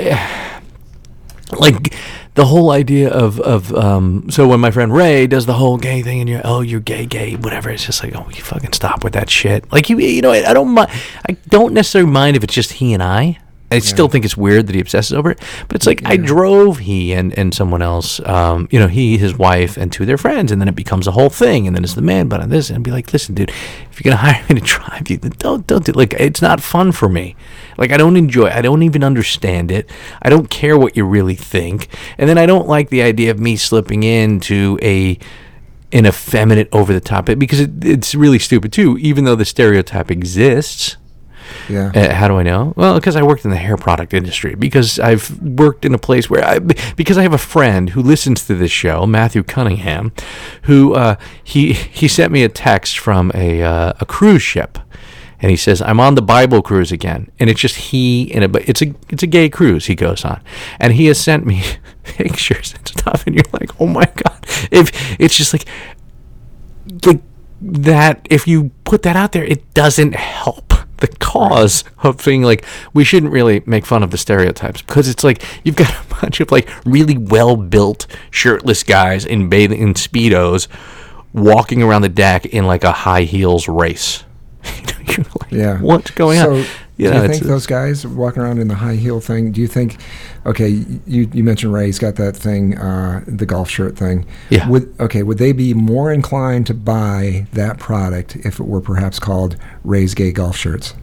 like 1.52 1.94
the 2.34 2.46
whole 2.46 2.72
idea 2.72 3.12
of 3.12 3.39
of 3.42 3.72
um. 3.76 4.28
So 4.32 4.48
when 4.48 4.60
my 4.60 4.72
friend 4.72 4.92
Ray 4.92 5.28
does 5.28 5.46
the 5.46 5.54
whole 5.54 5.78
gay 5.78 6.02
thing, 6.02 6.20
and 6.20 6.28
you're 6.28 6.42
oh 6.44 6.62
you're 6.62 6.80
gay 6.80 7.06
gay 7.06 7.36
whatever, 7.36 7.70
it's 7.70 7.86
just 7.86 8.04
like 8.04 8.16
oh 8.16 8.28
you 8.34 8.42
fucking 8.42 8.74
stop 8.74 9.04
with 9.04 9.14
that 9.14 9.30
shit. 9.30 9.72
Like 9.72 9.88
you 9.89 10.00
you 10.00 10.24
know 10.24 10.32
I, 10.32 10.50
I 10.50 10.54
don't 10.54 10.70
mind. 10.70 10.89
I 11.30 11.34
don't 11.50 11.74
necessarily 11.74 12.10
mind 12.10 12.36
if 12.36 12.44
it's 12.44 12.56
just 12.56 12.74
he 12.74 12.94
and 12.94 13.04
I. 13.04 13.38
I 13.72 13.80
still 13.80 14.10
think 14.10 14.26
it's 14.26 14.36
weird 14.36 14.68
that 14.68 14.76
he 14.76 14.82
obsesses 14.82 15.14
over 15.14 15.32
it, 15.32 15.40
but 15.68 15.76
it's 15.76 15.88
like 15.88 16.02
I 16.06 16.18
drove 16.18 16.80
he 16.80 17.14
and, 17.14 17.38
and 17.38 17.54
someone 17.54 17.82
else, 17.82 18.20
um, 18.28 18.68
you 18.70 18.80
know, 18.80 18.88
he, 18.88 19.18
his 19.18 19.38
wife, 19.38 19.78
and 19.78 19.92
two 19.92 20.04
of 20.04 20.08
their 20.08 20.18
friends, 20.18 20.52
and 20.52 20.62
then 20.62 20.68
it 20.68 20.76
becomes 20.76 21.08
a 21.08 21.12
whole 21.12 21.30
thing, 21.30 21.68
and 21.68 21.76
then 21.76 21.84
it's 21.84 21.94
the 21.94 22.02
man 22.02 22.28
but 22.28 22.42
on 22.42 22.50
this, 22.50 22.70
and 22.70 22.84
be 22.84 22.92
like, 22.92 23.14
listen, 23.14 23.34
dude, 23.34 23.50
if 23.50 24.04
you're 24.04 24.12
gonna 24.12 24.16
hire 24.32 24.44
me 24.50 24.60
to 24.60 24.66
drive 24.66 25.10
you, 25.10 25.18
then 25.18 25.32
don't 25.38 25.66
don't 25.68 25.86
do 25.86 25.94
like 25.94 26.14
it's 26.14 26.42
not 26.42 26.62
fun 26.62 26.92
for 26.92 27.08
me. 27.08 27.36
Like 27.78 27.92
I 27.92 27.98
don't 27.98 28.18
enjoy, 28.18 28.48
I 28.50 28.62
don't 28.62 28.84
even 28.84 29.04
understand 29.04 29.72
it. 29.72 29.90
I 30.22 30.30
don't 30.30 30.50
care 30.50 30.78
what 30.78 30.98
you 30.98 31.06
really 31.06 31.36
think, 31.36 31.88
and 32.18 32.30
then 32.30 32.38
I 32.38 32.46
don't 32.46 32.68
like 32.68 32.90
the 32.90 33.02
idea 33.02 33.32
of 33.32 33.40
me 33.40 33.56
slipping 33.56 34.04
into 34.04 34.78
a 34.82 35.18
an 35.94 36.06
effeminate 36.06 36.70
over 36.72 36.94
the 36.94 37.02
top 37.02 37.26
bit 37.26 37.38
because 37.38 37.60
it, 37.60 37.84
it's 37.84 38.16
really 38.16 38.40
stupid 38.40 38.72
too. 38.72 38.98
Even 39.00 39.26
though 39.26 39.36
the 39.36 39.46
stereotype 39.46 40.10
exists, 40.10 40.98
Yeah. 41.72 41.92
uh, 41.96 42.14
how 42.14 42.28
do 42.28 42.36
I 42.36 42.44
know? 42.44 42.74
Well, 42.76 42.96
because 42.96 43.16
I 43.16 43.24
worked 43.24 43.46
in 43.46 43.52
the 43.52 43.58
hair 43.58 43.78
product 43.78 44.14
industry. 44.14 44.56
Because 44.56 45.00
I've 45.00 45.42
worked 45.42 45.86
in 45.86 45.94
a 45.94 45.98
place 45.98 46.30
where 46.30 46.44
I, 46.44 46.60
because 46.60 47.18
I 47.18 47.24
have 47.24 47.34
a 47.34 47.38
friend 47.38 47.90
who 47.92 48.02
listens 48.02 48.46
to 48.48 48.56
this 48.56 48.72
show, 48.72 49.06
Matthew 49.06 49.44
Cunningham, 49.44 50.12
who 50.64 50.94
uh, 50.94 51.16
he 51.44 51.74
he 51.74 52.08
sent 52.08 52.32
me 52.32 52.44
a 52.44 52.50
text 52.50 53.00
from 53.00 53.32
a 53.34 53.64
uh, 53.64 53.94
a 54.00 54.06
cruise 54.06 54.42
ship, 54.42 54.78
and 55.40 55.50
he 55.50 55.58
says 55.58 55.82
I'm 55.82 56.00
on 56.00 56.16
the 56.16 56.22
Bible 56.22 56.62
cruise 56.62 56.92
again, 56.92 57.32
and 57.40 57.50
it's 57.50 57.60
just 57.60 57.76
he 57.76 58.32
and 58.34 58.52
but 58.52 58.68
it's 58.68 58.82
a 58.82 58.94
it's 59.10 59.24
a 59.24 59.28
gay 59.28 59.50
cruise 59.50 59.86
he 59.86 59.96
goes 59.96 60.26
on, 60.26 60.42
and 60.80 60.94
he 60.94 61.06
has 61.06 61.20
sent 61.20 61.46
me 61.46 61.64
pictures 62.04 62.74
and 62.74 62.88
stuff, 62.88 63.24
and 63.26 63.36
you're 63.36 63.46
like, 63.54 63.80
oh 63.80 63.88
my 63.88 64.06
god, 64.06 64.46
if 64.72 65.20
it's 65.20 65.36
just 65.36 65.54
like 65.54 65.66
like 67.06 67.22
that 67.62 68.28
if 68.30 68.48
you 68.48 68.72
put 68.86 69.04
that 69.04 69.16
out 69.16 69.34
there 69.34 69.44
it 69.44 69.72
doesn't 69.76 70.16
help 70.16 70.71
the 71.02 71.08
cause 71.08 71.84
of 72.04 72.24
being 72.24 72.41
like 72.41 72.66
we 72.93 73.04
shouldn't 73.04 73.32
really 73.32 73.62
make 73.66 73.86
fun 73.86 74.02
of 74.04 74.12
the 74.12 74.18
stereotypes 74.18 74.82
because 74.82 75.08
it's 75.08 75.24
like 75.24 75.43
you've 75.64 75.76
got 75.76 75.89
a 76.12 76.16
bunch 76.22 76.39
of 76.39 76.52
like 76.52 76.70
really 76.86 77.18
well 77.18 77.56
built 77.56 78.08
shirtless 78.30 78.84
guys 78.84 79.26
in 79.26 79.49
bathing 79.49 79.82
in 79.82 79.93
speedos 79.93 80.68
walking 81.34 81.82
around 81.82 82.02
the 82.02 82.10
deck 82.10 82.45
in 82.45 82.66
like 82.66 82.84
a 82.84 82.91
high 82.91 83.24
heels 83.24 83.68
race 83.68 84.24
like, 84.64 85.52
Yeah. 85.52 85.80
what's 85.80 86.12
going 86.12 86.39
so, 86.39 86.56
on 86.56 86.66
do 87.10 87.18
you 87.18 87.28
think 87.28 87.43
those 87.43 87.66
guys 87.66 88.06
walking 88.06 88.43
around 88.43 88.60
in 88.60 88.68
the 88.68 88.76
high 88.76 88.95
heel 88.95 89.20
thing? 89.20 89.52
Do 89.52 89.60
you 89.60 89.68
think? 89.68 89.97
Okay, 90.46 90.70
you 91.06 91.30
you 91.34 91.44
mentioned 91.44 91.72
Ray's 91.72 92.00
got 92.00 92.16
that 92.16 92.36
thing, 92.36 92.78
uh, 92.78 93.24
the 93.28 93.46
golf 93.46 93.70
shirt 93.70 93.96
thing. 93.96 94.26
Yeah. 94.50 94.68
Would 94.68 94.96
okay? 95.00 95.24
Would 95.24 95.38
they 95.38 95.52
be 95.52 95.74
more 95.74 96.12
inclined 96.12 96.68
to 96.68 96.74
buy 96.74 97.46
that 97.54 97.78
product 97.78 98.36
if 98.38 98.60
it 98.60 98.64
were 98.64 98.82
perhaps 98.82 99.20
called 99.20 99.56
Ray's 99.84 100.16
Gay 100.16 100.32
Golf 100.32 100.58
Shirts? 100.58 100.96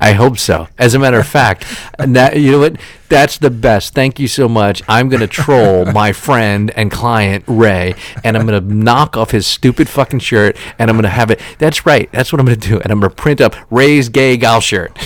I 0.00 0.12
hope 0.12 0.38
so. 0.38 0.68
As 0.78 0.94
a 0.94 0.98
matter 0.98 1.18
of 1.18 1.26
fact, 1.26 1.64
that 1.98 2.36
you 2.38 2.52
know 2.52 2.60
what? 2.60 2.76
That's 3.08 3.38
the 3.38 3.50
best. 3.50 3.94
Thank 3.94 4.18
you 4.18 4.28
so 4.28 4.48
much. 4.48 4.82
I'm 4.86 5.08
gonna 5.08 5.26
troll 5.26 5.86
my 5.86 6.12
friend 6.12 6.70
and 6.76 6.90
client 6.90 7.44
Ray, 7.46 7.94
and 8.22 8.36
I'm 8.36 8.46
gonna 8.46 8.60
knock 8.60 9.16
off 9.16 9.30
his 9.30 9.46
stupid 9.46 9.88
fucking 9.88 10.20
shirt, 10.20 10.56
and 10.78 10.90
I'm 10.90 10.96
gonna 10.96 11.08
have 11.08 11.30
it. 11.30 11.40
That's 11.58 11.86
right. 11.86 12.10
That's 12.12 12.32
what 12.32 12.40
I'm 12.40 12.46
gonna 12.46 12.56
do, 12.56 12.80
and 12.80 12.92
I'm 12.92 13.00
gonna 13.00 13.14
print 13.14 13.40
up 13.40 13.56
Ray's 13.70 14.08
gay 14.08 14.36
golf 14.36 14.64
shirt, 14.64 14.96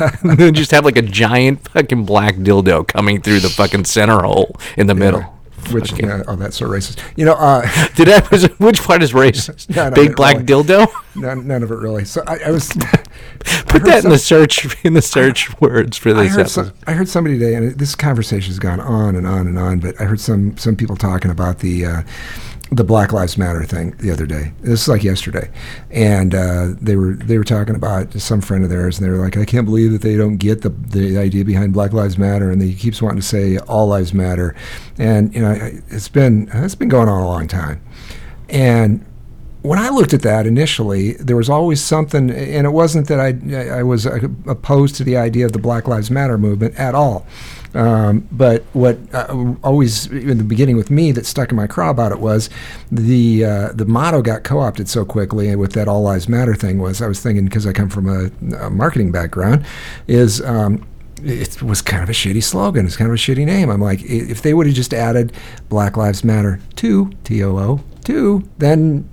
and 0.22 0.38
then 0.38 0.54
just 0.54 0.72
have 0.72 0.84
like 0.84 0.96
a 0.96 1.02
giant 1.02 1.68
fucking 1.68 2.04
black 2.04 2.36
dildo 2.36 2.86
coming 2.86 3.20
through 3.20 3.40
the 3.40 3.50
fucking 3.50 3.84
center 3.84 4.22
hole 4.22 4.56
in 4.76 4.86
the 4.86 4.94
middle. 4.94 5.41
Which 5.70 5.90
Fucking- 5.90 6.06
yeah, 6.08 6.22
oh, 6.26 6.36
that's 6.36 6.56
so 6.56 6.66
racist. 6.66 6.98
You 7.16 7.24
know, 7.26 7.34
uh, 7.34 7.62
Did 7.94 8.08
I? 8.08 8.26
Was, 8.30 8.44
which 8.58 8.82
part 8.82 9.02
is 9.02 9.12
racist? 9.12 9.68
Big 9.94 10.16
black 10.16 10.36
really. 10.38 10.64
dildo. 10.64 10.86
none, 11.14 11.46
none 11.46 11.62
of 11.62 11.70
it 11.70 11.76
really. 11.76 12.04
So 12.04 12.22
I, 12.26 12.38
I 12.46 12.50
was. 12.50 12.68
Put 13.66 13.84
that 13.84 14.04
in 14.04 14.10
the 14.10 14.18
search 14.18 14.82
in 14.84 14.94
the 14.94 15.02
search 15.02 15.58
words 15.60 15.96
for 15.96 16.10
I 16.10 16.24
this 16.24 16.32
heard, 16.32 16.40
episode. 16.40 16.64
some, 16.66 16.74
I 16.86 16.92
heard 16.92 17.08
somebody 17.08 17.38
today, 17.38 17.54
and 17.54 17.72
this 17.78 17.94
conversation 17.94 18.50
has 18.50 18.58
gone 18.58 18.80
on 18.80 19.16
and 19.16 19.26
on 19.26 19.46
and 19.46 19.58
on. 19.58 19.80
But 19.80 20.00
I 20.00 20.04
heard 20.04 20.20
some 20.20 20.56
some 20.56 20.76
people 20.76 20.96
talking 20.96 21.30
about 21.30 21.58
the 21.60 21.86
uh, 21.86 22.02
the 22.72 22.84
Black 22.84 23.12
Lives 23.12 23.36
Matter 23.36 23.64
thing 23.64 23.94
the 23.98 24.10
other 24.10 24.24
day. 24.24 24.52
This 24.60 24.82
is 24.82 24.88
like 24.88 25.04
yesterday, 25.04 25.50
and 25.90 26.34
uh, 26.34 26.68
they 26.80 26.96
were 26.96 27.12
they 27.12 27.36
were 27.36 27.44
talking 27.44 27.74
about 27.74 28.14
some 28.14 28.40
friend 28.40 28.64
of 28.64 28.70
theirs, 28.70 28.98
and 28.98 29.06
they 29.06 29.10
were 29.10 29.22
like, 29.22 29.36
"I 29.36 29.44
can't 29.44 29.66
believe 29.66 29.92
that 29.92 30.00
they 30.00 30.16
don't 30.16 30.38
get 30.38 30.62
the 30.62 30.70
the 30.70 31.18
idea 31.18 31.44
behind 31.44 31.74
Black 31.74 31.92
Lives 31.92 32.16
Matter," 32.16 32.50
and 32.50 32.62
he 32.62 32.74
keeps 32.74 33.02
wanting 33.02 33.20
to 33.20 33.26
say 33.26 33.58
all 33.58 33.88
lives 33.88 34.14
matter, 34.14 34.54
and 34.98 35.34
you 35.34 35.42
know 35.42 35.52
it's 35.88 36.08
been 36.08 36.48
it's 36.54 36.74
been 36.74 36.88
going 36.88 37.08
on 37.08 37.22
a 37.22 37.26
long 37.26 37.46
time, 37.46 37.82
and 38.48 39.04
when 39.62 39.78
I 39.78 39.90
looked 39.90 40.12
at 40.12 40.22
that 40.22 40.46
initially, 40.46 41.12
there 41.12 41.36
was 41.36 41.48
always 41.48 41.80
something, 41.82 42.30
and 42.30 42.66
it 42.66 42.70
wasn't 42.70 43.06
that 43.08 43.20
I, 43.20 43.78
I 43.78 43.82
was 43.84 44.06
opposed 44.06 44.96
to 44.96 45.04
the 45.04 45.16
idea 45.16 45.46
of 45.46 45.52
the 45.52 45.60
Black 45.60 45.86
Lives 45.86 46.10
Matter 46.10 46.36
movement 46.36 46.74
at 46.76 46.94
all. 46.94 47.26
Um, 47.74 48.28
but 48.30 48.64
what 48.74 48.98
uh, 49.14 49.54
always 49.64 50.06
in 50.06 50.38
the 50.38 50.44
beginning 50.44 50.76
with 50.76 50.90
me 50.90 51.10
that 51.12 51.24
stuck 51.24 51.50
in 51.50 51.56
my 51.56 51.66
craw 51.66 51.90
about 51.90 52.12
it 52.12 52.20
was 52.20 52.50
the 52.90 53.44
uh, 53.44 53.72
the 53.72 53.86
motto 53.86 54.20
got 54.20 54.44
co-opted 54.44 54.88
so 54.88 55.04
quickly, 55.04 55.48
and 55.48 55.58
with 55.58 55.72
that 55.72 55.88
All 55.88 56.02
Lives 56.02 56.28
Matter 56.28 56.54
thing 56.54 56.78
was 56.78 57.00
I 57.00 57.08
was 57.08 57.20
thinking 57.20 57.44
because 57.46 57.66
I 57.66 57.72
come 57.72 57.88
from 57.88 58.08
a, 58.08 58.30
a 58.56 58.70
marketing 58.70 59.10
background, 59.10 59.64
is 60.06 60.42
um, 60.42 60.86
it 61.22 61.62
was 61.62 61.80
kind 61.80 62.02
of 62.02 62.08
a 62.08 62.12
shitty 62.12 62.42
slogan. 62.42 62.84
It's 62.84 62.96
kind 62.96 63.08
of 63.08 63.14
a 63.14 63.18
shitty 63.18 63.46
name. 63.46 63.70
I'm 63.70 63.80
like, 63.80 64.02
if 64.02 64.42
they 64.42 64.54
would 64.54 64.66
have 64.66 64.74
just 64.74 64.92
added 64.92 65.32
Black 65.68 65.96
Lives 65.96 66.24
Matter 66.24 66.60
to 66.76 67.10
T 67.24 67.42
O 67.42 67.56
O 67.56 67.80
to, 68.04 68.42
then 68.58 69.08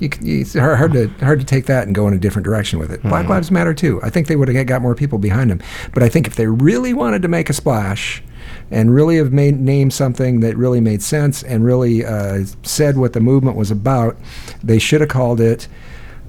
you, 0.00 0.40
it's 0.40 0.54
hard, 0.54 0.78
hard, 0.78 0.92
to 0.92 1.08
hard 1.24 1.40
to 1.40 1.46
take 1.46 1.66
that 1.66 1.86
and 1.86 1.94
go 1.94 2.06
in 2.08 2.14
a 2.14 2.18
different 2.18 2.44
direction 2.44 2.78
with 2.78 2.90
it. 2.90 3.00
Mm-hmm. 3.00 3.08
Black 3.08 3.28
Lives 3.28 3.50
Matter 3.50 3.74
too. 3.74 4.00
I 4.02 4.10
think 4.10 4.26
they 4.26 4.36
would 4.36 4.48
have 4.48 4.66
got 4.66 4.82
more 4.82 4.94
people 4.94 5.18
behind 5.18 5.50
them. 5.50 5.60
But 5.92 6.02
I 6.02 6.08
think 6.08 6.26
if 6.26 6.36
they 6.36 6.46
really 6.46 6.94
wanted 6.94 7.22
to 7.22 7.28
make 7.28 7.50
a 7.50 7.52
splash 7.52 8.22
and 8.70 8.94
really 8.94 9.16
have 9.16 9.32
made 9.32 9.58
name 9.60 9.90
something 9.90 10.40
that 10.40 10.56
really 10.56 10.80
made 10.80 11.02
sense 11.02 11.42
and 11.42 11.64
really 11.64 12.04
uh, 12.04 12.44
said 12.62 12.96
what 12.96 13.12
the 13.12 13.20
movement 13.20 13.56
was 13.56 13.70
about, 13.70 14.16
they 14.62 14.78
should 14.78 15.00
have 15.00 15.10
called 15.10 15.40
it 15.40 15.68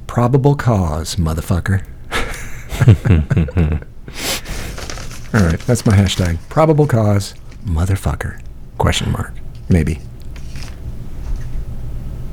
Probable 0.08 0.56
Cause, 0.56 1.16
motherfucker. 1.16 1.86
All 5.32 5.42
right, 5.42 5.60
that's 5.60 5.86
my 5.86 5.96
hashtag. 5.96 6.40
Probable 6.50 6.88
cause, 6.88 7.36
motherfucker. 7.64 8.42
Question 8.80 9.12
mark. 9.12 9.32
Maybe. 9.70 10.00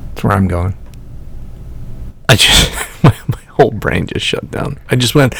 That's 0.08 0.24
where 0.24 0.32
I'm 0.32 0.48
going. 0.48 0.74
I 2.28 2.36
just 2.36 2.72
my, 3.04 3.16
my 3.28 3.42
whole 3.50 3.70
brain 3.70 4.06
just 4.06 4.26
shut 4.26 4.50
down. 4.50 4.78
I 4.90 4.96
just 4.96 5.14
went. 5.14 5.34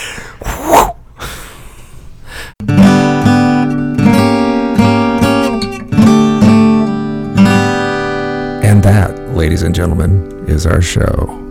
And 8.65 8.83
that, 8.83 9.19
ladies 9.35 9.63
and 9.63 9.75
gentlemen, 9.75 10.45
is 10.49 10.67
our 10.67 10.83
show. 10.83 11.43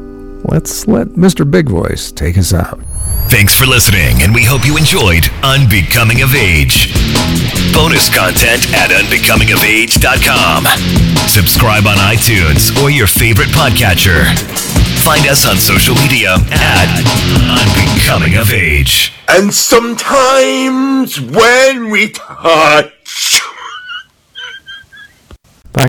Let's 0.45 0.87
let 0.87 1.07
Mr. 1.09 1.49
Big 1.49 1.69
Voice 1.69 2.11
take 2.11 2.37
us 2.37 2.53
out. 2.53 2.79
Thanks 3.27 3.55
for 3.55 3.65
listening, 3.65 4.21
and 4.21 4.33
we 4.33 4.43
hope 4.43 4.65
you 4.65 4.77
enjoyed 4.77 5.25
Unbecoming 5.43 6.21
of 6.21 6.35
Age. 6.35 6.93
Bonus 7.73 8.07
content 8.13 8.63
at 8.73 8.91
unbecomingofage.com. 8.91 10.65
Subscribe 11.27 11.85
on 11.87 11.97
iTunes 11.97 12.71
or 12.81 12.89
your 12.89 13.07
favorite 13.07 13.49
podcatcher. 13.49 14.25
Find 15.03 15.27
us 15.27 15.45
on 15.45 15.57
social 15.57 15.95
media 15.95 16.35
at 16.51 16.89
Unbecoming 17.59 18.35
of 18.37 18.51
Age. 18.53 19.11
And 19.27 19.53
sometimes 19.53 21.19
when 21.19 21.89
we 21.89 22.11
touch 22.11 23.41